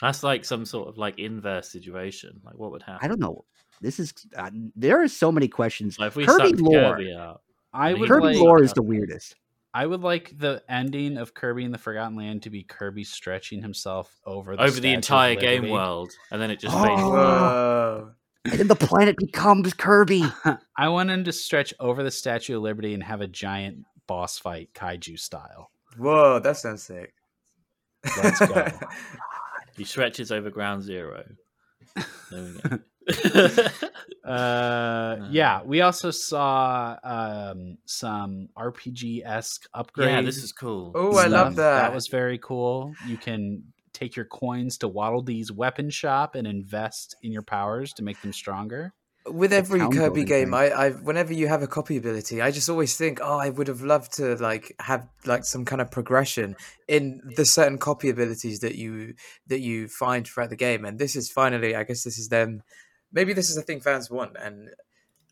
[0.00, 2.40] That's like some sort of like inverse situation.
[2.44, 3.04] Like what would happen?
[3.04, 3.44] I don't know.
[3.82, 5.98] This is uh, there are so many questions.
[5.98, 6.96] Like if we Kirby sucked lore.
[6.96, 7.42] Kirby out.
[7.72, 8.36] I would Kirby like.
[8.36, 9.34] lore is the weirdest.
[9.74, 13.62] I would like the ending of Kirby in the Forgotten Land to be Kirby stretching
[13.62, 16.82] himself over the over the entire game world, and then it just Oh.
[16.84, 17.02] fades.
[17.02, 18.10] Whoa.
[18.44, 20.24] And then the planet becomes Kirby.
[20.76, 24.36] I want him to stretch over the Statue of Liberty and have a giant boss
[24.38, 25.70] fight, kaiju style.
[25.96, 27.14] Whoa, that sounds sick.
[28.22, 28.66] Let's go.
[29.76, 31.24] He stretches over Ground Zero.
[32.30, 32.78] There we go.
[34.24, 40.10] Uh, yeah, we also saw um, some RPG esque upgrades.
[40.10, 40.92] yeah, this is cool.
[40.94, 41.82] Oh, I love that.
[41.82, 42.94] That was very cool.
[43.06, 47.92] You can take your coins to Waddle Dee's weapon shop and invest in your powers
[47.94, 48.92] to make them stronger.
[49.26, 50.54] with every Kirby game, thing.
[50.54, 53.68] I, I whenever you have a copy ability, I just always think, oh, I would
[53.68, 56.56] have loved to like have like some kind of progression
[56.88, 59.14] in the certain copy abilities that you
[59.48, 60.84] that you find throughout the game.
[60.84, 62.62] And this is finally, I guess, this is them.
[63.12, 64.70] Maybe this is a thing fans want, and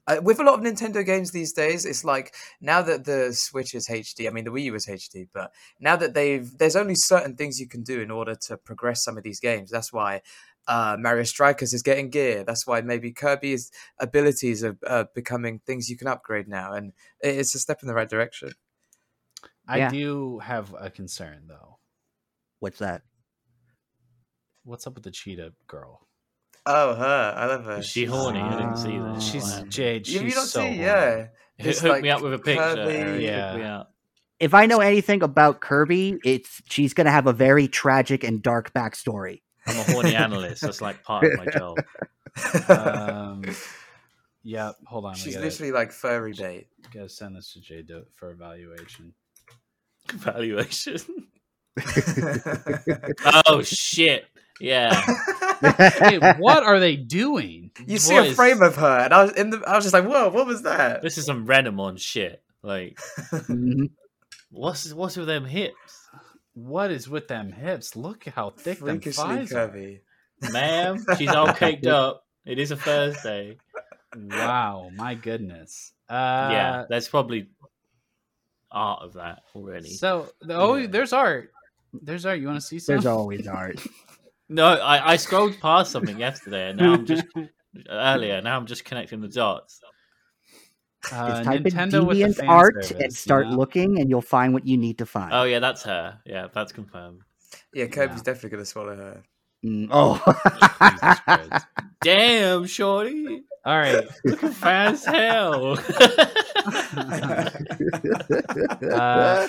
[0.06, 3.74] uh, with a lot of Nintendo games these days, it's like now that the Switch
[3.74, 4.26] is HD.
[4.26, 7.60] I mean, the Wii U is HD, but now that they've there's only certain things
[7.60, 9.70] you can do in order to progress some of these games.
[9.70, 10.22] That's why
[10.66, 12.44] uh, Mario Strikers is getting gear.
[12.44, 17.54] That's why maybe Kirby's abilities are uh, becoming things you can upgrade now, and it's
[17.54, 18.52] a step in the right direction.
[19.68, 19.90] I Yeah.
[19.90, 21.78] do have a concern though.
[22.58, 23.02] What's that?
[24.64, 26.06] What's up with the cheetah girl?
[26.66, 27.34] Oh, her!
[27.36, 27.78] I love her.
[27.78, 28.40] Is she horny?
[28.40, 29.14] I didn't see that.
[29.16, 29.20] Oh.
[29.20, 29.64] She's Wow.
[29.68, 30.06] Jade.
[30.06, 30.80] You, She's you don't so see, horny.
[30.80, 31.16] yeah.
[31.20, 31.28] Hook
[31.58, 32.74] It's hook like me up with a picture.
[32.74, 33.52] Kirby- Yeah.
[33.52, 33.94] Hook me up.
[34.38, 38.72] If I know anything about Kirby, it's she's gonna have a very tragic and dark
[38.72, 39.42] backstory.
[39.66, 40.62] I'm a horny analyst.
[40.62, 41.78] That's like part of my job.
[42.68, 43.44] Um,
[44.42, 45.14] yeah, hold on.
[45.14, 46.68] She's She's gotta, literally like furry bait.
[46.94, 49.12] gotta send this to Jade for evaluation.
[50.12, 50.98] Evaluation.
[53.46, 54.24] oh shit!
[54.60, 54.90] Yeah.
[55.78, 57.70] Hey, what are they doing?
[57.86, 58.34] You see a Boys.
[58.36, 59.62] frame of her, and I was in the.
[59.66, 62.42] I was just like, "Whoa, what was that?" This is some Renamon shit.
[62.62, 62.98] Like,
[63.30, 63.90] Mhm.
[64.50, 66.08] what's what's with them hips,
[66.54, 67.96] What is with them hips?
[67.96, 69.72] Look how thick them Freakishly thighs are.
[70.52, 71.04] ma'am?
[71.18, 72.24] She's all caked up.
[72.44, 73.58] It is a Thursday.
[74.16, 75.92] Wow, my goodness.
[76.08, 77.48] Uh, yeah, there's probably
[78.72, 79.90] art of that already.
[79.90, 80.86] So, oh, Yeah.
[80.88, 81.52] there's art.
[81.92, 82.38] There's art.
[82.40, 82.94] You want to see some?
[82.94, 83.80] There's always art.
[84.50, 87.24] No, I, I scrolled past something yesterday, and now I'm just
[87.88, 88.42] earlier.
[88.42, 89.80] Now I'm just connecting the dots.
[91.12, 93.56] Uh, Just type Nintendo in with the deviant fan art service, and start know?
[93.56, 95.32] looking, and you'll find what you need to find.
[95.32, 96.18] Oh yeah, that's her.
[96.26, 97.20] Yeah, that's confirmed.
[97.72, 98.22] Yeah, Kirby's Yeah.
[98.24, 99.22] definitely gonna swallow her.
[99.64, 100.20] Mm, oh,
[102.02, 104.04] Damn, shorty, All right.
[104.24, 105.78] looking fat hell.
[108.90, 109.39] Uh,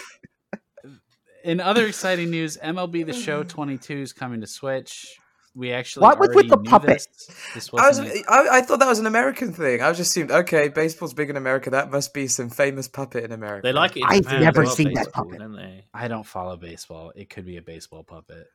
[1.52, 5.18] in other exciting news, MLB The Show 22 is coming to Switch.
[5.54, 6.88] We actually What was with the knew puppet?
[6.88, 7.08] This.
[7.54, 8.00] This I was.
[8.00, 9.82] I, I thought that was an American thing.
[9.82, 11.70] I was just assumed, okay, baseball's big in America.
[11.70, 13.68] That must be some famous puppet in America.
[13.68, 14.00] they like it.
[14.00, 15.40] in I've Japan never as well, seen that puppet.
[15.40, 15.84] Don't they?
[15.94, 17.12] I don't follow baseball.
[17.18, 18.48] It could be a baseball puppet.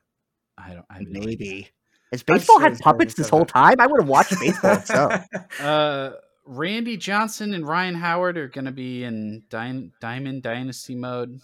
[0.57, 0.85] I don't.
[0.89, 1.69] I have maybe.
[2.11, 3.75] Has baseball sure had puppets this whole time?
[3.77, 5.23] I would have watched baseball itself.
[5.61, 6.11] Uh,
[6.45, 11.41] Randy Johnson and Ryan Howard are going to be in Dy- Diamond Dynasty mode.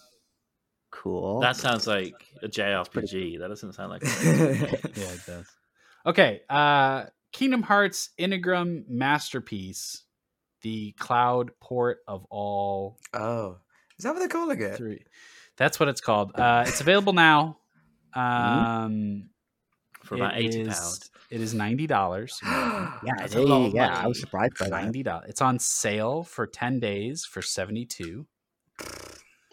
[0.94, 1.40] Cool.
[1.42, 2.14] That sounds like
[2.44, 3.40] a JRPG.
[3.40, 4.04] That doesn't sound like.
[4.96, 5.48] Yeah, it does.
[6.06, 6.42] Okay.
[6.50, 10.04] Uh, Kingdom Hearts Integrum Masterpiece,
[10.62, 13.58] the cloud port of all oh,
[13.98, 14.78] is that what they're calling it?
[14.78, 15.04] three.
[15.58, 16.32] That's what it's called.
[16.36, 17.58] Uh, it's available now.
[18.16, 18.66] Mm-hmm.
[18.66, 19.30] Um,
[20.04, 21.10] For about it eighty is- pounds.
[21.32, 22.40] It is ninety dollars.
[22.44, 24.00] yeah, That's a they- lot yeah.
[24.04, 24.84] I was surprised by that.
[24.84, 25.26] Ninety dollars.
[25.30, 28.28] It's on sale for ten days for seventy two.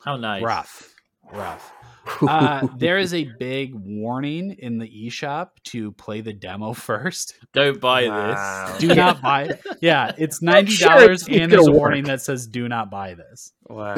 [0.05, 0.43] How nice.
[0.43, 0.95] Rough,
[1.33, 1.73] rough.
[2.23, 7.35] Uh, there is a big warning in the eShop to play the demo first.
[7.53, 8.77] Don't buy Wow.
[8.79, 9.61] Do not buy it.
[9.81, 12.09] Yeah, it's ninety dollars, it's- it's and there's a gonna warning work.
[12.09, 13.95] that says "Do not buy this." Wow.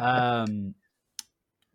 [0.00, 0.74] Um,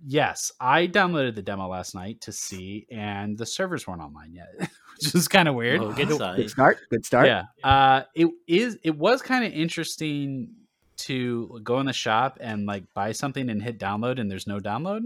[0.06, 4.50] yes, I downloaded the demo last night to see, and the servers weren't online yet,
[4.60, 5.82] which is kind of weird.
[5.82, 6.78] Oh, good Good start.
[6.90, 7.28] Good start.
[7.28, 7.44] Yeah.
[7.64, 10.50] Uh it is it was kind of interesting
[10.98, 14.60] to go in the shop and like buy something and hit download and there's no
[14.60, 15.02] download.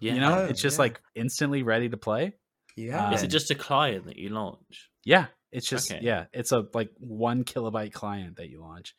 [0.00, 0.14] Yeah.
[0.14, 0.82] You know, Oh, it's just yeah.
[0.82, 2.34] like instantly ready to play.
[2.76, 3.12] Yeah.
[3.12, 4.90] Is it just a client that you launch?
[5.04, 5.26] Yeah.
[5.50, 6.04] It's just Okay.
[6.04, 8.94] yeah, it's a like one kilobyte client that you launch.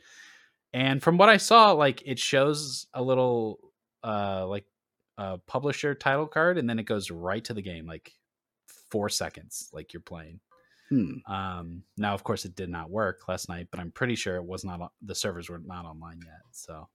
[0.74, 3.60] And from what I saw, like it shows a little
[4.04, 4.66] uh like
[5.18, 8.14] a publisher title card and then it goes right to the game, like
[8.90, 10.40] four seconds, like you're playing.
[10.90, 11.32] Hmm.
[11.32, 14.44] Um, now, of course, it did not work last night, but I'm pretty sure it
[14.45, 14.91] was not.
[15.02, 16.41] The servers were not online yet.
[16.52, 16.88] So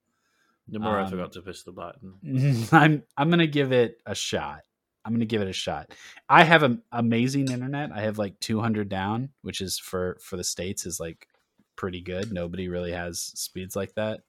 [0.71, 2.67] Nomura Um, I forgot to push the button.
[2.73, 4.63] I'm I'm gonna give it a shot.
[5.05, 5.93] I'm gonna give it a shot.
[6.29, 7.93] I have an amazing internet.
[7.93, 11.29] I have like 200 down, which is for for the states is like
[11.77, 12.33] pretty good.
[12.33, 14.21] Nobody really has speeds like that.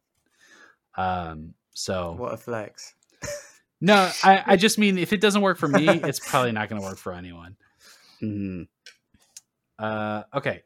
[0.97, 2.93] Um, so What a flex.
[3.81, 6.81] no, I I just mean if it doesn't work for me, it's probably not gonna
[6.81, 7.55] work for anyone.
[8.21, 8.67] Mhm.
[9.77, 10.63] Uh, okay,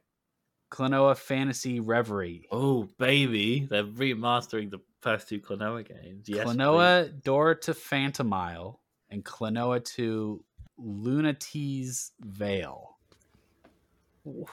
[0.72, 2.48] Klonoa Fantasy Reverie.
[2.52, 6.27] Oh baby, they're remastering the first two Klonoa games.
[6.27, 8.80] Yes, Klonoa Door to Phantomile
[9.10, 10.44] and Klonoa to
[10.80, 12.95] Lunatea's Veil.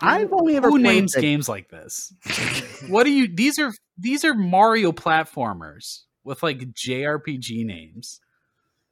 [0.01, 2.13] I've only ever Who played names the- games like this?
[2.89, 3.29] what do you?
[3.35, 8.21] These are these are Mario platformers with like JRPG names.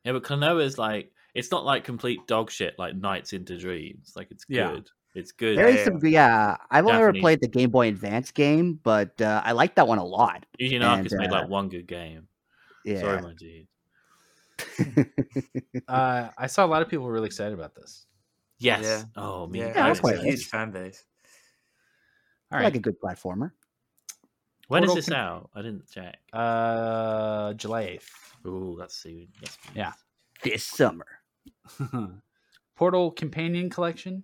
[0.04, 4.12] Yeah, but Klonoa is like it's not like complete dog shit like Nights into Dreams.
[4.14, 4.90] Like it's good.
[5.14, 5.20] Yeah.
[5.20, 5.56] It's good.
[5.56, 5.84] There is Yeah.
[5.84, 6.56] some, yeah.
[6.70, 9.98] I've only ever played the Game Boy Advance game, but uh, I like that one
[9.98, 10.44] a lot.
[10.60, 12.26] Yuji Naka's and, made uh, like one good game.
[12.84, 13.00] Yeah.
[13.00, 13.66] Sorry, my dude.
[15.88, 18.06] Uh, I saw a lot of people really excited about this.
[18.58, 18.82] Yes.
[18.82, 19.02] Yeah.
[19.16, 19.58] Oh, me.
[19.60, 21.04] Yeah, Yeah, I'll it's a huge fan base.
[22.52, 23.50] All I like a good platformer.
[24.68, 25.50] When is Portal this con- out?
[25.54, 26.18] I didn't check.
[26.32, 28.10] uh, July eighth.
[28.46, 29.28] Ooh, that's soon.
[29.42, 29.58] Yes.
[29.74, 29.92] Yeah.
[30.42, 31.06] This summer.
[32.76, 34.22] Portal Companion Collection.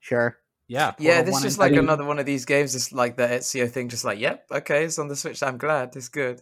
[0.00, 0.38] Sure.
[0.68, 1.80] Yeah, Yeah, this is just like two.
[1.80, 2.74] another one of these games.
[2.74, 3.88] It's like the Ezio thing.
[3.90, 5.42] Just like, yep, okay, it's on the Switch.
[5.42, 5.94] I'm glad.
[5.96, 6.40] It's good.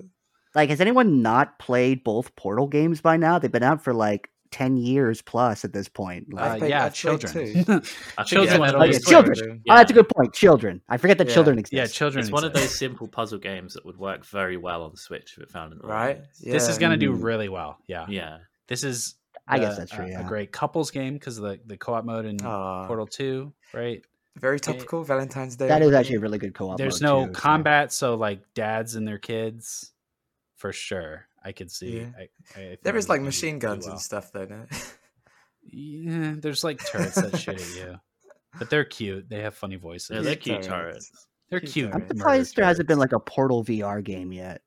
[0.54, 3.38] Like, has anyone not played both Portal games by now?
[3.38, 6.26] They've been out for like 10 years plus at this point.
[6.32, 7.32] Uh, Like, played- yeah, I've children.
[7.32, 7.82] Children.
[8.18, 9.62] it's one had of Oh, yeah, those- children.
[9.64, 9.72] Yeah.
[9.72, 10.32] Oh, that's a good point.
[10.34, 10.80] Children.
[10.88, 11.34] I forget that Yeah.
[11.34, 11.72] children exist.
[11.72, 12.22] yeah, children.
[12.22, 15.34] It's one of those simple puzzle games that would work very well on the Switch
[15.36, 16.20] if it found an Right?
[16.40, 16.52] Yeah.
[16.52, 17.22] This is going to do Mm.
[17.22, 17.78] really well.
[17.86, 18.06] Yeah.
[18.08, 18.38] Yeah.
[18.68, 19.14] This is.
[19.50, 20.24] I guess uh, that's true, A, yeah.
[20.24, 24.02] a great couples game because of the, the co-op mode in Aw, Portal Two, right?
[24.36, 25.02] very topical.
[25.04, 25.68] Valentine's Day.
[25.68, 26.78] That is actually a really good co-op.
[26.78, 29.92] There's no too, combat, so like dads and their kids,
[30.56, 31.26] for sure.
[31.42, 32.00] I could see.
[32.00, 32.06] Yeah.
[32.56, 33.92] I, I There is like machine guns well.
[33.94, 34.44] and stuff, though.
[34.44, 34.66] No?
[35.62, 37.96] Yeah, there's like turrets that shoot at you,
[38.58, 39.28] but they're cute.
[39.28, 40.10] They have funny voices.
[40.16, 41.10] Yeah, they're Cute cute turrets.
[41.10, 41.26] turrets.
[41.50, 41.94] They're cute cute.
[41.94, 44.62] I'm surprised there hasn't been like a Portal VR game yet.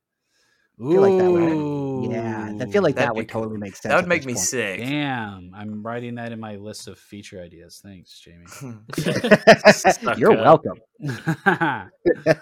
[0.82, 3.42] Ooh, feel like that would- Yeah, I feel like That'd that would cool.
[3.42, 3.90] totally make sense.
[3.92, 4.44] that would make me point.
[4.44, 4.80] sick.
[4.80, 7.80] Damn, I'm writing that in my list of feature ideas.
[7.82, 8.46] Thanks, Jamie.
[8.96, 10.30] You're Sucker.
[10.30, 10.78] welcome.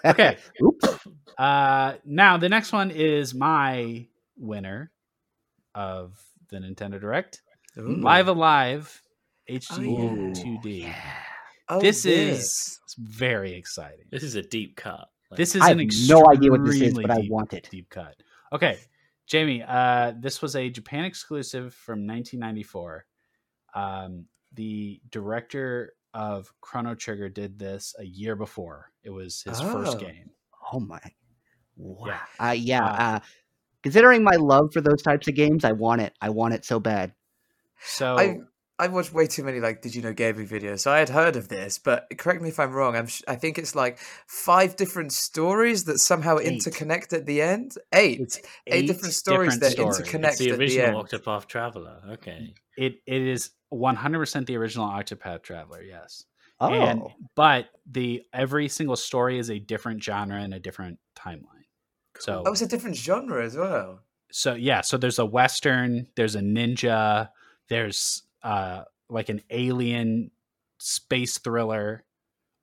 [0.05, 0.37] okay.
[0.63, 0.97] Oops.
[1.37, 4.07] Uh, now the next one is my
[4.37, 4.91] winner
[5.75, 6.19] of
[6.49, 7.41] the Nintendo Direct,
[7.77, 7.97] Ooh.
[8.01, 9.01] Live Alive
[9.49, 10.43] HD yeah.
[10.43, 10.95] 2D.
[11.69, 14.05] Oh, this is very exciting.
[14.11, 15.07] This is a deep cut.
[15.33, 17.31] Like, This is I an have no idea what this is, extremely but I deep-
[17.31, 17.67] want it.
[17.71, 18.15] Deep cut.
[18.51, 18.77] Okay,
[19.27, 19.63] Jamie.
[19.67, 23.05] Uh, this was a Japan exclusive from 1994.
[23.75, 28.91] Um, the director of Chrono Trigger did this a year before.
[29.03, 29.99] It was his first Oh.
[29.99, 30.29] game.
[30.71, 31.01] Oh my.
[31.75, 32.05] Wow.
[32.07, 32.19] Yeah.
[32.47, 32.85] Uh, yeah.
[32.85, 33.19] Uh, Uh,
[33.81, 36.13] considering my love for those types of games, I want it.
[36.21, 37.13] I want it so bad.
[37.81, 38.37] So I
[38.83, 41.35] I watched way too many like Did you know gaming videos, so I had heard
[41.35, 41.77] of this.
[41.79, 42.95] But correct me if I'm wrong.
[42.95, 43.97] I'm sh- I think it's like
[44.27, 46.47] five different stories that somehow Eight.
[46.61, 47.75] interconnect at the end.
[47.93, 48.19] Eight.
[48.21, 49.99] it's eight different stories that stories.
[49.99, 50.27] interconnect.
[50.29, 51.07] it's the at the original end.
[51.09, 52.01] Octopath Traveler.
[52.13, 52.53] Okay.
[52.77, 55.81] It it is 100% the original Octopath Traveler.
[55.81, 56.25] Yes.
[56.59, 56.71] Oh.
[56.71, 57.01] And
[57.35, 61.65] but the every single story is a different genre and a different timeline.
[62.19, 64.01] So Oh, it's a different genre as well.
[64.31, 67.29] so yeah, so there's a western, there's a ninja,
[67.69, 70.31] there's uh like an alien
[70.77, 72.03] space thriller.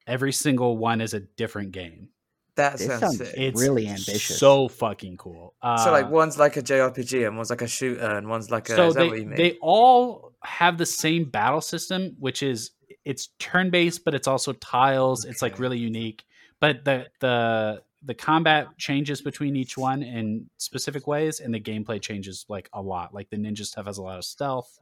[0.06, 2.08] Every single one is a different game.
[2.56, 3.34] That This sounds sounds sick.
[3.36, 4.38] It's Really ambitious.
[4.38, 5.54] So fucking cool.
[5.62, 8.68] Uh, so like one's like a JRPG and one's like a shooter and one's like
[8.68, 8.74] a.
[8.74, 9.36] so is that they, what you mean?
[9.36, 12.72] they all have the same battle system, which is
[13.04, 15.24] it's turn based, but it's also tiles.
[15.24, 16.24] It's like really unique.
[16.60, 22.00] But the the the combat changes between each one in specific ways, and the gameplay
[22.00, 23.14] changes like a lot.
[23.14, 24.78] Like the ninja stuff has a lot of stealth.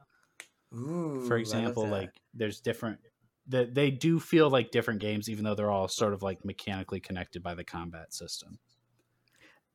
[0.73, 2.99] Ooh, for example, like there's different.
[3.47, 6.99] that they do feel like different games, even though they're all sort of like mechanically
[6.99, 8.59] connected by the combat system.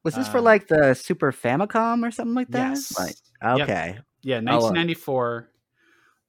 [0.04, 2.70] was this for um, like the Super Famicom or something like that?
[2.70, 2.96] Yes.
[2.98, 3.16] Like,
[3.58, 3.68] Yep.
[3.68, 3.98] okay.
[4.22, 5.48] Yeah, Oh, uh, 1994.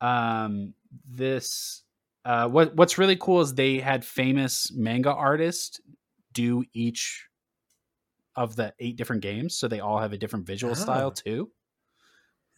[0.02, 0.74] Um,
[1.08, 1.84] this
[2.26, 5.80] uh, what what's really cool is they had famous manga artists
[6.34, 7.28] do each
[8.36, 10.76] of the eight different games, so they all have a different visual Oh.
[10.76, 11.52] style too.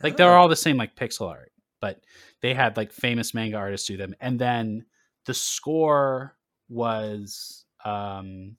[0.02, 0.38] Like they're Oh.
[0.42, 1.52] all the same, like pixel art,
[1.82, 2.02] but
[2.42, 4.86] they had like famous manga artists do them, and then
[5.26, 6.36] the score
[6.70, 8.56] was um,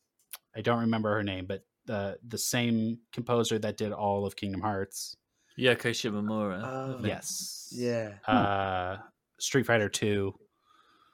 [0.57, 4.61] I don't remember her name, but the the same composer that did all of Kingdom
[4.61, 5.17] Hearts.
[5.59, 6.63] Yoko Shimomura.
[6.63, 7.01] I Oh.
[7.03, 7.69] Yes.
[7.73, 8.13] Yeah.
[8.27, 8.99] Uh,
[9.41, 10.35] Street Fighter Two.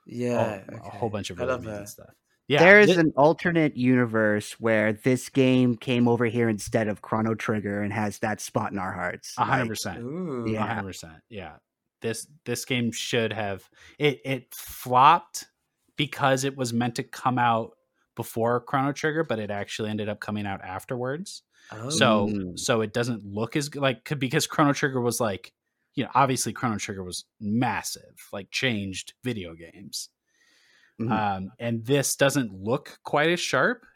[0.06, 0.60] Yeah.
[0.68, 0.98] a okay.
[0.98, 1.86] whole bunch of really amazing her.
[1.86, 2.10] stuff.
[2.46, 7.00] Yeah, there is thi- an alternate universe where this game came over here instead of
[7.00, 9.32] Chrono Trigger and has that spot in our hearts.
[9.38, 10.48] a hundred Like, percent.
[10.48, 10.66] Yeah.
[10.66, 11.14] hundred percent.
[11.30, 11.54] Yeah.
[12.04, 13.66] This this game should have
[13.98, 15.46] it it flopped
[15.96, 17.70] because it was meant to come out
[18.14, 21.44] before Chrono Trigger, but it actually ended up coming out afterwards.
[21.72, 21.88] Oh.
[21.88, 25.54] So so it doesn't look as good like because Chrono Trigger was like
[25.94, 30.10] you know obviously Chrono Trigger was massive like changed video games.
[31.00, 31.10] Mhm.
[31.10, 33.86] Um, and this doesn't look quite as sharp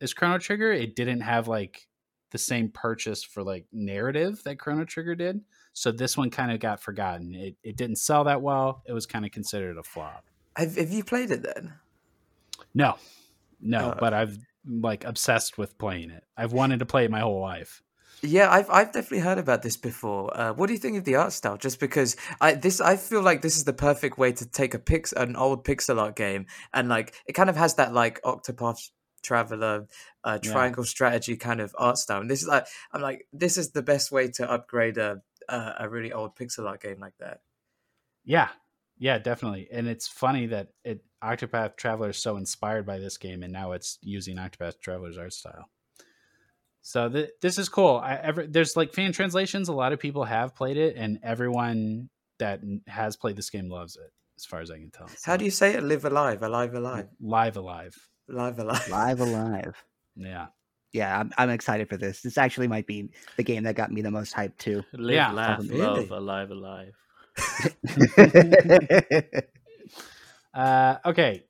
[0.00, 0.72] as Chrono Trigger.
[0.72, 1.86] It didn't have like
[2.32, 5.40] the same purchase for like narrative that Chrono Trigger did.
[5.74, 7.34] So this one kind of got forgotten.
[7.34, 8.82] It it didn't sell that well.
[8.86, 10.24] It was kind of considered a flop.
[10.56, 11.74] Have, have you played it then?
[12.74, 12.96] No,
[13.60, 16.24] no, Uh, but I've like obsessed with playing it.
[16.36, 17.82] I've wanted to play it my whole life.
[18.22, 20.34] Yeah, I've I've definitely heard about this before.
[20.34, 21.58] Uh, what do you think of the art style?
[21.58, 24.78] Just because I this I feel like this is the perfect way to take a
[24.78, 28.90] pix an old pixel art game and like it kind of has that like Octopath
[29.22, 29.88] Traveler
[30.22, 30.52] uh, Yeah.
[30.52, 32.20] triangle strategy kind of art style.
[32.20, 35.74] And this is like I'm like this is the best way to upgrade a a,
[35.80, 37.40] a really old pixel art game like that.
[38.24, 38.48] Yeah,
[38.98, 39.68] yeah, definitely.
[39.72, 43.72] And it's funny that it Octopath Traveler is so inspired by this game, and now
[43.72, 45.68] it's using Octopath Traveler's art style.
[46.82, 47.96] So th- this is cool.
[47.96, 49.68] I ever there's like fan translations.
[49.68, 53.96] A lot of people have played it, and everyone that has played this game loves
[53.96, 55.08] it, as far as I can tell.
[55.08, 55.82] So How do you say it?
[55.82, 58.08] Live alive, alive, alive, live alive?
[58.28, 58.88] live, alive.
[58.90, 59.84] Live alive.
[60.16, 60.46] Yeah,
[60.94, 62.22] Yeah, I'm, I'm excited for this.
[62.22, 64.82] This actually might be the game that got me the most hyped too.
[64.92, 65.32] Live, Yeah.
[65.32, 66.06] laugh, Really?
[66.06, 66.94] love, alive, alive.
[70.54, 71.42] Uh, okay.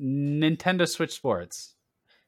[0.00, 1.74] Nintendo Switch Sports.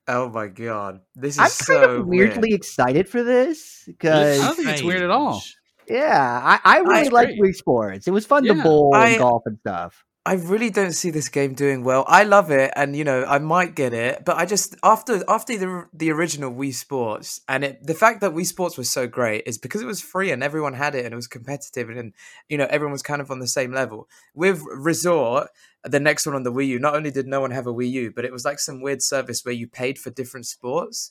[0.07, 2.31] Oh my god, this is I'm so kind of weird.
[2.31, 5.43] weirdly excited for this because I don't think it's weird at all.
[5.89, 7.41] Yeah, I, I really it's like great.
[7.41, 8.07] Wii Sports.
[8.07, 8.63] It was fun to Yeah.
[8.63, 10.05] bowl I- and golf and stuff.
[10.25, 12.05] I really don't see this game doing well.
[12.07, 15.59] I love it, and you know I might get it, but I just after after
[15.59, 19.43] the the original Wii Sports and it the fact that Wii Sports was so great
[19.47, 22.13] is because it was free and everyone had it and it was competitive and
[22.49, 24.09] you know everyone was kind of on the same level.
[24.33, 25.49] With Resort,
[25.83, 27.91] the next one on the Wii U, not only did no one have a Wii
[27.91, 31.11] U, but it was like some weird service where you paid for different sports,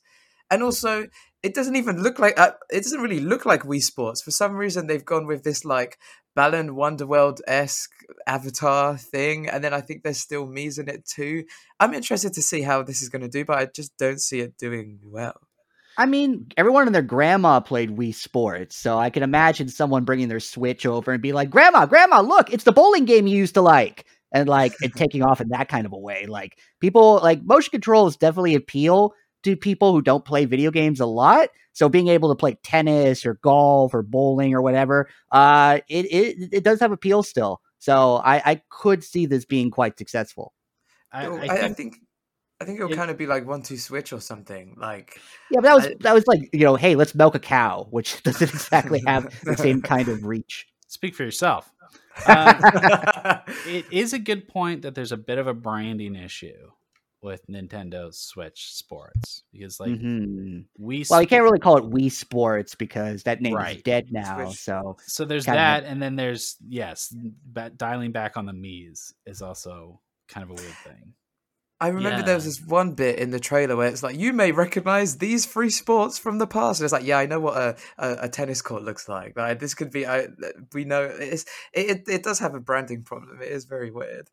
[0.50, 1.08] and also
[1.44, 4.22] it doesn't even look like uh, it doesn't really look like Wii Sports.
[4.22, 5.98] For some reason, they've gone with this like
[6.36, 7.92] Balan Wonderworld esque
[8.26, 11.44] avatar thing, and then I think there's still Mii's in it too.
[11.80, 14.40] I'm interested to see how this is going to do, but I just don't see
[14.40, 15.40] it doing well.
[15.98, 20.30] I mean, everyone and their grandma played Wii Sports, so I can imagine someone bringing
[20.30, 23.56] their Switch over and be like, "Grandma, Grandma, look, it's the bowling game you used
[23.56, 26.28] to like," and like it taking off in that kind of a way.
[26.28, 31.06] Like people, like motion controls definitely appeal to people who don't play video games a
[31.06, 31.50] lot.
[31.74, 36.50] So being able to play tennis or golf or bowling or whatever, uh, it it,
[36.54, 37.62] it does have appeal still.
[37.80, 40.54] So I, I could see this being quite successful.
[41.12, 41.98] I, I I, I think, think.
[42.60, 44.76] I think it'll it- kind of be like one two switch or something.
[44.78, 45.20] Like
[45.50, 47.88] Yeah, but that was I- that was like you know, hey, let's milk a cow,
[47.90, 50.68] which doesn't exactly have the same kind of reach.
[50.88, 51.72] speak for yourself.
[52.28, 56.70] Uh, it is a good point that there's a bit of a branding issue
[57.22, 60.66] with Nintendo Switch Sports because like Mhm.
[60.78, 64.46] we Well, you can't really call it Wii Sports because that name is dead now.
[64.46, 64.58] Switch.
[64.58, 69.14] So so there's kinda- that and then there's yes ba- dialing back on the Mii's
[69.26, 71.14] is also kind of a weird thing.
[71.80, 74.52] I remember there was this one bit in the trailer where it's like, you may
[74.52, 76.80] recognize these three sports from the past.
[76.80, 79.36] And it's like, yeah, I know what a, a, a tennis court looks like.
[79.36, 80.28] Like this could be, I
[80.74, 81.44] we know it's
[81.74, 83.42] it, it, it does have a branding problem.
[83.42, 84.30] It is very weird.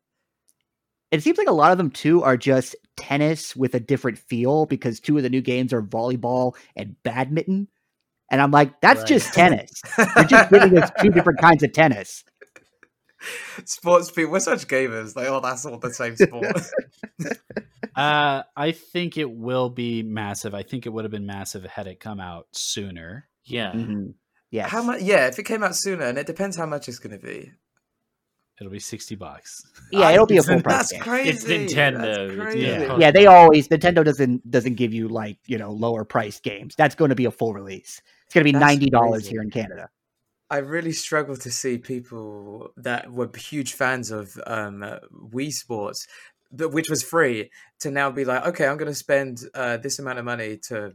[1.11, 4.65] It seems like a lot of them too are just tennis with a different feel
[4.65, 7.67] because two of the new games are volleyball and badminton.
[8.31, 9.07] And I'm like, that's Right.
[9.07, 9.71] just tennis.
[9.97, 12.23] You're just giving us two different kinds of tennis.
[13.65, 15.15] Sports people, we're such gamers.
[15.15, 16.45] Like, oh, that's all the same sport.
[17.95, 20.53] Uh, I think it will be massive.
[20.53, 23.27] I think it would have been massive had it come out sooner.
[23.43, 23.73] Yeah.
[23.73, 24.13] Mhm.
[24.51, 24.69] Yes.
[24.69, 25.01] How much?
[25.01, 27.51] Yeah, if it came out sooner, and it depends how much it's going to be.
[28.59, 29.65] It'll be sixty bucks.
[29.91, 31.01] Yeah, it'll be a full price That's game.
[31.01, 31.29] crazy.
[31.29, 32.27] It's Nintendo.
[32.27, 32.59] That's crazy.
[32.67, 32.97] yeah.
[32.97, 36.75] Yeah, they always Nintendo doesn't doesn't give you like you know lower priced games.
[36.75, 38.01] That's going to be a full release.
[38.25, 39.89] It's going to be That's ninety dollars here in Canada.
[40.49, 46.07] I really struggle to see people that were huge fans of um, uh, Wii Sports,
[46.51, 49.99] but which was free, to now be like, okay, I'm going to spend uh, this
[49.99, 50.93] amount of money to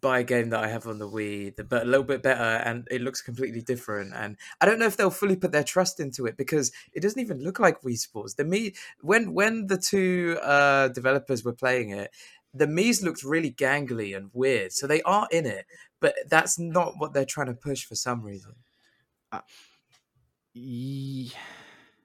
[0.00, 2.86] buy a game that I have on the Wii, but a little bit better, and
[2.90, 4.12] it looks completely different.
[4.14, 7.20] And I don't know if they'll fully put their trust into it because it doesn't
[7.20, 8.34] even look like Wii Sports.
[8.34, 12.10] The me when when the two uh, developers were playing it.
[12.54, 15.66] The Mii's looked really gangly and weird, so they are in it,
[16.00, 18.54] but that's not what they're trying to push for some reason.
[20.54, 21.32] Ye-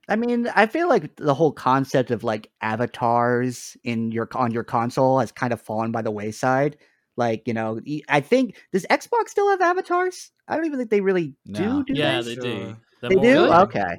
[0.10, 4.66] I mean, I feel like the whole concept of like avatars in your on your
[4.66, 6.78] console has kind of fallen by the wayside.
[7.16, 7.80] Like, you know,
[8.10, 10.32] I think does Xbox still have avatars?
[10.48, 11.84] I don't even think they really No.
[11.84, 11.94] do.
[11.94, 12.36] Do Yeah, they?
[12.36, 12.42] they do.
[12.42, 12.78] Sure.
[13.02, 13.48] They're They do?
[13.48, 13.96] like- Okay.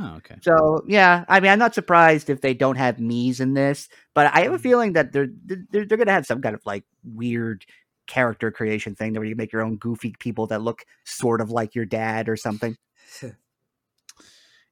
[0.00, 0.36] Oh, okay.
[0.42, 4.26] So yeah, I mean, I'm not surprised if they don't have me's in this, but
[4.32, 4.62] I have a mm-hmm.
[4.62, 7.64] feeling that they're they're, they're gonna have some kind of like weird
[8.06, 11.74] character creation thing where you make your own goofy people that look sort of like
[11.74, 12.76] your dad or something.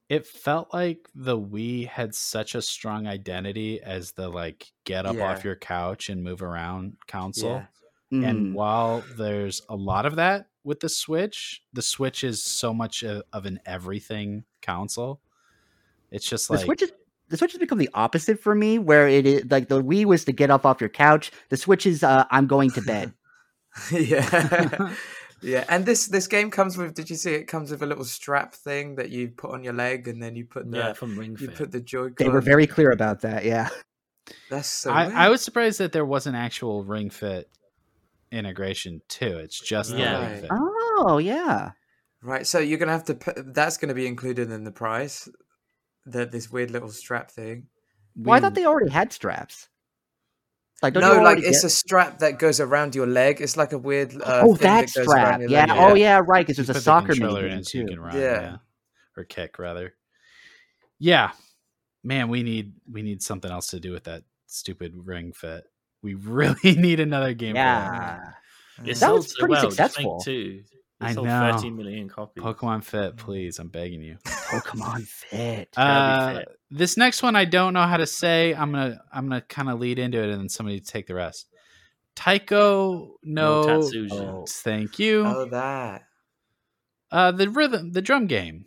[0.08, 5.16] It felt like the Wii had such a strong identity as the like get up
[5.16, 5.32] Yeah.
[5.32, 7.64] off your couch and move around console.
[8.10, 8.28] Yeah.
[8.28, 8.52] And Mm.
[8.52, 13.24] while there's a lot of that with the Switch, the Switch is so much a,
[13.32, 15.20] of an everything console
[16.12, 16.92] It's just The like Switch is
[17.28, 20.24] the Switch has become the opposite for me, where it is like the Wii was
[20.26, 21.32] to get up off your couch.
[21.48, 23.12] The Switch is uh, I'm going to bed.
[23.92, 24.94] yeah.
[25.42, 26.94] Yeah, and this this game comes with.
[26.94, 29.74] Did you see it comes with a little strap thing that you put on your
[29.74, 31.56] leg, and then you put the yeah, from Ring you Fit.
[31.56, 32.14] put the Joy-Con.
[32.18, 33.44] They were very clear about that.
[33.44, 33.68] Yeah.
[34.50, 34.90] That's so.
[34.90, 35.26] I.
[35.26, 37.48] I was surprised that there wasn't actual Ring Fit
[38.32, 39.38] integration too.
[39.38, 40.26] It's just the Yeah.
[40.30, 40.50] Ring Fit.
[40.52, 41.72] Oh yeah.
[42.22, 42.46] right.
[42.46, 43.14] So you're gonna have to.
[43.14, 45.28] Put, that's gonna be included in the price.
[46.06, 47.66] That this weird little strap thing.
[48.16, 49.68] Well, I thought they already had straps.
[50.82, 53.40] Like don't no, you like it's get- a strap that goes around your leg.
[53.40, 54.14] It's like a weird.
[54.14, 55.40] Uh, oh thing that goes strap.
[55.40, 55.66] your Yeah.
[55.66, 55.78] leg.
[55.78, 56.20] Oh yeah.
[56.24, 56.46] Right.
[56.46, 58.16] Because you there's a put the soccer controller mini in game so you can run,
[58.16, 58.40] Yeah.
[58.40, 58.56] yeah.
[59.16, 59.94] or kick rather.
[60.98, 61.32] Yeah,
[62.04, 65.64] man, we need we need something else to do with that stupid Ring Fit.
[66.02, 67.56] We really need another game.
[67.56, 68.32] Yeah.
[68.84, 69.70] It That was pretty well.
[69.70, 70.20] Successful.
[70.20, 70.62] too.
[71.00, 71.52] It I know.
[71.52, 72.42] 13 million copies.
[72.44, 73.58] Pokemon Fit, please.
[73.58, 74.18] I'm begging you.
[74.46, 75.68] Pokemon Fit.
[75.76, 76.48] gotta Uh, fit.
[76.70, 78.54] this next one I don't know how to say.
[78.54, 81.48] I'm gonna I'm gonna kind of lead into it and then somebody take the rest.
[82.14, 84.44] Taiko no, No Oh.
[84.48, 85.24] thank you.
[85.26, 86.02] Oh, that.
[87.10, 88.64] Uh, the rhythm, the drum game.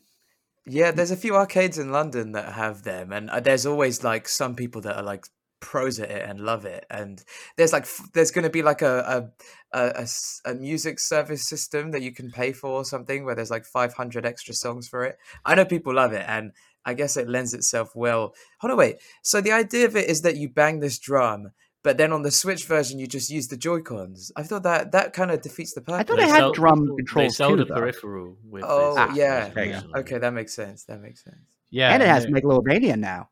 [0.65, 4.27] Yeah, there's a few arcades in London that have them, and uh, there's always like
[4.27, 5.25] some people that are like
[5.59, 6.85] pros at it and love it.
[6.89, 7.23] And
[7.57, 9.31] there's like there's going to be like a
[9.73, 10.07] a
[10.45, 14.25] a music service system that you can pay for or something where there's like 500
[14.25, 15.17] extra songs for it.
[15.45, 16.51] I know people love it, and
[16.85, 18.33] I guess it lends itself well.
[18.61, 18.97] Hold on, wait.
[19.21, 21.51] So the idea of it is that you bang this drum.
[21.81, 24.33] But then on the Switch version, you just use the Joy Cons.
[24.35, 25.99] I thought that that kind of defeats the purpose.
[25.99, 27.61] I thought They it had sold- drum They controls sold too.
[27.61, 27.75] a though.
[27.75, 28.97] peripheral with Oh, this.
[28.97, 29.47] Ah, yeah.
[29.49, 29.75] there you go.
[29.77, 29.99] originally.
[30.01, 30.83] Okay, that makes sense.
[30.85, 31.37] That makes sense.
[31.69, 33.29] Yeah, and it has they're, Megalovania now.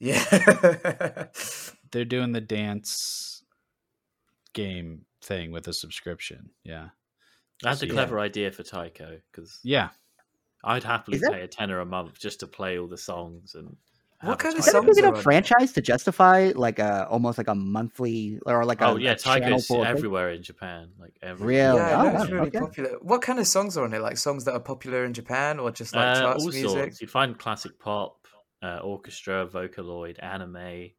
[0.00, 0.24] Yeah.
[1.92, 3.42] they're doing the dance
[4.54, 6.50] game thing with a subscription.
[6.64, 6.88] Yeah,
[7.62, 7.92] That's a Yeah.
[7.92, 9.90] clever idea for Taiko because yeah.
[10.64, 13.76] I'd happily that- pay a tenner a month just to play all the songs and.
[14.22, 17.06] What kind of Is that a songs are enough on franchise to justify like a
[17.08, 19.96] almost like a monthly or like a Oh yeah, a channel Taiko's full of things?
[19.98, 20.90] everywhere in Japan.
[20.98, 21.72] Like everywhere.
[21.72, 21.78] Really?
[21.78, 22.58] Yeah, Oh, it looks really okay.
[22.60, 22.90] popular.
[23.00, 24.00] What kind of songs are on it?
[24.02, 26.68] Like songs that are popular in Japan, or just like Uh, charts all music?
[26.70, 27.00] sorts.
[27.00, 28.19] You find classic pop,
[28.62, 30.90] uh, orchestra, Vocaloid, anime,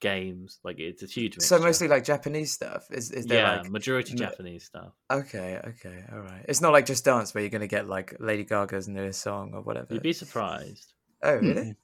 [0.00, 0.58] games.
[0.62, 1.46] Like it's a huge mix.
[1.46, 2.86] So mostly like Japanese stuff.
[2.90, 4.92] Is is there yeah, like majority Japanese stuff.
[5.10, 6.44] okay, okay, all right.
[6.46, 9.62] It's not like just dance where you're gonna get like Lady Gaga's newest song or
[9.62, 9.94] whatever.
[9.94, 10.92] You'd be surprised.
[11.22, 11.74] Oh really?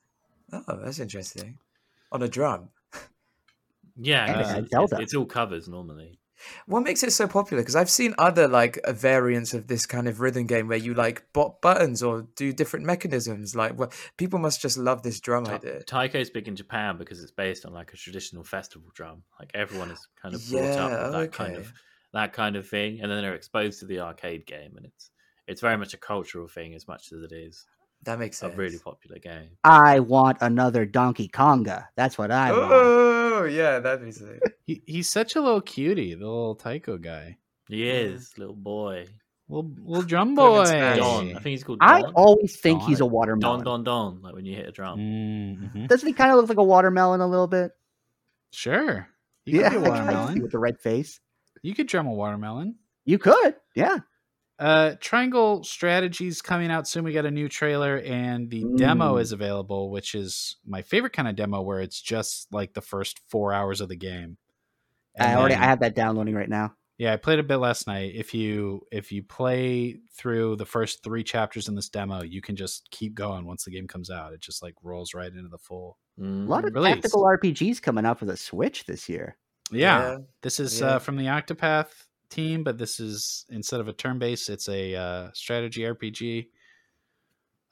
[0.53, 1.59] Oh, that's interesting.
[2.13, 2.69] On a drum.
[3.97, 6.20] Yeah, And it 'cause had it's, it's, it's all covers normally.
[6.67, 7.63] What makes it so popular?
[7.63, 10.95] Because I've seen other like uh, variants of this kind of rhythm game where you
[10.95, 13.55] like bot buttons or do different mechanisms.
[13.55, 15.81] Like, what people must just love this drum Ta- idea.
[15.83, 19.23] Taiko's big in Japan because it's based on like a traditional festival drum.
[19.39, 21.61] Like everyone is kind of brought up Yeah, with that kind okay.
[21.61, 21.73] of
[22.13, 25.11] that kind of thing, and then they're exposed to the arcade game, and it's
[25.47, 27.67] it's very much a cultural thing as much as it is
[28.05, 29.51] That makes a really popular game.
[29.65, 31.87] I want another Donkey Konga.
[31.97, 32.73] That's what I want.
[32.73, 34.41] Oh yeah, that'd be sick.
[34.67, 37.39] He, he's such a little cutie, the little Taiko guy.
[37.69, 39.07] He is little boy
[39.51, 40.97] Little, little drum Put him in boy.
[40.97, 41.29] Don.
[41.31, 43.65] I think he's called I always think he's a watermelon.
[43.65, 44.23] Don Don Don.
[44.23, 44.99] Like when you hit a drum.
[45.01, 45.89] Mhm.
[45.89, 47.73] Doesn't he kind of look like a watermelon a little bit?
[48.53, 49.09] Sure.
[49.45, 50.43] You yeah, could be a I can see watermelon.
[50.43, 51.19] with the red face.
[51.63, 52.77] You could drum a watermelon.
[53.05, 53.99] You could, yeah.
[54.61, 57.03] Uh, Triangle Strategy's coming out soon.
[57.03, 59.21] We got a new trailer, and the demo Mm.
[59.23, 63.21] is available, which is my favorite kind of demo, where it's just like the first
[63.29, 64.37] four hours of the game.
[65.19, 66.75] I already then- I have that downloading right now.
[66.99, 68.13] Yeah, I played a bit last night.
[68.15, 72.57] If you if you play through the first three chapters in this demo, you can
[72.57, 74.35] just keep going once the game comes out.
[74.35, 75.97] It just like rolls right into the full.
[76.21, 76.97] A lot of Release.
[76.97, 79.39] tactical RPGs coming out for the Switch this year.
[79.73, 80.87] Yeah, this is yeah.
[80.89, 81.89] uh, from the Octopath
[82.31, 86.47] team, but this is instead of a turn based, it's a uh, strategy RPG.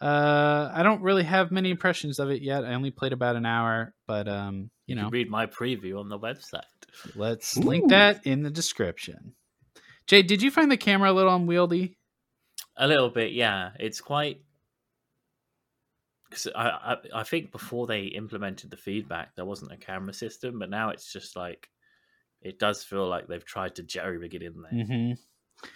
[0.00, 2.64] Uh, I don't really have many impressions of it yet.
[2.64, 5.98] I only played about an hour, but um, you You know, can read my preview
[5.98, 6.62] on the website.
[7.16, 7.62] let's Ooh.
[7.62, 9.34] link that in the description.
[10.06, 11.98] Jay, did you find the camera a little unwieldy?
[12.76, 13.70] A little bit, yeah.
[13.80, 14.40] It's quite
[16.30, 20.58] because I, I I think before they implemented the feedback, there wasn't a camera system,
[20.58, 21.68] but now it's just like
[22.42, 24.72] it does feel like they've tried to jerry rig it in there.
[24.84, 25.12] Mm-hmm.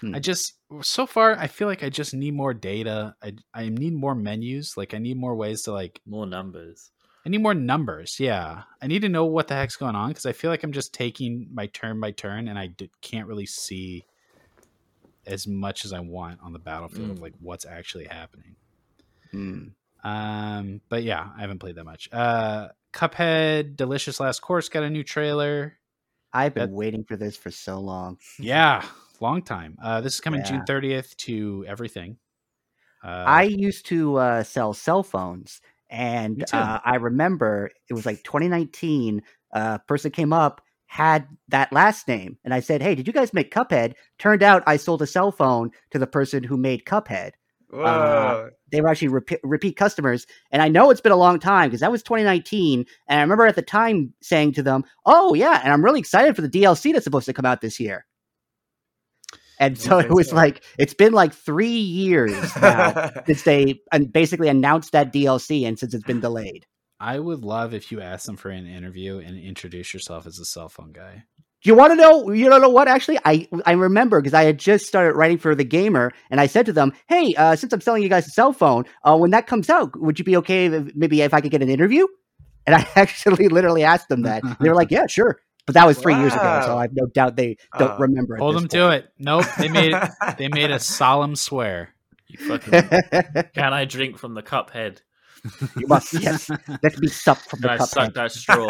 [0.06, 0.14] Hmm.
[0.14, 0.52] I just
[0.82, 3.16] so far I feel like I just need more data.
[3.22, 4.76] I I need more menus.
[4.76, 6.90] Like I need more ways to like More numbers.
[7.26, 8.18] I need more numbers.
[8.20, 10.72] Yeah, I need to know what the heck's going on because I feel like I'm
[10.72, 14.04] just taking my turn by turn, and I d- can't really see
[15.24, 17.22] as much as I want on the battlefield of Mm.
[17.22, 18.56] like what's actually happening.
[19.30, 19.68] Hmm.
[20.04, 22.08] Um, but yeah, I haven't played that much.
[22.12, 25.78] Uh, Cuphead Delicious Last Course got a new trailer.
[26.32, 28.18] I've been That- waiting for this for so long.
[28.38, 28.84] Yeah,
[29.20, 29.76] long time.
[29.82, 30.46] Uh, this is coming Yeah.
[30.46, 32.16] June 30th to everything.
[33.04, 35.60] Uh, I used to uh, sell cell phones,
[35.90, 39.22] And uh, I remember it was like 2019.
[39.54, 43.34] A person came up, had that last name, and I said, "Hey, did you guys
[43.34, 47.32] make Cuphead?" Turned out I sold a cell phone to the person who made Cuphead.
[47.72, 48.50] Whoa.
[48.70, 51.80] They were actually repeat, repeat customers, and I know it's been a long time because
[51.80, 52.84] that was 2019.
[53.08, 56.36] And I remember at the time saying to them, "Oh yeah," and I'm really excited
[56.36, 58.04] for the DLC that's supposed to come out this year.
[59.58, 63.80] And so it was so- like it's been like three years now since they
[64.10, 66.66] basically announced that DLC and since it's been delayed.
[67.00, 70.44] I would love if you asked them for an interview and introduce yourself as a
[70.44, 71.24] cell phone guy.
[71.62, 72.30] Do you want to know?
[72.32, 72.88] You don't know what?
[72.88, 76.46] Actually, I I remember because I had just started writing for the Gamer, and I
[76.46, 79.30] said to them, "Hey, uh, since I'm selling you guys a cell phone, uh, when
[79.30, 82.06] that comes out, would you be okay if, maybe if I could get an interview?"
[82.66, 84.42] And I actually literally asked them that.
[84.60, 87.06] They were like, "Yeah, sure." But that was three years ago, so I have no
[87.06, 87.98] doubt they don't Oh.
[87.98, 88.36] remember.
[88.36, 89.08] Hold this them to it.
[89.20, 89.94] Nope, they made
[90.38, 91.90] they made a solemn swear.
[92.26, 92.72] You fucking
[93.54, 95.00] can I drink from the cup head?
[95.76, 96.50] you must yes,
[96.82, 97.88] let me sup from Can the I cup.
[97.88, 98.66] suck that straw?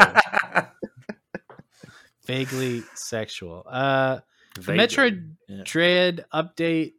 [2.37, 3.65] Vaguely sexual.
[3.69, 4.21] Uh,
[4.55, 4.87] the Vaguely.
[4.87, 5.63] Metroid Yeah.
[5.65, 6.93] Dread update.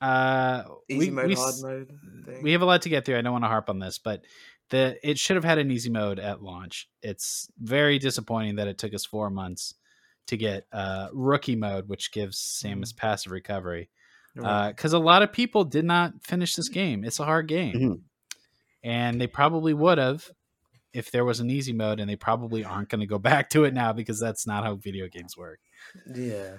[0.00, 1.92] Uh, Easy we, mode, we, hard mode.
[2.26, 2.42] Thing.
[2.42, 3.16] we have a lot to get through.
[3.18, 4.24] I don't want to harp on this, but
[4.70, 6.88] the it should have had an easy mode at launch.
[7.02, 9.74] It's very disappointing that it took us four months
[10.26, 13.88] to get uh, rookie mode, which gives Samus passive recovery.
[14.34, 14.70] Right.
[14.70, 17.04] Because a lot of people did not finish this game.
[17.04, 18.00] It's a hard game, Mhm.
[18.82, 20.28] and they probably would have
[20.94, 23.64] if there was an easy mode, and they probably aren't going to go back to
[23.64, 25.60] it now because that's not how video games work.
[26.14, 26.52] yeah.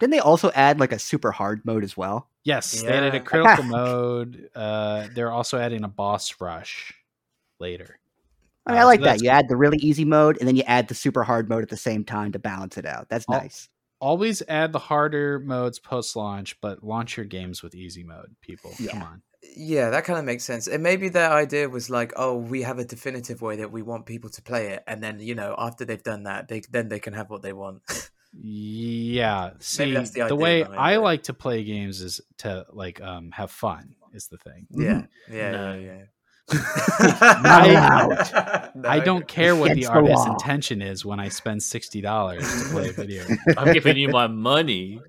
[0.00, 2.28] Didn't they also add like a super hard mode as well?
[2.44, 4.48] Yes, they added a critical mode.
[4.54, 6.94] Uh, they're also adding a boss rush
[7.58, 7.98] later.
[8.64, 9.04] I mean, I Uh, so like that.
[9.06, 11.64] that's You add the really easy mode, and then you add the super hard mode
[11.64, 13.08] at the same time to balance it out.
[13.08, 13.68] That's Oh, nice.
[14.00, 18.72] Always add the harder modes post launch, but launch your games with easy mode, people.
[18.90, 19.22] Come on.
[19.56, 20.66] Yeah, that kind of makes sense.
[20.68, 24.06] And maybe their idea was like, oh, we have a definitive way that we want
[24.06, 26.98] people to play it, and then you know, after they've done that, they then they
[27.00, 27.82] can have what they want.
[28.32, 29.50] Yeah.
[29.58, 30.98] See, that's the the, way I it.
[30.98, 34.66] like to play games is to like um have fun is the thing.
[34.70, 35.74] yeah, yeah, No.
[35.74, 36.02] yeah,
[36.52, 37.18] yeah.
[37.22, 38.88] I- No.
[38.88, 42.42] I don't care what the Against the artist's intention is when I spend sixty dollars
[42.42, 43.24] to play a video.
[43.56, 45.00] I'm giving you my money.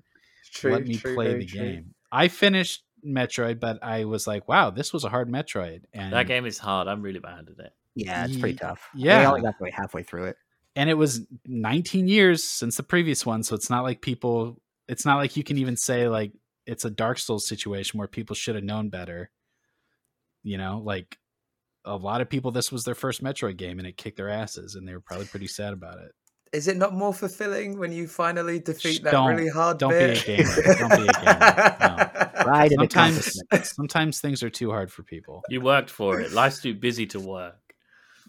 [0.52, 1.60] True, Let me true, play the true.
[1.60, 1.94] game.
[2.10, 5.82] I finished Metroid, but I was like, wow, this was a hard Metroid.
[5.92, 6.88] And That game is hard.
[6.88, 7.72] I'm really bad at it.
[7.94, 8.88] Yeah, it's pretty Ye- tough.
[8.94, 9.28] I yeah.
[9.28, 10.36] only got way halfway through it.
[10.76, 15.04] and it was 19 years since the previous one so it's not like people it's
[15.04, 16.32] not like you can even say like
[16.66, 19.30] it's a dark souls situation where people should have known better
[20.44, 21.18] you know like
[21.84, 24.76] a lot of people this was their first metroid game and it kicked their asses
[24.76, 26.12] and they were probably pretty sad about it
[26.52, 29.90] Is it not more fulfilling when you finally defeat Shh, that don't- really hard don't
[29.90, 30.62] be a gamer.
[30.78, 31.38] Don't be a gamer.
[31.40, 33.66] Right, and sometimes accomplishment.
[33.66, 36.32] sometimes things are too hard for people You worked for it.
[36.32, 37.56] Life's too busy to work.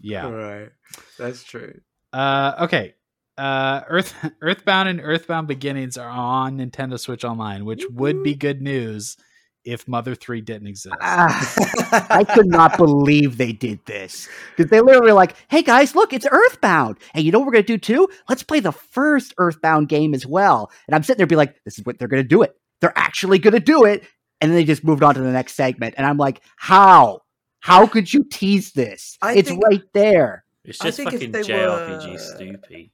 [0.01, 0.69] yeah Right.
[1.17, 1.79] That's true.
[2.13, 2.95] uh okay
[3.37, 8.61] uh earth earthbound and earthbound beginnings are on nintendo switch online which would be good
[8.61, 9.15] news
[9.63, 14.27] if mother 3 didn't exist Ah, I could not believe they did this
[14.57, 17.51] because they literally were like, "Hey guys, look, it's Earthbound, and you know what we're
[17.53, 18.09] gonna do too?
[18.27, 21.77] Let's play the first Earthbound game as well." And I'm sitting there, be like, "This
[21.77, 22.55] is what they're gonna do it.
[22.81, 24.03] They're actually gonna do it."
[24.41, 27.21] And then they just moved on to the next segment, and I'm like, "How?
[27.59, 29.17] How could you tease this?
[29.21, 32.89] I it's think- right there." It's I just think if fucking they JRPG were- stupid.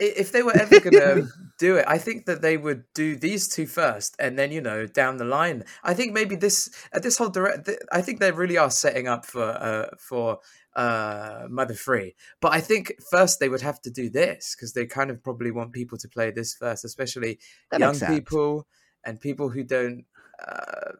[0.00, 1.26] If they were ever gonna
[1.58, 4.86] do it, I think that they would do these two first, and then you know
[4.86, 5.64] down the line.
[5.82, 7.66] I think maybe this uh, this whole direct.
[7.66, 10.38] th- I think they really are setting up for uh, for
[10.76, 12.14] uh, Mother Three.
[12.40, 15.50] But I think first they would have to do this because they kind of probably
[15.50, 17.40] want people to play this first, especially
[17.72, 18.14] That young makes sense.
[18.14, 18.68] people
[19.04, 20.04] and people who don't.
[20.44, 20.92] Uh,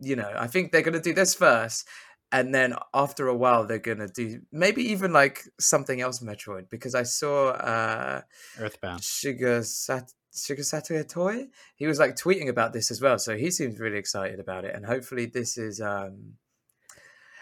[0.00, 1.86] you know, I think they're gonna do this first,
[2.30, 6.94] and then after a while they're gonna do maybe even like something else Metroid because
[6.94, 8.22] I saw uh
[8.58, 11.48] earthbound Sugar Sat Sugar Toy.
[11.76, 14.74] He was like tweeting about this as well, so he seems really excited about it,
[14.74, 16.34] and hopefully this is um.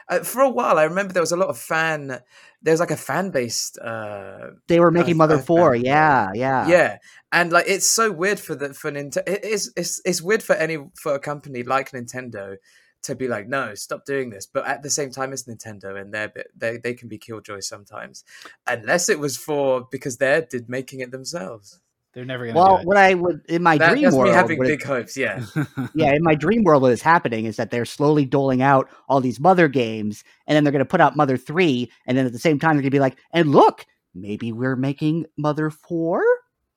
[0.09, 2.21] Uh, for a while, I remember there was a lot of fan.
[2.63, 6.31] There was like a fan based uh, They were making Mother Four, yeah.
[6.35, 6.99] yeah, yeah, yeah,
[7.33, 9.23] and like it's so weird for the for Nintendo.
[9.27, 12.57] It's it's it's weird for any for a company like Nintendo
[13.03, 14.47] to be like, no, stop doing this.
[14.47, 17.61] But at the same time, it's Nintendo, and they're bit, they they can be killjoy
[17.61, 18.25] sometimes,
[18.67, 21.81] unless it was for because they're did making it themselves.
[22.17, 24.35] They're never gonna Well, do what I would in my That, dream that's world, me
[24.35, 25.17] having what it- big hopes.
[25.17, 25.45] Yeah,
[25.95, 29.21] yeah, in my dream world, what is happening is that they're slowly doling out all
[29.21, 32.33] these Mother games, and then they're going to put out Mother Three, and then at
[32.33, 33.85] the same time, they're going to be like, "And look,
[34.15, 36.25] maybe we're making Mother Four.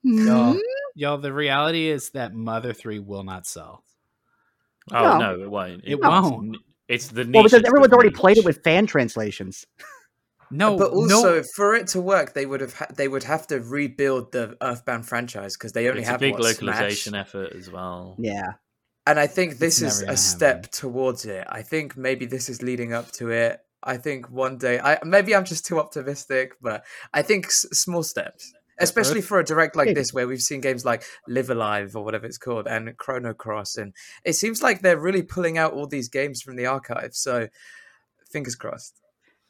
[0.04, 0.52] No.
[0.54, 0.58] Hmm?
[0.96, 3.84] Yo, the reality is that Mother 3 will not sell.
[4.92, 5.18] Oh No.
[5.36, 5.82] no, it won't.
[5.86, 6.32] It won't.
[6.34, 6.58] won't.
[6.88, 8.18] It's the Well, because everyone's already niche.
[8.18, 9.66] played it with fan translations.
[10.52, 13.24] Uh, no, but also no, for it to work, they would have ha- they would
[13.24, 17.12] have to rebuild the Earthbound franchise because they only It's a have big what, localization
[17.12, 17.22] Smash?
[17.28, 18.16] effort as well.
[18.20, 18.54] Yeah.
[19.06, 21.46] And I think this It's is a gonna step towards it.
[21.50, 23.60] I think maybe this is leading up to it.
[23.84, 28.04] I think one day, I maybe I'm just too optimistic, but I think s- small
[28.04, 32.04] steps, especially for a direct like this, where we've seen games like Live Alive or
[32.04, 33.94] whatever it's called, and Chrono Cross, and
[34.26, 37.12] it seems like they're really pulling out all these games from the archive.
[37.14, 37.48] So,
[38.32, 39.00] fingers crossed.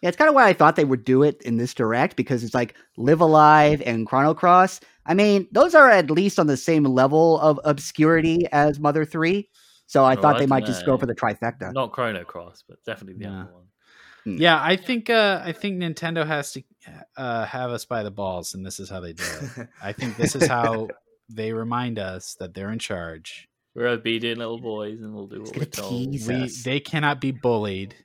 [0.01, 2.43] Yeah, it's kind of why I thought they would do it in this direct because
[2.43, 4.79] it's like Live Alive and Chrono Cross.
[5.05, 9.49] I mean, those are at least on the same level of obscurity as Mother 3.
[9.87, 10.73] So I Oh, thought I they might dunno.
[10.73, 11.73] just go for the trifecta.
[11.73, 13.41] Not Chrono Cross, but definitely the Yeah.
[13.41, 13.65] other one.
[14.25, 16.63] yeah, I think uh, I think Nintendo has to
[17.17, 19.67] uh, have us by the balls, and this is how they do it.
[19.81, 20.89] I think this is how
[21.29, 23.47] they remind us that they're in charge.
[23.75, 26.27] We're obedient little boys, and we'll do what gonna we're told.
[26.27, 27.95] We they cannot be bullied.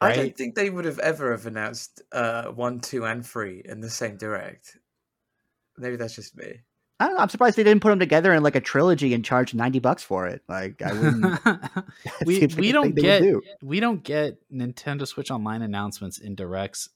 [0.00, 3.80] I don't think they would have ever have announced uh, one, two, and three in
[3.80, 4.78] the same direct.
[5.76, 6.60] Maybe that's just me.
[6.98, 9.24] I don't know, I'm surprised they didn't put them together in like a trilogy and
[9.24, 10.42] charge 90 bucks for it.
[10.48, 11.40] Like, I wouldn't.
[12.26, 13.42] we we don't thing they would get do.
[13.62, 16.90] we don't get Nintendo Switch Online announcements in directs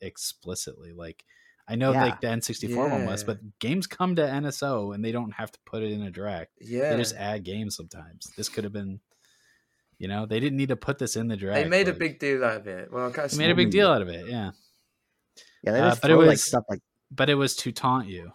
[0.00, 0.92] explicitly.
[0.92, 1.24] Like
[1.66, 2.04] I know Yeah.
[2.04, 5.58] like the N64 one was, but games come to NSO and they don't have to
[5.64, 6.52] put it in a direct.
[6.60, 8.32] Yeah, They just add games sometimes.
[8.36, 9.00] This could have been,
[10.02, 11.62] you know, they didn't need to put this in the draft.
[11.62, 12.90] they made a big deal out of it.
[12.92, 14.50] Well, They made a big deal out of it, yeah.
[15.62, 16.80] Yeah, they Uh, just but it throw, like was- stuff like.
[17.12, 18.32] But it was to taunt you.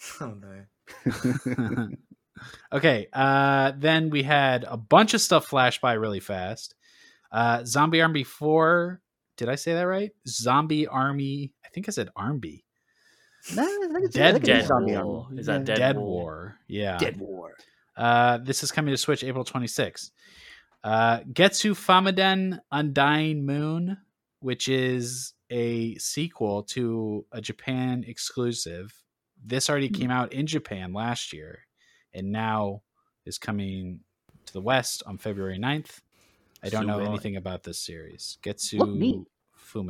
[0.20, 1.88] Oh no.
[2.72, 6.74] okay, uh, then we had a bunch of stuff flash by really fast.
[7.30, 9.00] Uh, Zombie Army 4.
[9.36, 10.10] Did I say that right?
[10.26, 11.52] Zombie Army.
[11.64, 12.64] I think I said Army.
[13.54, 15.24] No, I think it's- Dead Dead Zombie War.
[15.26, 15.40] Army.
[15.40, 16.04] Is that Dead Dead, War.
[16.06, 16.56] War.
[16.66, 16.98] Yeah.
[16.98, 17.52] Dead War.
[17.96, 20.10] Uh, this is coming to Switch April 26th.
[20.82, 23.98] Uh, GetsuFumaDen Undying Moon,
[24.40, 28.94] which is a sequel to a Japan exclusive.
[29.44, 29.94] This already Hmm.
[29.94, 31.66] came out in Japan last year
[32.14, 32.82] and now
[33.26, 34.00] is coming
[34.46, 36.00] to the West on February 9th.
[36.62, 37.08] I don't know Super.
[37.10, 38.38] anything about this series.
[38.42, 39.24] Getsu.
[39.54, 39.86] Full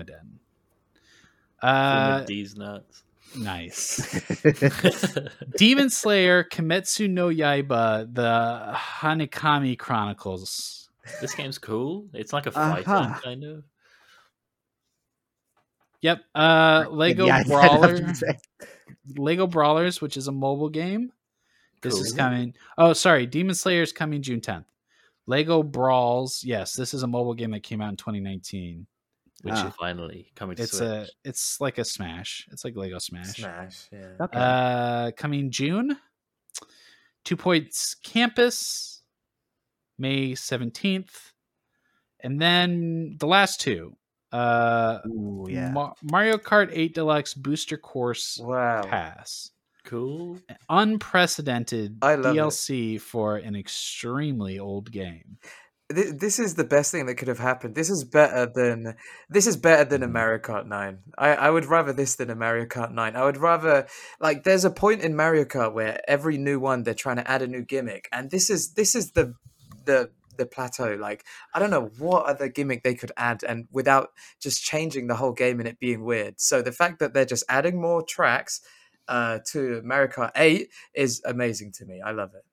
[1.63, 3.03] Uh, D's nuts.
[3.37, 3.99] nice.
[5.59, 10.80] Demon Slayer Kimetsu no Yaiba, the Hinokami Chronicles.
[11.21, 12.09] This game's cool.
[12.15, 13.21] It's like a fighter Uh-huh.
[13.23, 13.65] kind of.
[16.03, 16.23] Yep.
[16.35, 17.93] Uh Lego Yeah, I Brawler.
[17.93, 18.39] nothing to say.
[19.17, 21.13] Lego Brawlers, which is a mobile game.
[21.83, 22.19] This is Cool.
[22.19, 22.55] coming.
[22.77, 23.27] Oh, sorry.
[23.27, 24.67] Demon Slayer is coming June 10th.
[25.27, 26.43] Lego Brawls.
[26.45, 28.87] Yes, this is a mobile game that came out in 2019.
[29.43, 29.69] Which Ah.
[29.69, 30.83] is finally coming to It's Switch.
[30.83, 32.47] a it's like a Smash.
[32.53, 33.37] It's like Lego Smash.
[33.37, 33.89] Smash.
[33.91, 34.13] Yeah.
[34.21, 34.39] Okay.
[34.39, 35.97] Uh, coming June.
[37.25, 38.90] Two Points Campus,
[40.01, 41.33] May seventeenth,
[42.21, 43.97] and then the last two.
[44.33, 45.71] Uh, Ooh, yeah.
[45.73, 48.83] Ma- Mario Kart Eight Deluxe Booster Course Wow.
[48.85, 49.51] Pass,
[49.85, 50.39] cool.
[50.69, 52.39] unprecedented I love it.
[52.39, 55.39] DLC for an extremely old game.
[55.93, 57.75] Thi- This is the best thing that could have happened.
[57.75, 58.95] This is better than
[59.29, 60.99] this is better than a Mario Kart 9.
[61.19, 63.17] I, I would rather this than a Mario Kart 9.
[63.17, 63.89] I would rather
[64.21, 67.43] like there's a point in Mario Kart where every new one they're trying to add
[67.43, 69.35] a new gimmick and this is this is the
[69.91, 74.09] the the plateau like I don't know what other gimmick they could add and without
[74.41, 76.41] just changing the whole game and it being weird.
[76.41, 78.61] So the fact that they're just adding more tracks
[79.09, 82.01] uh, to Mario Kart 8 is amazing to me.
[82.01, 82.45] I love it.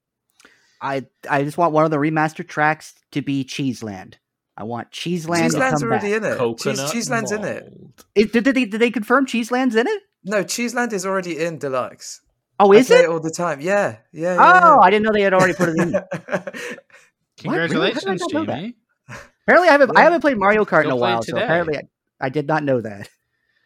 [0.81, 4.18] I I just want one of the remastered tracks to be Cheeseland.
[4.57, 6.18] I want Cheeseland to Cheeseland's come already back.
[6.18, 6.38] in it.
[6.57, 7.64] Cheese, Coconut Cheeseland's in it.
[7.64, 8.05] mold.
[8.15, 10.01] Is- did, they, did they confirm Cheeseland's in it?
[10.23, 12.22] No, Cheeseland is already in Deluxe.
[12.59, 13.03] Oh, I is play it?
[13.03, 13.61] it all the time.
[13.61, 14.35] Yeah, yeah.
[14.39, 15.93] Oh, I didn't know they had already put it in.
[17.43, 17.51] yeah.
[17.51, 17.59] Really?
[17.59, 18.45] How did I Congratulations, not know?
[18.45, 18.76] Jamie.
[19.47, 21.77] Apparently, I haven't I haven't played Mario Kart in a play it while, so apparently
[21.77, 21.84] I,
[22.19, 23.09] I did not know that.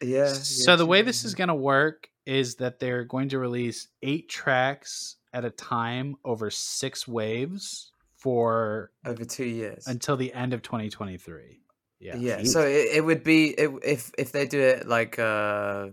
[0.00, 0.28] yeah.
[0.32, 4.28] So the way this is going to work is that they're going to release eight
[4.28, 9.86] tracks at a time over six waves for over two years.
[9.88, 11.60] until the end of 2023.
[11.98, 12.16] Yeah.
[12.16, 12.44] yeah.
[12.44, 15.88] So it, it would be it, if if they do it like uh,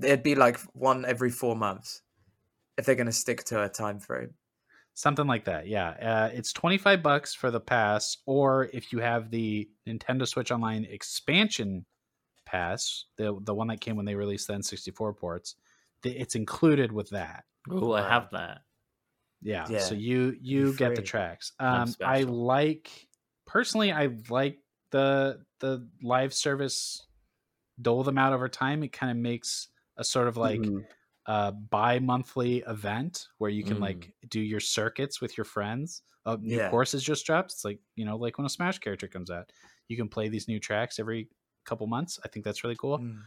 [0.00, 2.02] it'd be like one every four months
[2.78, 4.34] if they're gonna stick to a time frame.
[4.96, 5.68] Something like that.
[5.68, 5.90] Yeah.
[5.90, 10.84] Uh, it's 25 bucks for the pass or if you have the Nintendo Switch Online
[10.86, 11.84] expansion
[12.46, 15.56] pass, the the one that came when they released the N64 ports,
[16.02, 17.44] the, it's included with that.
[17.70, 18.62] Oh, I have that.
[19.42, 19.68] Yeah.
[19.68, 21.52] Yeah, So you you get the tracks.
[21.68, 23.08] I'm Um I like
[23.46, 24.60] personally I like
[24.90, 27.06] the the live service
[27.80, 28.82] dole them out over time.
[28.84, 30.86] It kind of makes a sort of like Mhm.
[31.26, 33.80] A bi-monthly event where you can Mm.
[33.80, 36.02] like do your circuits with your friends.
[36.24, 36.70] Uh, new Yeah.
[36.70, 37.52] courses just dropped.
[37.52, 39.50] It's like you know, like when a Smash character comes out,
[39.88, 41.28] you can play these new tracks every
[41.64, 42.18] couple months.
[42.24, 42.98] I think that's really cool.
[42.98, 43.18] Mm,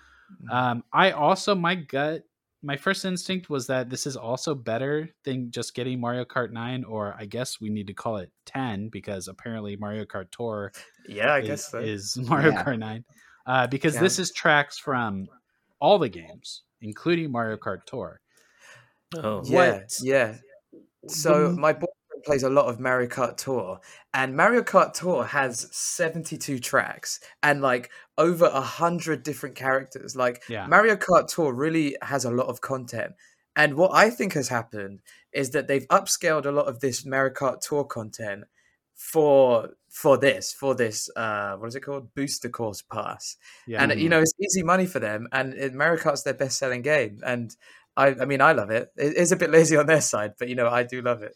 [0.43, 0.51] mm.
[0.53, 2.23] Um, I also my gut,
[2.61, 6.84] my first instinct was that this is also better than just getting Mario Kart 9,
[6.84, 10.71] or I guess we need to call it 10 because apparently Mario Kart Tour
[11.07, 11.80] yeah, I is, guess so.
[11.80, 12.63] is Mario Yeah.
[12.65, 13.05] Kart 9.
[13.45, 14.01] Uh, because Yeah.
[14.01, 15.27] this is tracks from
[15.80, 18.19] all the games, including Mario Kart Tour.
[19.15, 20.35] Oh, yeah, what- yeah.
[21.07, 23.80] So the- my boyfriend plays a lot of Mario Kart Tour,
[24.14, 30.15] and Mario Kart Tour has seventy-two tracks and like over a hundred different characters.
[30.15, 30.68] Like Yeah.
[30.68, 33.14] Mario Kart Tour really has a lot of content.
[33.56, 35.01] And what I think has happened
[35.31, 38.43] is that they've upscaled a lot of this Mario Kart Tour content
[38.99, 43.81] for for this for this uh what is it called booster course pass Yeah.
[43.81, 46.81] and you know it's easy money for them and it, Mario Kart's their best selling
[46.81, 47.55] game and
[47.95, 50.49] I I mean I love it it is a bit lazy on their side but
[50.49, 51.35] you know I do love it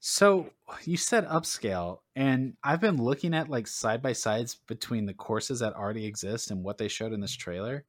[0.00, 0.50] So
[0.84, 5.60] you said upscale, and I've been looking at like side by sides between the courses
[5.60, 7.84] that already exist and what they showed in this trailer.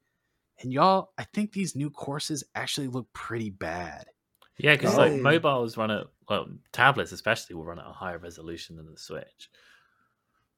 [0.62, 4.06] And y'all, I think these new courses actually look pretty bad.
[4.60, 4.98] Yeah, because Oh.
[5.02, 8.98] like mobiles run at well, tablets especially will run at a higher resolution than the
[8.98, 9.50] Switch.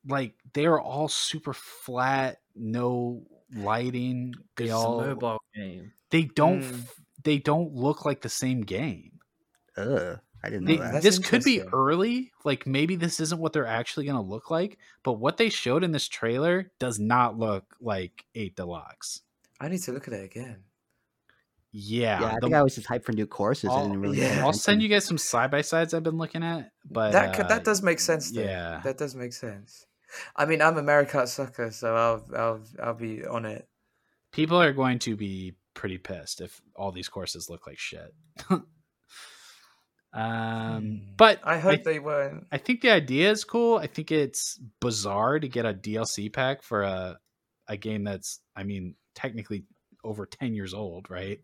[0.07, 3.23] Like they are all super flat, no
[3.55, 4.33] lighting.
[4.57, 5.93] They It's a all mobile game.
[6.09, 6.87] they don't Mm.
[7.23, 9.19] they don't look like the same game.
[9.77, 11.03] Ugh, I didn't They, know that.
[11.03, 12.31] This could be early.
[12.43, 15.83] Like maybe this isn't what they're actually going to look like, but what they showed
[15.83, 19.21] in this trailer does not look like 8 Deluxe.
[19.59, 20.63] I need to look at it again
[21.73, 23.69] Yeah, yeah, I the- think I was just hyped for new courses.
[23.69, 24.19] I I'll, didn't really.
[24.19, 24.43] yeah.
[24.45, 27.45] I'll send you guys some side by sides I've been looking at, but that could,
[27.45, 28.41] uh, that does make sense though.
[28.41, 28.81] yeah.
[28.83, 29.85] that does make sense
[30.35, 33.65] I mean I'm a Mario Kart sucker so I'll I'll I'll be on it
[34.33, 38.13] people are going to be pretty pissed if all these courses look like shit.
[38.49, 38.65] um,
[40.13, 40.95] Hmm.
[41.15, 43.77] but I hope they weren't I think the idea is cool.
[43.77, 47.17] I think it's bizarre to get a DLC pack for a
[47.67, 49.63] a game that's, I mean, technically
[50.03, 51.39] over ten years old, right?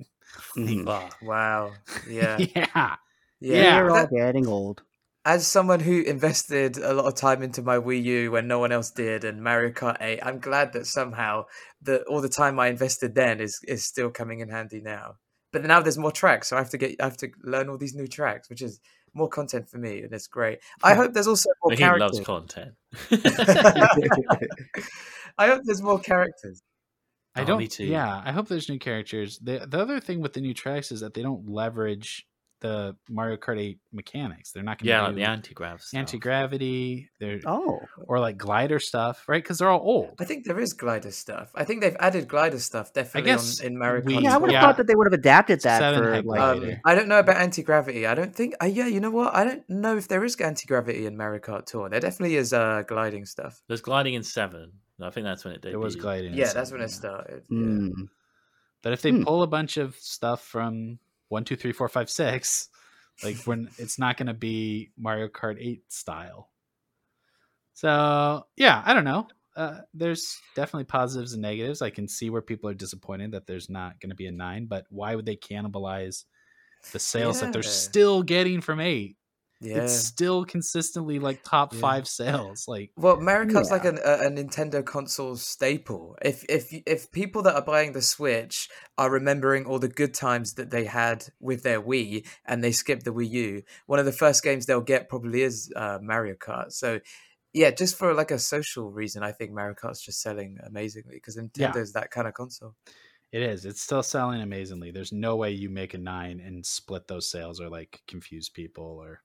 [0.55, 0.85] Mhm.
[1.21, 1.71] Wow
[2.09, 2.65] yeah yeah.
[2.75, 2.95] yeah,
[3.39, 3.81] Yeah.
[3.81, 4.83] We're all That- getting old.
[5.25, 8.71] as someone who invested a lot of time into my Wii U when no one
[8.71, 11.45] else did and Mario Kart 8, I'm glad that somehow
[11.81, 15.15] the all the time I invested then is is still coming in handy now.
[15.53, 17.77] But now there's more tracks, so I have to get I have to learn all
[17.77, 18.79] these new tracks, which is
[19.13, 20.59] more content for me, and it's great.
[20.83, 22.73] I hope there's also more He loves content.
[25.37, 26.61] I hope there's more characters.
[27.37, 27.59] I Oh, don't.
[27.59, 27.85] me too.
[27.85, 29.37] Yeah, I hope there's new characters.
[29.39, 32.27] The the other thing with the new tracks is that they don't leverage
[32.59, 34.51] the Mario Kart 8 mechanics.
[34.51, 35.97] They're not going to yeah, do like the anti grav stuff.
[35.99, 37.09] anti gravity.
[37.19, 39.43] They're Oh, or like glider stuff, right?
[39.43, 40.15] Because they're all old.
[40.19, 41.51] I think there is glider stuff.
[41.55, 44.23] I think they've added glider stuff definitely guess on, in Mario we- Kart.
[44.23, 44.67] yeah, I would have Yeah.
[44.67, 46.37] thought that they would have adapted that Seven for had like.
[46.39, 46.71] glider.
[46.73, 48.07] Um, I don't know about anti gravity.
[48.07, 48.55] I don't think.
[48.61, 49.35] Uh, yeah, you know what?
[49.35, 51.89] I don't know if there is anti gravity in Mario Kart Tour.
[51.89, 53.61] There definitely is uh, gliding stuff.
[53.67, 54.71] There's gliding in seven.
[54.99, 55.69] I think that's when it debuted.
[55.71, 56.31] There was gliding.
[56.33, 56.85] in Yeah, some, that's when yeah.
[56.85, 57.43] it started.
[57.49, 57.57] yeah.
[57.57, 58.09] mm,
[58.81, 59.23] But if they Hmm.
[59.23, 60.97] pull a bunch of stuff from
[61.29, 62.69] one, two, three, four, five, six,
[63.23, 66.49] like when it's not going to be Mario Kart Eight style.
[67.73, 69.27] So yeah, I don't know.
[69.55, 71.81] Uh, there's definitely positives and negatives.
[71.81, 74.67] I can see where people are disappointed that there's not going to be a nine,
[74.67, 76.25] but why would they cannibalize
[76.91, 79.17] the sales that they're still getting from eight?
[79.59, 79.77] Yeah.
[79.83, 81.79] It's still consistently like top Yeah.
[81.79, 82.67] five sales.
[82.67, 86.15] Like Well, Mario Kart's like an, a, a Nintendo console staple.
[86.21, 90.53] If if if people that are buying the Switch are remembering all the good times
[90.53, 94.11] that they had with their Wii and they skip the Wii U, one of the
[94.11, 96.71] first games they'll get probably is uh, Mario Kart.
[96.71, 96.99] So,
[97.53, 101.35] yeah, just for like a social reason, I think Mario Kart's just selling amazingly because
[101.35, 101.71] Yeah.
[101.71, 102.75] Nintendo's that kind of console.
[103.31, 103.65] It is.
[103.65, 104.91] It's still selling amazingly.
[104.91, 108.85] There's no way you make a nine and split those sales or like confuse people
[109.03, 109.21] or.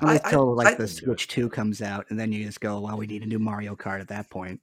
[0.00, 2.96] I- until like I- the Switch Two comes out, and then you just go, "Well,
[2.96, 4.60] we need a new Mario Kart." At that point,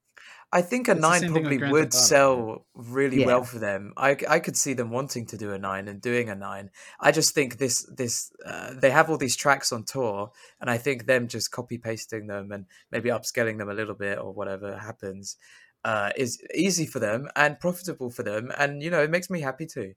[0.52, 3.60] I think a It's nine same thing with probably would Auto, sell really well for
[3.60, 3.94] them.
[3.96, 6.72] I, I could see them wanting to do a nine and doing a nine.
[7.00, 10.78] I just think this this uh, they have all these tracks on tour, and I
[10.78, 14.78] think them just copy pasting them and maybe upscaling them a little bit or whatever
[14.78, 15.38] happens
[15.86, 19.42] uh, is easy for them and profitable for them, and you know it makes me
[19.42, 19.94] happy too.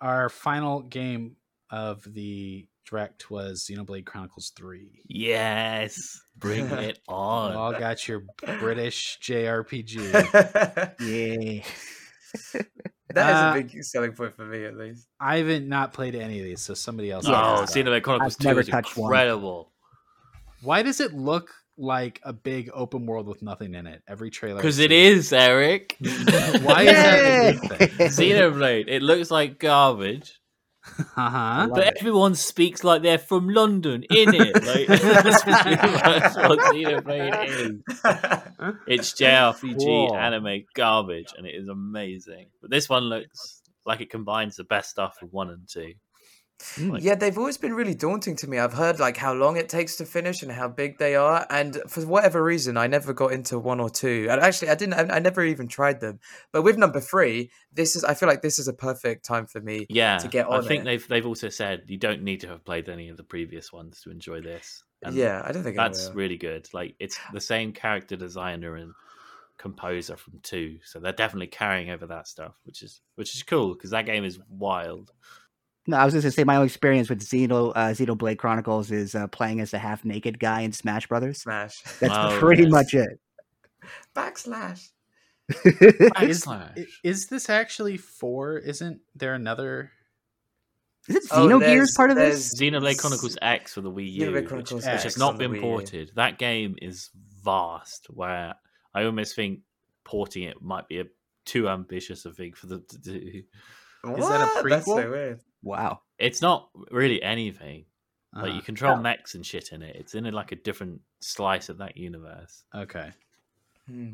[0.00, 1.36] Our final game
[1.70, 5.02] of the direct was Xenoblade Chronicles 3.
[5.08, 7.52] Yes, bring it on.
[7.52, 7.64] You on.
[7.74, 8.22] all got your
[8.60, 10.12] British JRPG.
[10.32, 11.60] that yeah,
[13.12, 15.06] is Uh, a big selling point for me, at least.
[15.20, 17.24] I haven't not played any of these, so somebody else.
[17.26, 17.30] Oh.
[17.68, 19.06] Xenoblade Chronicles I've 2 is touched one.
[19.12, 19.72] incredible.
[20.62, 21.50] Why does it look
[21.80, 24.02] like a big open world with nothing in it.
[24.08, 25.16] Every trailer Because I've it seen.
[25.18, 25.96] is, Eric.
[26.00, 28.08] Why is that a good thing?
[28.08, 28.86] Xenoblade.
[28.88, 30.37] It looks like garbage,
[31.16, 31.66] Uh-huh.
[31.66, 31.94] love but it.
[31.98, 34.54] everyone speaks like they're from London in it.
[34.64, 38.72] Like, that's pretty much what Xenoblade is.
[38.86, 40.16] It's JRPG Cool.
[40.16, 42.46] anime garbage, and it is amazing.
[42.60, 45.92] But this one looks like it combines the best stuff of one and two.
[46.80, 48.58] Like- yeah, they've always been really daunting to me.
[48.58, 51.80] I've heard like how long it takes to finish and how big they are, and
[51.88, 54.26] for whatever reason, I never got into one or two.
[54.30, 54.94] And actually, I didn't.
[54.94, 56.18] I, I never even tried them.
[56.52, 58.04] But with number three, this is.
[58.04, 59.86] I feel like this is a perfect time for me.
[59.88, 60.64] Yeah, To get on.
[60.64, 60.84] I think it.
[60.84, 64.00] they've they've also said you don't need to have played any of the previous ones
[64.02, 64.82] to enjoy this.
[65.02, 66.68] And yeah, I don't think I that's really good.
[66.72, 68.92] Like it's the same character designer and
[69.58, 73.74] composer from two, so they're definitely carrying over that stuff, which is which is cool
[73.74, 75.12] because that game is wild.
[75.88, 79.14] No, I was just gonna say my own experience with Xeno uh, Xenoblade Chronicles is
[79.14, 81.40] uh, playing as the half naked guy in Smash Brothers.
[81.42, 81.80] Smash.
[81.98, 82.70] That's Oh, pretty yes.
[82.72, 83.18] much it.
[84.14, 84.90] Backslash.
[85.48, 86.86] Is, Backslash.
[87.04, 88.58] is this actually four?
[88.58, 89.90] Isn't there another?
[91.08, 92.52] Is it Oh, Xenogears there's- part of this?
[92.52, 96.12] there's- Xenoblade Chronicles X for the Wii U, which, Chronicles which has not been ported.
[96.16, 97.08] That game is
[97.42, 98.08] vast.
[98.10, 98.54] Where
[98.94, 99.60] I almost think
[100.04, 101.04] porting it might be a
[101.46, 103.42] too ambitious a thing for them to do.
[104.02, 104.18] What?
[104.18, 105.40] Is that a That's so weird.
[105.62, 106.00] Wow.
[106.18, 107.84] It's not really anything.
[108.34, 109.00] Like Uh, you control Oh.
[109.00, 109.96] mechs and shit in it.
[109.96, 112.64] It's in like a different slice of that universe.
[112.74, 113.12] okay.
[113.86, 114.12] Hmm.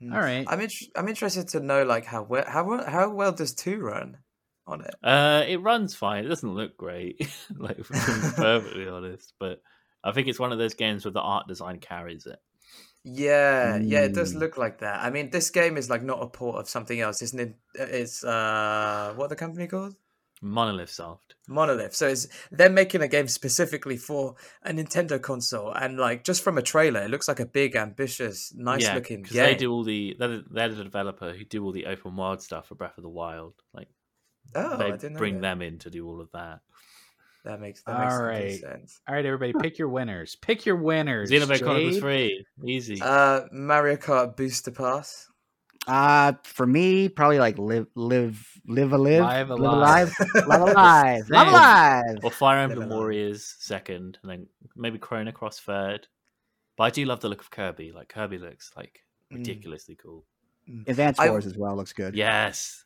[0.00, 0.12] Hmm.
[0.12, 0.44] All right.
[0.48, 3.78] I'm int- I'm interested to know like how well how well- how well does two
[3.80, 4.18] run
[4.66, 4.94] on it.
[5.02, 6.24] Uh, it runs fine.
[6.24, 7.20] It doesn't look great,
[7.56, 9.34] like if I'm perfectly honest.
[9.38, 9.60] But
[10.02, 12.40] I think it's one of those games where the art design carries it.
[13.04, 14.38] Yeah, yeah, it does Mm.
[14.40, 15.04] look like that.
[15.04, 17.54] I mean, this game is like not a port of something else, isn't it?
[17.74, 19.94] It's uh, what the company called?
[20.42, 21.34] Monolith Soft.
[21.48, 21.94] Monolith.
[21.94, 26.58] So it's they're making a game specifically for a Nintendo console, and like just from
[26.58, 29.44] a trailer, it looks like a big, ambitious, nice yeah, looking because game.
[29.44, 32.68] they do all the they're, they're the developer who do all the open world stuff
[32.68, 33.54] for Breath of the Wild.
[33.72, 33.88] Like
[34.54, 35.40] oh, I they didn't bring that.
[35.42, 36.60] them in to do all of that.
[37.44, 38.60] That makes that makes All complete right.
[38.60, 39.00] sense.
[39.06, 40.34] All right, everybody, pick your winners.
[40.36, 41.30] Pick your winners.
[41.30, 42.00] Xenoblade Chronicles Jade?
[42.00, 43.00] Three, easy.
[43.02, 45.28] Uh, Mario Kart Booster Pass.
[45.86, 50.14] Uh for me, probably like live live live a live Live live alive.
[50.18, 52.16] alive live alive live alive.
[52.22, 52.98] or Fire Never Emblem.
[52.98, 54.46] Warriors second, and then
[54.76, 56.06] maybe Chrono Cross third.
[56.76, 57.92] But I do love the look of Kirby.
[57.92, 59.00] Like Kirby looks like
[59.32, 59.38] Mm.
[59.38, 60.24] ridiculously cool.
[60.86, 62.14] Advance I- Wars as well looks good.
[62.14, 62.84] Yes,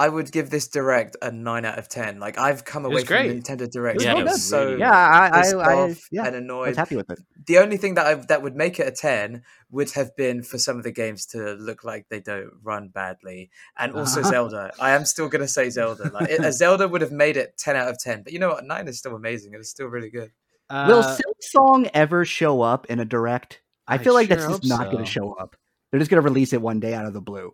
[0.00, 2.18] I would give this direct a nine out of ten.
[2.18, 3.30] Like I've come away from great.
[3.42, 6.38] Nintendo Direct Yeah, being was so Yeah, I I, pissed I, off yeah, and I
[6.38, 6.68] annoyed.
[6.68, 7.18] was happy with it.
[7.46, 10.58] The only thing that I, that would make it a ten would have been for
[10.58, 14.30] some of the games to look like they don't run badly, and also Uh-huh.
[14.34, 14.72] Zelda.
[14.80, 16.10] I am still gonna say Zelda.
[16.10, 18.22] Like it, a Zelda would have made it ten out of ten.
[18.22, 18.64] But you know what?
[18.64, 19.52] Nine is still amazing.
[19.54, 20.30] It's still really good.
[20.70, 23.60] Will Uh, Silk Song ever show up in a direct?
[23.86, 25.56] I I feel like sure that's just not gonna show up.
[25.90, 27.52] They're just going to release it one day out of the blue.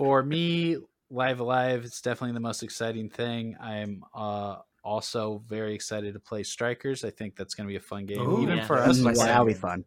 [0.00, 0.78] For me,
[1.10, 3.54] Live Alive is definitely the most exciting thing.
[3.60, 7.04] I'm uh, also very excited to play Strikers.
[7.04, 8.66] I think that's going to be a fun game, Ooh, even yeah.
[8.66, 8.98] for us.
[9.00, 9.84] my yeah, that'll be fun.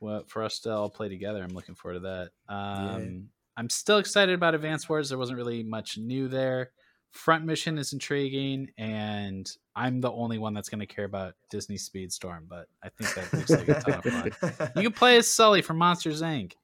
[0.00, 1.44] well, for us to all play together.
[1.44, 2.52] I'm looking forward to that.
[2.52, 5.10] Um, I'm still excited about Advance Wars.
[5.10, 6.72] There wasn't really much new there.
[7.12, 11.76] Front Mission is intriguing, and I'm the only one that's going to care about Disney
[11.76, 14.70] Speedstorm, but I think that looks like a ton of fun.
[14.76, 16.54] You can play as Sully from Monsters Inc.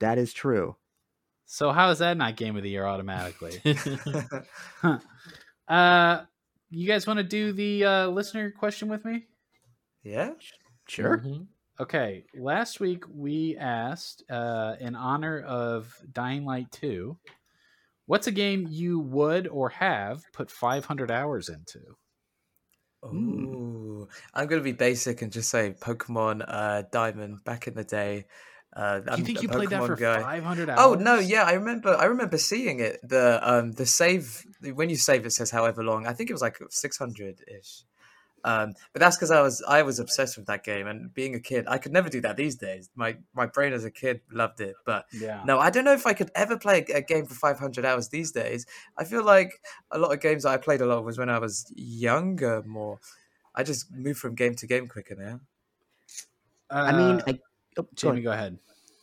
[0.00, 0.76] That is true.
[1.52, 3.60] So how is that not Game of the Year automatically?
[4.80, 4.98] Huh.
[5.68, 6.24] Uh,
[6.70, 9.26] you guys want to do the uh, listener question with me?
[10.02, 10.30] yeah.
[10.88, 11.18] Sure.
[11.18, 11.46] Mhm.
[11.78, 17.18] Okay, last week we asked, uh, in honor of Dying Light 2,
[18.06, 21.80] what's a game you would or have put 500 hours into?
[23.04, 28.24] Ooh, I'm gonna be basic and just say Pokemon uh, Diamond back in the day.
[28.74, 30.20] Uh, Do I'm you think a you played that Pokemon for guy.
[30.22, 30.80] 500 hours?
[30.80, 31.94] Oh no, yeah, I remember.
[31.94, 33.00] I remember seeing it.
[33.06, 36.06] The um the save when you save it says however long.
[36.06, 37.84] I think it was like six hundred ish.
[38.44, 41.38] Um, but that's because I was I was obsessed with that game and being a
[41.40, 42.90] kid, I could never do that these days.
[42.96, 45.42] My my brain as a kid loved it, but Yeah.
[45.46, 47.84] no, I don't know if I could ever play a, a game for five hundred
[47.84, 48.66] hours these days.
[48.98, 49.60] I feel like
[49.92, 52.62] a lot of games that I played a lot was when I was younger.
[52.64, 52.98] More,
[53.54, 55.40] I just move from game to game quicker now.
[56.70, 57.40] I mean, Uh, I,
[57.78, 58.22] oh, go Jamie, ahead.
[58.22, 58.58] go ahead.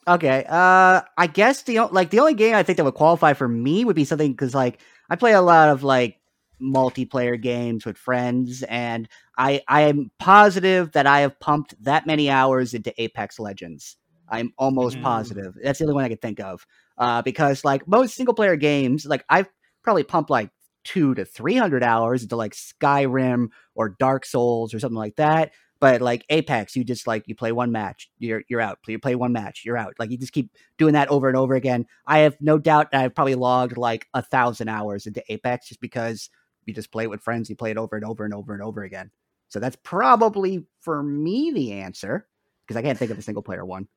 [0.07, 0.45] Okay.
[0.47, 3.85] Uh, I guess the like the only game I think that would qualify for me
[3.85, 4.79] would be something because like
[5.09, 6.17] I play a lot of like
[6.61, 12.29] multiplayer games with friends, and I I am positive that I have pumped that many
[12.29, 13.97] hours into Apex Legends.
[14.29, 15.01] I'm almost Mm.
[15.01, 15.55] positive.
[15.61, 16.65] That's the only one I could think of.
[16.97, 19.49] Uh, because like most single player games, like I've
[19.83, 20.49] probably pumped like
[20.83, 25.51] two to three hundred hours into like Skyrim or Dark Souls or something like that.
[25.79, 28.79] But like Apex, you just like you play one match, you're you're out.
[28.87, 29.93] You play one match, you're out.
[29.97, 31.85] Like you just keep doing that over and over again.
[32.05, 35.79] I have no doubt that I've probably logged like a thousand hours into Apex just
[35.79, 36.29] because
[36.65, 38.61] you just play it with friends, you play it over and over and over and
[38.61, 39.09] over again.
[39.47, 42.27] So that's probably for me the answer
[42.67, 43.87] because I can't think of a single player one.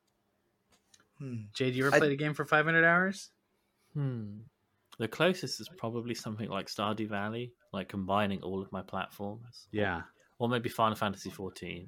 [1.18, 1.34] Hmm.
[1.52, 3.30] Jay, do you ever I- play the game for 500 hours?
[3.94, 4.38] Hmm.
[4.98, 10.02] The closest is probably something like Stardew Valley, like combining all of my platforms, Yeah.
[10.42, 11.86] Or maybe Final Fantasy XIV.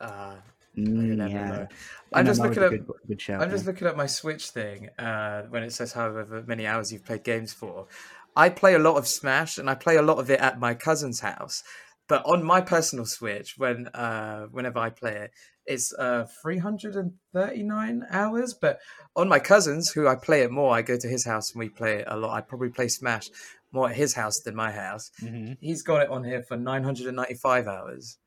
[0.00, 0.36] Uh,
[0.76, 1.68] Mm, never yeah, know.
[2.14, 3.34] I'm just looking at good, good show.
[3.34, 7.04] I'm just looking at my Switch thing uh, when it says however many hours you've
[7.04, 7.88] played games for.
[8.34, 10.72] I play a lot of Smash and I play a lot of it at my
[10.74, 11.62] cousin's house.
[12.08, 15.30] But on my personal Switch, when uh, whenever I play it,
[15.66, 18.54] it's uh, 339 hours.
[18.54, 18.80] But
[19.14, 21.68] on my cousin's, who I play it more, I go to his house and we
[21.68, 22.34] play it a lot.
[22.34, 23.28] I probably play Smash
[23.72, 25.10] more at his house than my house.
[25.22, 25.54] Mm-hmm.
[25.60, 28.18] He's got it on here for 995 hours.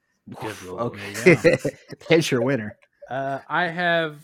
[0.41, 0.81] Good lord.
[0.81, 1.57] okay.
[2.09, 2.77] There's your winner.
[3.09, 4.17] Uh, I have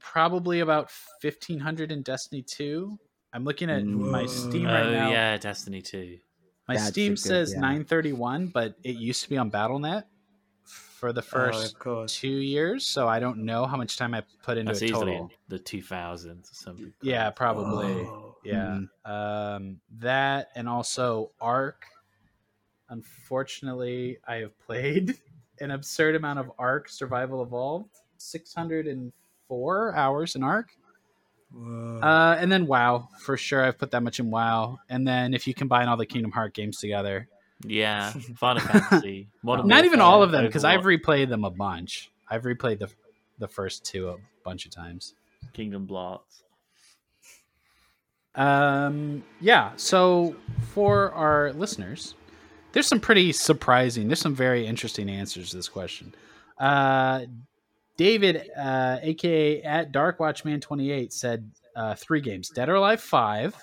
[0.00, 0.90] probably about
[1.22, 2.98] 1500 in Destiny 2.
[3.32, 5.10] I'm looking at my Steam right oh now.
[5.10, 6.18] yeah, Destiny 2.
[6.66, 7.60] My That's Steam good- says yeah.
[7.60, 10.04] 931, but it used to be on BattleNet
[10.64, 12.16] for the Oh, first of course.
[12.18, 15.12] two years, so I don't know how much time I put into That's it easily
[15.12, 15.24] total.
[15.26, 16.92] in the 2000s or something.
[17.02, 17.86] Yeah, probably.
[18.04, 18.27] Whoa.
[18.52, 18.80] Yeah.
[19.54, 21.84] Um, that and also Ark.
[22.88, 25.16] Unfortunately, I have played
[25.60, 27.90] an absurd amount of Ark Survival Evolved.
[28.18, 30.70] 604 hours in Ark.
[31.52, 32.00] Whoa.
[32.02, 33.64] Uh, and then WoW, for sure.
[33.64, 34.78] I've put that much in WoW.
[34.88, 37.28] And then if you combine all the Kingdom Heart games together,
[37.64, 39.28] Yeah, Final Fantasy.
[39.42, 42.10] Modern not even all of them, because I've replayed them a bunch.
[42.28, 42.90] I've replayed the
[43.38, 45.14] the first two a bunch of times.
[45.52, 46.42] Kingdom Blocks.
[48.34, 49.72] Um, yeah.
[49.76, 50.36] So
[50.72, 52.14] for our listeners,
[52.72, 54.08] there's some pretty surprising.
[54.08, 56.14] There's some very interesting answers to this question.
[56.58, 57.26] Uh,
[57.96, 63.56] David, uh, aka at Dark Watchman 28, said uh, three games: Dead or Alive Five,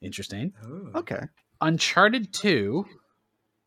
[0.00, 0.52] interesting.
[0.64, 0.90] Ooh.
[0.96, 1.20] Okay.
[1.60, 2.84] Uncharted Two,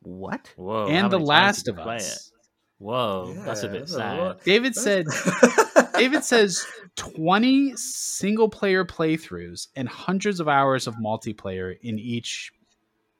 [0.01, 0.51] What?
[0.57, 0.87] Whoa.
[0.87, 2.31] and The Last of you play Us.
[2.79, 2.83] It?
[2.83, 4.19] Whoa, that's a bit that's sad.
[4.19, 4.43] lot.
[4.43, 5.05] David said.
[5.97, 6.65] David says
[6.95, 12.51] 20 single player playthroughs and hundreds of hours of multiplayer in each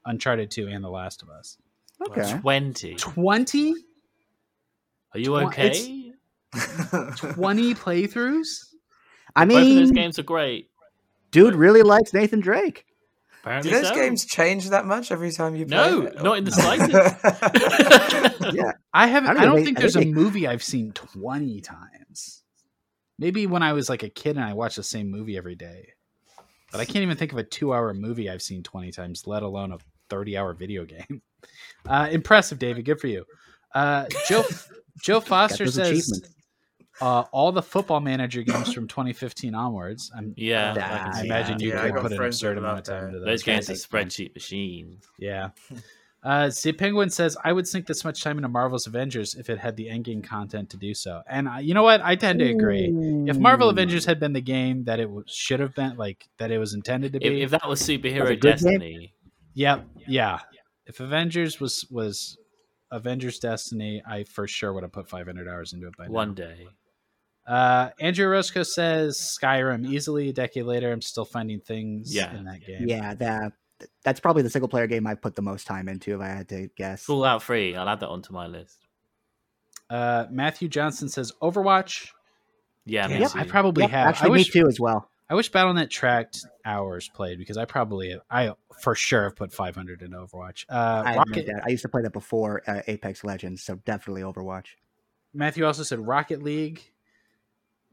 [0.06, 1.58] Uncharted 2 and The Last of Us.
[2.10, 2.38] Okay.
[2.42, 2.96] 20.
[2.96, 3.74] 20?
[5.14, 6.12] Are you Tw- okay?
[6.54, 8.74] 20 playthroughs?
[9.36, 10.70] I Both of those games are great.
[11.32, 12.86] dude really likes Nathan Drake.
[13.46, 13.96] Apparently Do those so.
[13.96, 15.78] games change that much every time you play?
[15.78, 16.24] No, it?
[16.24, 16.52] not in the
[18.42, 18.54] slightest.
[18.56, 18.72] Yeah.
[18.92, 20.64] I haven't I I don't don't, know, they- think there's think a they- movie I've
[20.64, 22.44] seen 20 times.
[23.20, 25.90] Maybe when I was like a kid and I watched the same movie every day.
[26.72, 29.72] But I can't even think of a 2-hour movie I've seen 20 times, let alone
[29.72, 29.78] a
[30.14, 31.22] 30-hour video game.
[31.88, 32.84] Uh, impressive, David.
[32.86, 33.24] Good for you.
[33.76, 34.44] Uh, Joe
[35.04, 36.30] Joe Foster says achievements.
[37.02, 40.12] Uh, all the football manager games from 2015 onwards.
[40.16, 40.80] I'm, yeah, uh,
[41.16, 41.64] I I, imagine that.
[41.64, 43.08] you Yeah, could put an friends absurd amount of time that.
[43.08, 43.26] into those.
[43.28, 45.00] Those games are spreadsheet machine.
[45.20, 45.50] Yeah.
[46.24, 49.60] Uh, see, Penguin says, I would sink this much time into Marvel's Avengers if it
[49.60, 51.22] had the endgame content to do so.
[51.30, 52.02] And uh, you know what?
[52.02, 52.92] I tend to agree.
[53.28, 56.50] If Marvel Avengers had been the game that it w- should have been, like, that
[56.50, 57.44] it was intended to be.
[57.44, 58.52] if that was superhero good game.
[58.54, 59.14] Destiny,
[59.54, 59.86] yep.
[60.08, 60.40] Yeah.
[60.88, 62.40] If Avengers was, was
[62.90, 66.12] Avengers Destiny, I for sure would have put 500 hours into it by now.
[66.12, 66.68] one day.
[67.46, 70.92] Uh, Andrew Roscoe says Skyrim easily a decade later.
[70.92, 72.36] I'm still finding things Yeah.
[72.36, 72.88] in that game.
[72.88, 73.54] Yeah, that
[74.04, 76.50] that's probably the single player game I put the most time into, if I had
[76.50, 77.04] to guess.
[77.04, 78.78] Fallout 3, I'll add that onto my list.
[79.90, 82.10] Uh, Matthew Johnson says Overwatch.
[82.86, 83.32] Yeah, me Yep.
[83.36, 84.08] I probably Yep, have.
[84.08, 85.10] actually, I wish, me too as well.
[85.30, 88.52] I wish BattleNet tracked hours played because I probably I
[88.82, 90.66] for sure have put 500 in Overwatch.
[90.70, 91.62] Uh, I, Rocket doubt.
[91.66, 94.68] I used to play that before uh, Apex Legends, so definitely Overwatch.
[95.34, 96.82] Matthew also said Rocket League,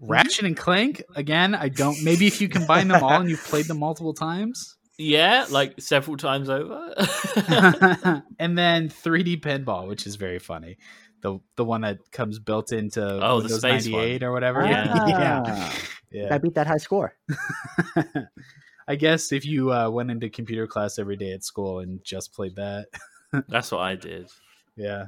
[0.03, 1.03] Ratchet and Clank.
[1.15, 2.03] Again, I don't.
[2.03, 6.17] Maybe if you combine them all and you've played them multiple times, Yeah, like several
[6.17, 6.93] times over.
[8.39, 10.77] and then 3D Pinball, which is very funny.
[11.23, 14.65] The the one that comes built into Oh, the Windows space 98 or whatever.
[14.65, 15.07] Yeah.
[15.09, 15.75] yeah, Ah,
[16.11, 16.35] yeah.
[16.35, 17.15] I beat that high score.
[18.89, 22.33] I guess if you uh, went into computer class every day at school and just
[22.35, 22.87] played that.
[23.49, 24.29] That's what I did.
[24.77, 25.07] Yeah.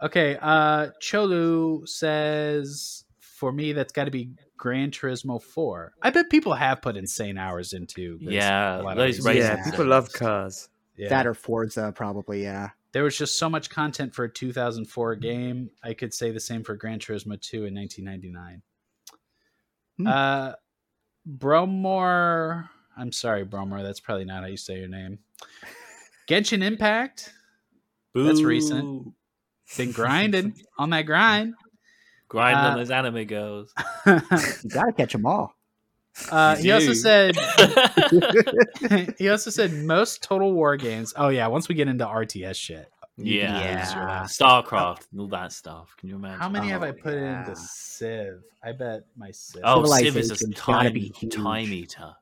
[0.00, 0.38] Okay.
[0.40, 3.04] Uh, Cholu says
[3.38, 5.92] for me that's got to be Gran Turismo 4.
[6.02, 8.18] I bet people have put insane hours into.
[8.20, 10.68] this Yeah, a those these yeah, people love cars.
[10.96, 11.08] Yeah.
[11.10, 12.42] That or Forza, probably.
[12.42, 12.70] Yeah.
[12.92, 15.70] there was just so much content for a 2004 game.
[15.84, 18.62] I could say the same for Gran Turismo 2 in 1999.
[19.98, 20.06] Hmm.
[20.06, 20.52] Uh,
[21.28, 22.68] Bromore.
[22.96, 23.82] I'm sorry, Bromore.
[23.84, 25.20] That's probably not how you say your name.
[26.28, 27.32] Genshin Impact.
[28.16, 29.12] That's recent.
[29.76, 31.54] Been grinding on that grind.
[32.28, 33.72] Grinding Uh, on those anime girls.
[34.06, 35.54] You gotta catch them all.
[36.30, 37.36] Uh, he also said
[39.18, 41.14] he also said most total war games.
[41.16, 42.90] Oh yeah, once we get into RTS shit.
[43.16, 43.78] you can Yeah.
[43.80, 44.26] lose your life.
[44.28, 45.94] StarCraft and all that stuff.
[45.96, 46.40] Can you imagine?
[46.40, 47.40] How many have I Oh, put yeah.
[47.40, 48.42] into Civ?
[48.64, 49.62] I bet my Civ.
[49.64, 50.92] Oh, Civ is a time,
[51.30, 52.14] time eater.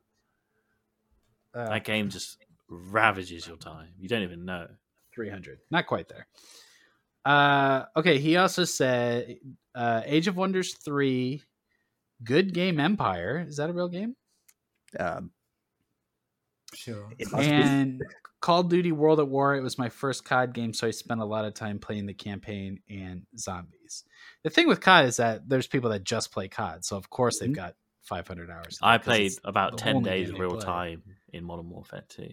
[1.54, 2.38] Uh, That game just
[2.68, 3.88] ravages your time.
[3.98, 4.68] You don't even know.
[5.14, 5.58] 300.
[5.70, 6.26] Not quite there.
[7.26, 9.36] Uh, okay, he also said
[9.74, 11.42] uh, Age of Wonders 3,
[12.22, 13.44] Good Game Empire.
[13.48, 14.14] Is that a real game?
[14.98, 15.30] Um,
[16.74, 17.08] Sure.
[17.18, 17.36] it be.
[17.38, 18.02] And
[18.40, 19.56] Call of Duty World at War.
[19.56, 22.14] It was my first COD game, so I spent a lot of time playing the
[22.14, 24.04] campaign and zombies.
[24.44, 27.38] The thing with COD is that there's people that just play COD, so of course
[27.38, 27.54] they've Mhm.
[27.56, 28.78] got 500 hours.
[28.82, 30.64] I played about 10 days game of they real play.
[30.64, 32.28] time in Modern Warfare 2.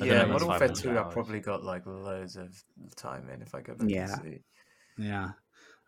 [0.00, 2.64] I Yeah, don't know, Modern that's Warfare 500 2, I've probably got like loads of
[2.96, 4.12] time in if I go back Yeah.
[4.12, 4.38] and see.
[4.98, 5.30] Yeah.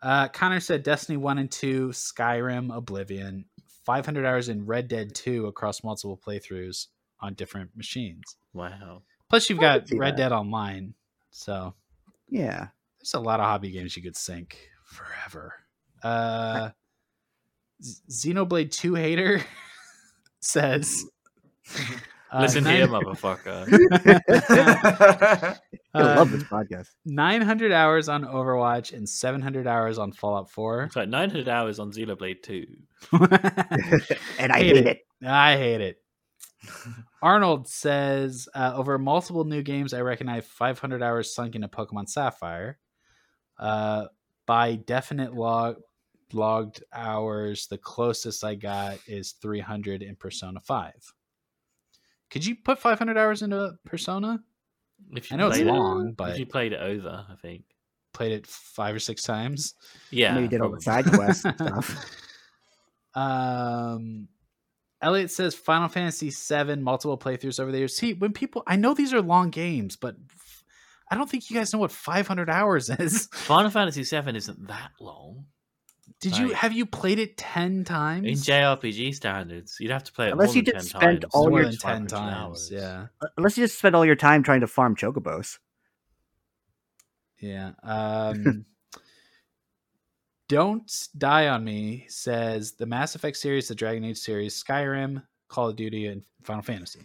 [0.01, 3.45] Uh, Connor said Destiny 1 and 2, Skyrim, Oblivion,
[3.85, 6.87] 500 hours in Red Dead 2 across multiple playthroughs
[7.19, 8.35] on different machines.
[8.53, 9.01] Wow.
[9.29, 10.17] Plus, you've I got Red that.
[10.17, 10.93] Dead Online.
[11.31, 11.73] So
[12.29, 12.67] yeah.
[12.99, 15.53] there's a lot of hobby games you could sink forever.
[16.03, 16.69] Uh,
[17.83, 19.41] Xenoblade 2 hater
[20.39, 21.03] says.
[22.31, 23.65] uh, Listen nine- here, motherfucker.
[25.93, 26.89] I uh, love this podcast.
[27.05, 30.83] 900 hours on Overwatch and 700 hours on Fallout 4.
[30.83, 32.65] It's like 900 hours on Xenoblade 2.
[34.39, 34.87] and I hate hate it.
[34.87, 34.99] it.
[35.25, 35.97] I hate it.
[37.21, 41.67] Arnold says uh, over multiple new games, I reckon I have 500 hours sunk into
[41.67, 42.77] Pokemon Sapphire.
[43.57, 44.05] Uh,
[44.45, 45.77] by definite log
[46.33, 50.91] logged hours, the closest I got is 300 in Persona 5.
[52.31, 54.39] Could you put 500 hours into Persona?
[55.15, 57.63] If I know it's played it- long, If but you played it over, I think.
[58.13, 59.73] played it five or six times.
[60.11, 60.33] Yeah.
[60.35, 62.05] Maybe did all the side quests and stuff.
[63.13, 64.27] Um,
[65.01, 67.95] Elliot says Final Fantasy VII multiple playthroughs over the years.
[67.95, 70.15] See, when people, I know these are long games, but
[71.11, 73.27] I don't think you guys know what 500 hours is.
[73.33, 75.45] Final Fantasy VII isn't that long.
[76.21, 78.25] Did you have you played it 10 times?
[78.25, 81.21] In JRPG standards, you'd have to play it Unless more you than did 10 spend
[81.21, 81.33] times.
[81.35, 82.13] all more your than 10 times.
[82.13, 82.71] hours.
[82.71, 83.07] Yeah.
[83.37, 85.59] Unless you just spend all your time trying to farm chocobos.
[87.39, 87.71] Yeah.
[87.83, 88.65] Um,
[90.47, 95.69] Don't Die on Me says the Mass Effect series, the Dragon Age series, Skyrim, Call
[95.69, 97.01] of Duty, and Final Fantasy.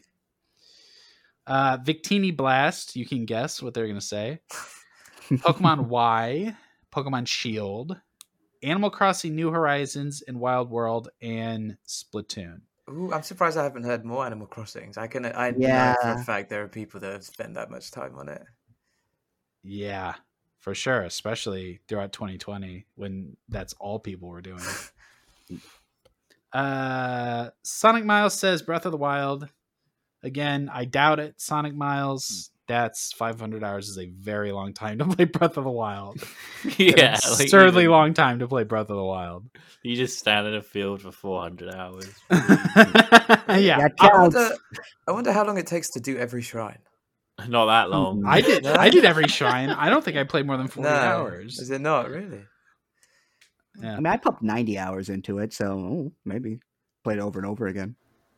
[1.47, 4.41] Uh, Victini Blast, you can guess what they're going to say.
[5.31, 6.55] Pokemon Y,
[6.93, 7.99] Pokemon Shield,
[8.63, 12.61] Animal Crossing New Horizons and Wild World, and Splatoon.
[12.91, 14.99] Ooh, I'm surprised I haven't heard more Animal Crossings.
[14.99, 15.57] I can, I know
[16.01, 16.21] for Yeah.
[16.21, 18.43] a fact there are people that have spent that much time on it.
[19.63, 20.15] Yeah,
[20.59, 24.61] for sure, especially throughout 2020 when that's all people were doing.
[26.53, 29.49] uh Sonic Miles says Breath of the Wild.
[30.23, 31.41] Again, I doubt it.
[31.41, 35.71] Sonic Miles, that's 500 hours is a very long time to play Breath of the
[35.71, 36.23] Wild.
[36.79, 39.47] yeah, An like absurdly even- long time to play Breath of the Wild.
[39.83, 42.09] You just stand in a field for 400 hours.
[42.31, 44.37] yeah, That I counts.
[44.37, 44.57] wonder,
[45.09, 46.79] I wonder how long it takes to do every shrine.
[47.49, 47.93] Not that hmm.
[47.93, 48.25] long.
[48.25, 48.65] I did.
[48.65, 48.75] No?
[48.75, 49.71] I did every shrine.
[49.71, 51.59] I don't think I played more than 40 No, hours.
[51.59, 52.45] Is it not really?
[53.83, 53.95] Yeah.
[53.95, 56.61] I mean, I pumped 90 hours into it, so oh, maybe
[57.03, 57.97] played it over and over again.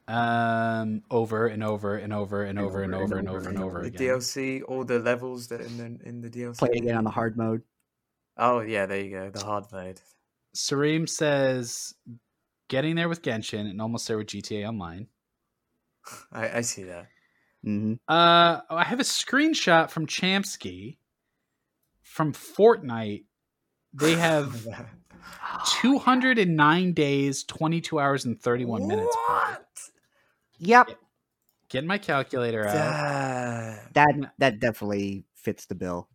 [0.09, 3.87] Um, over and over and over and over and over and over and over The
[3.89, 4.09] again.
[4.19, 6.59] DLC, all the levels that in the in the DLC.
[6.59, 7.63] Play again on the hard mode.
[8.37, 10.01] Oh yeah, there you go, the hard mode.
[10.57, 11.95] Sareem says,
[12.69, 15.07] getting there with Genshin and almost there with GTA Online.
[16.33, 17.07] I, I see that.
[17.63, 20.97] hmm Uh, I have a screenshot from Champsky
[22.03, 23.25] from Fortnite.
[23.95, 24.67] They have
[25.83, 29.17] 209 days, 22 hours, and 31 minutes.
[29.27, 29.57] played.
[30.65, 30.91] Yep,
[31.69, 33.89] Get my calculator out.
[33.93, 36.09] Damn, that that definitely fits the bill.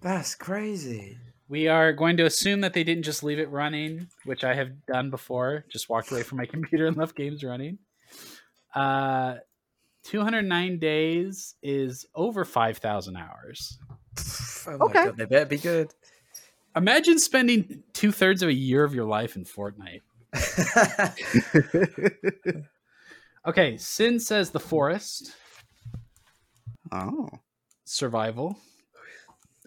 [0.00, 1.16] that's crazy.
[1.48, 4.84] We are going to assume that they didn't just leave it running, which I have
[4.86, 5.64] done before.
[5.70, 7.78] Just walked away from my computer and left games running.
[8.74, 9.36] Uh,
[10.04, 13.78] 209 days is over 5,000 hours.
[14.66, 15.04] Oh my Okay.
[15.04, 15.94] god, they better be good.
[16.76, 20.02] Imagine spending two thirds of a year of your life in Fortnite.
[23.46, 25.34] Okay, Sin says the forest
[26.92, 27.28] oh,
[27.84, 28.56] survival.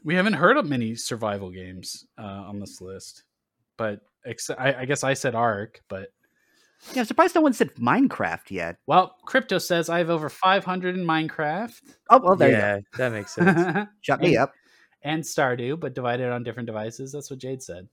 [0.03, 3.23] We haven't heard of many survival games uh, on this list,
[3.77, 6.09] but ex- I, I guess I said Ark, but
[6.93, 7.01] yeah.
[7.01, 8.77] I'm surprised no one said Minecraft yet.
[8.87, 11.81] well, Crypto says I have over 500 in Minecraft.
[12.09, 12.97] Oh well, there you go.
[12.97, 13.87] that makes sense.
[14.01, 14.53] Shut me up.
[15.01, 17.11] and Stardew, but divided on different devices.
[17.11, 17.87] That's what Jade said.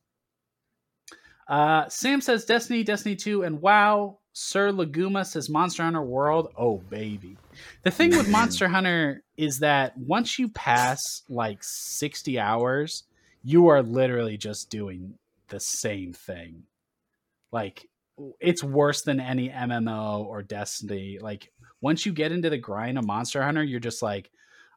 [1.48, 4.18] Uh, Sam says Destiny, Destiny 2, and WoW.
[4.34, 6.52] Sir Laguma says Monster Hunter World.
[6.58, 7.38] Oh, baby.
[7.84, 13.04] The thing with Monster Hunter is that once you pass like 60 hours,
[13.44, 15.14] you are literally just doing
[15.48, 16.64] the same thing.
[17.52, 17.88] Like,
[18.40, 21.18] it's worse than any MMO or Destiny.
[21.20, 24.32] Like, once you get into the grind of Monster Hunter, you're just like,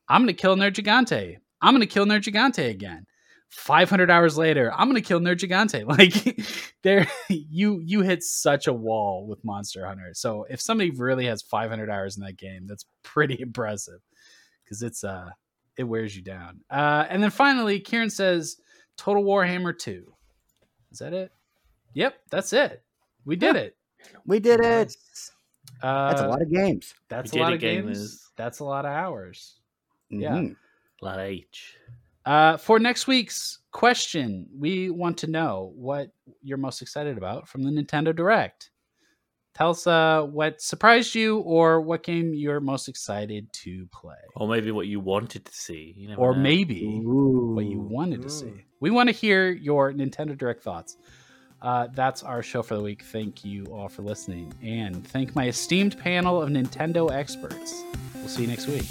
[0.07, 1.37] I'm going to kill Nergigante.
[1.61, 3.07] I'm going to kill Nergigante again.
[3.49, 5.83] 500 hours later, I'm gonna kill Nergigante.
[5.87, 6.39] Like,
[6.83, 10.11] there, you you hit such a wall with Monster Hunter.
[10.13, 13.99] So if somebody really has 500 hours in that game, that's pretty impressive
[14.63, 15.29] because it's uh
[15.77, 16.61] it wears you down.
[16.71, 18.57] Uh, and then finally, Kieran says
[18.97, 20.11] Total Warhammer 2.
[20.91, 21.31] Is that it?
[21.93, 22.81] Yep, that's it.
[23.25, 23.61] We did Yeah.
[23.61, 23.77] it.
[24.25, 24.95] We did it.
[25.83, 26.93] Uh, That's a lot of games.
[27.09, 27.99] That's We a lot of games.
[27.99, 28.21] gamers.
[28.37, 29.59] That's a lot of hours.
[30.09, 30.37] Yeah.
[31.01, 31.75] a lot of H.
[32.27, 36.09] Uh, for next week's question, we want to know what
[36.41, 38.69] you're most excited about from the Nintendo Direct.
[39.55, 44.17] Tell us uh, what surprised you or what game you're most excited to play.
[44.35, 45.93] Or maybe what you wanted to see.
[45.95, 46.41] You never Or know.
[46.41, 47.53] maybe Ooh.
[47.55, 48.29] what you wanted to Ooh.
[48.29, 48.65] see.
[48.81, 50.97] We want to hear your Nintendo Direct thoughts.
[51.61, 53.03] Uh, that's our show for the week.
[53.03, 54.53] Thank you all for listening.
[54.61, 57.83] And thank my esteemed panel of Nintendo experts.
[58.15, 58.83] We'll see you next week.